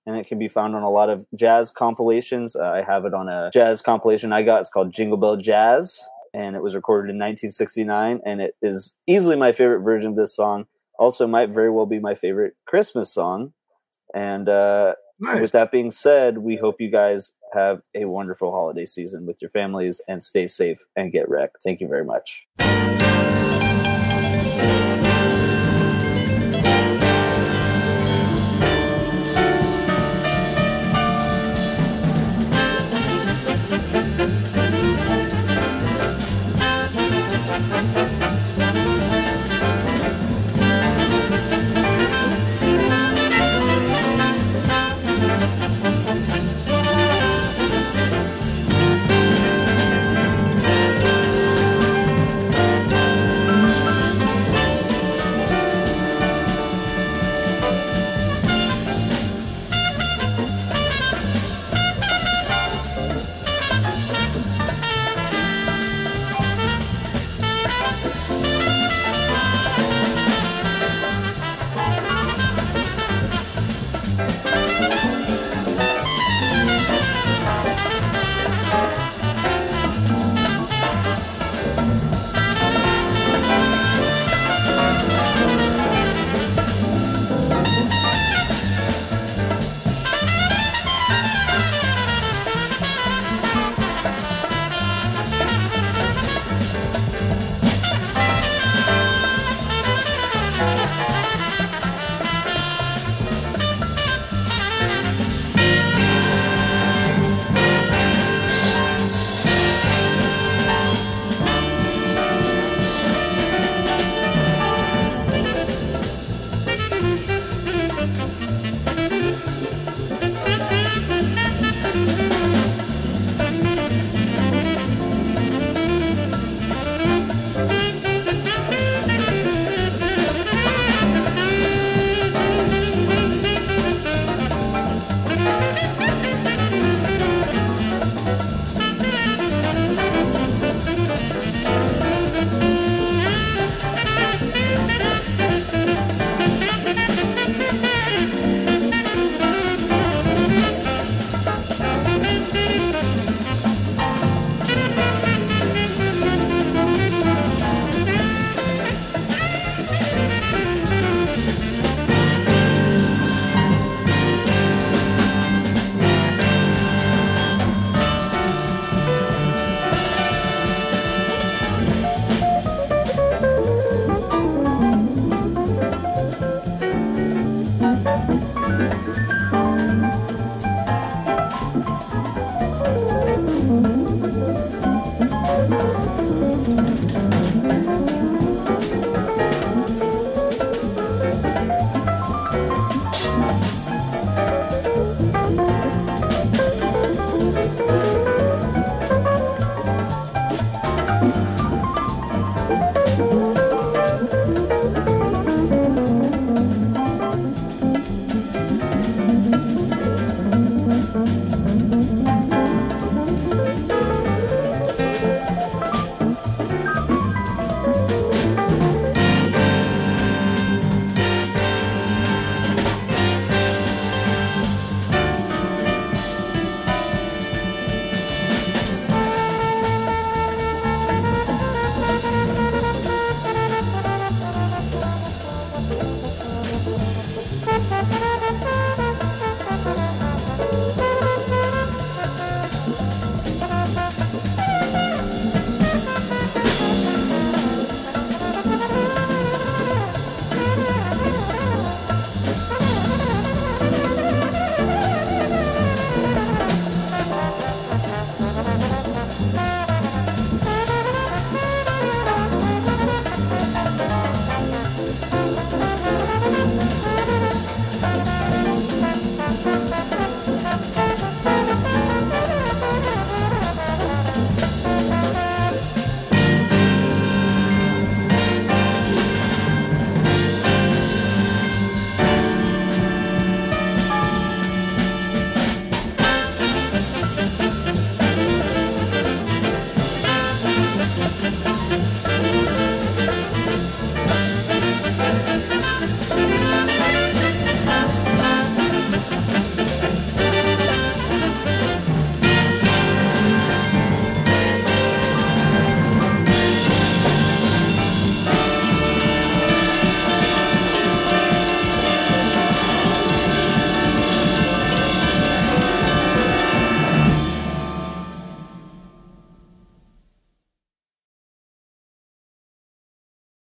[0.07, 2.55] and it can be found on a lot of jazz compilations.
[2.55, 4.61] Uh, I have it on a jazz compilation I got.
[4.61, 6.01] It's called Jingle Bell Jazz,
[6.33, 8.21] and it was recorded in 1969.
[8.25, 10.67] And it is easily my favorite version of this song.
[10.99, 13.53] Also, might very well be my favorite Christmas song.
[14.15, 15.41] And uh, Nice.
[15.41, 19.51] With that being said, we hope you guys have a wonderful holiday season with your
[19.51, 21.59] families and stay safe and get wrecked.
[21.63, 22.49] Thank you very much.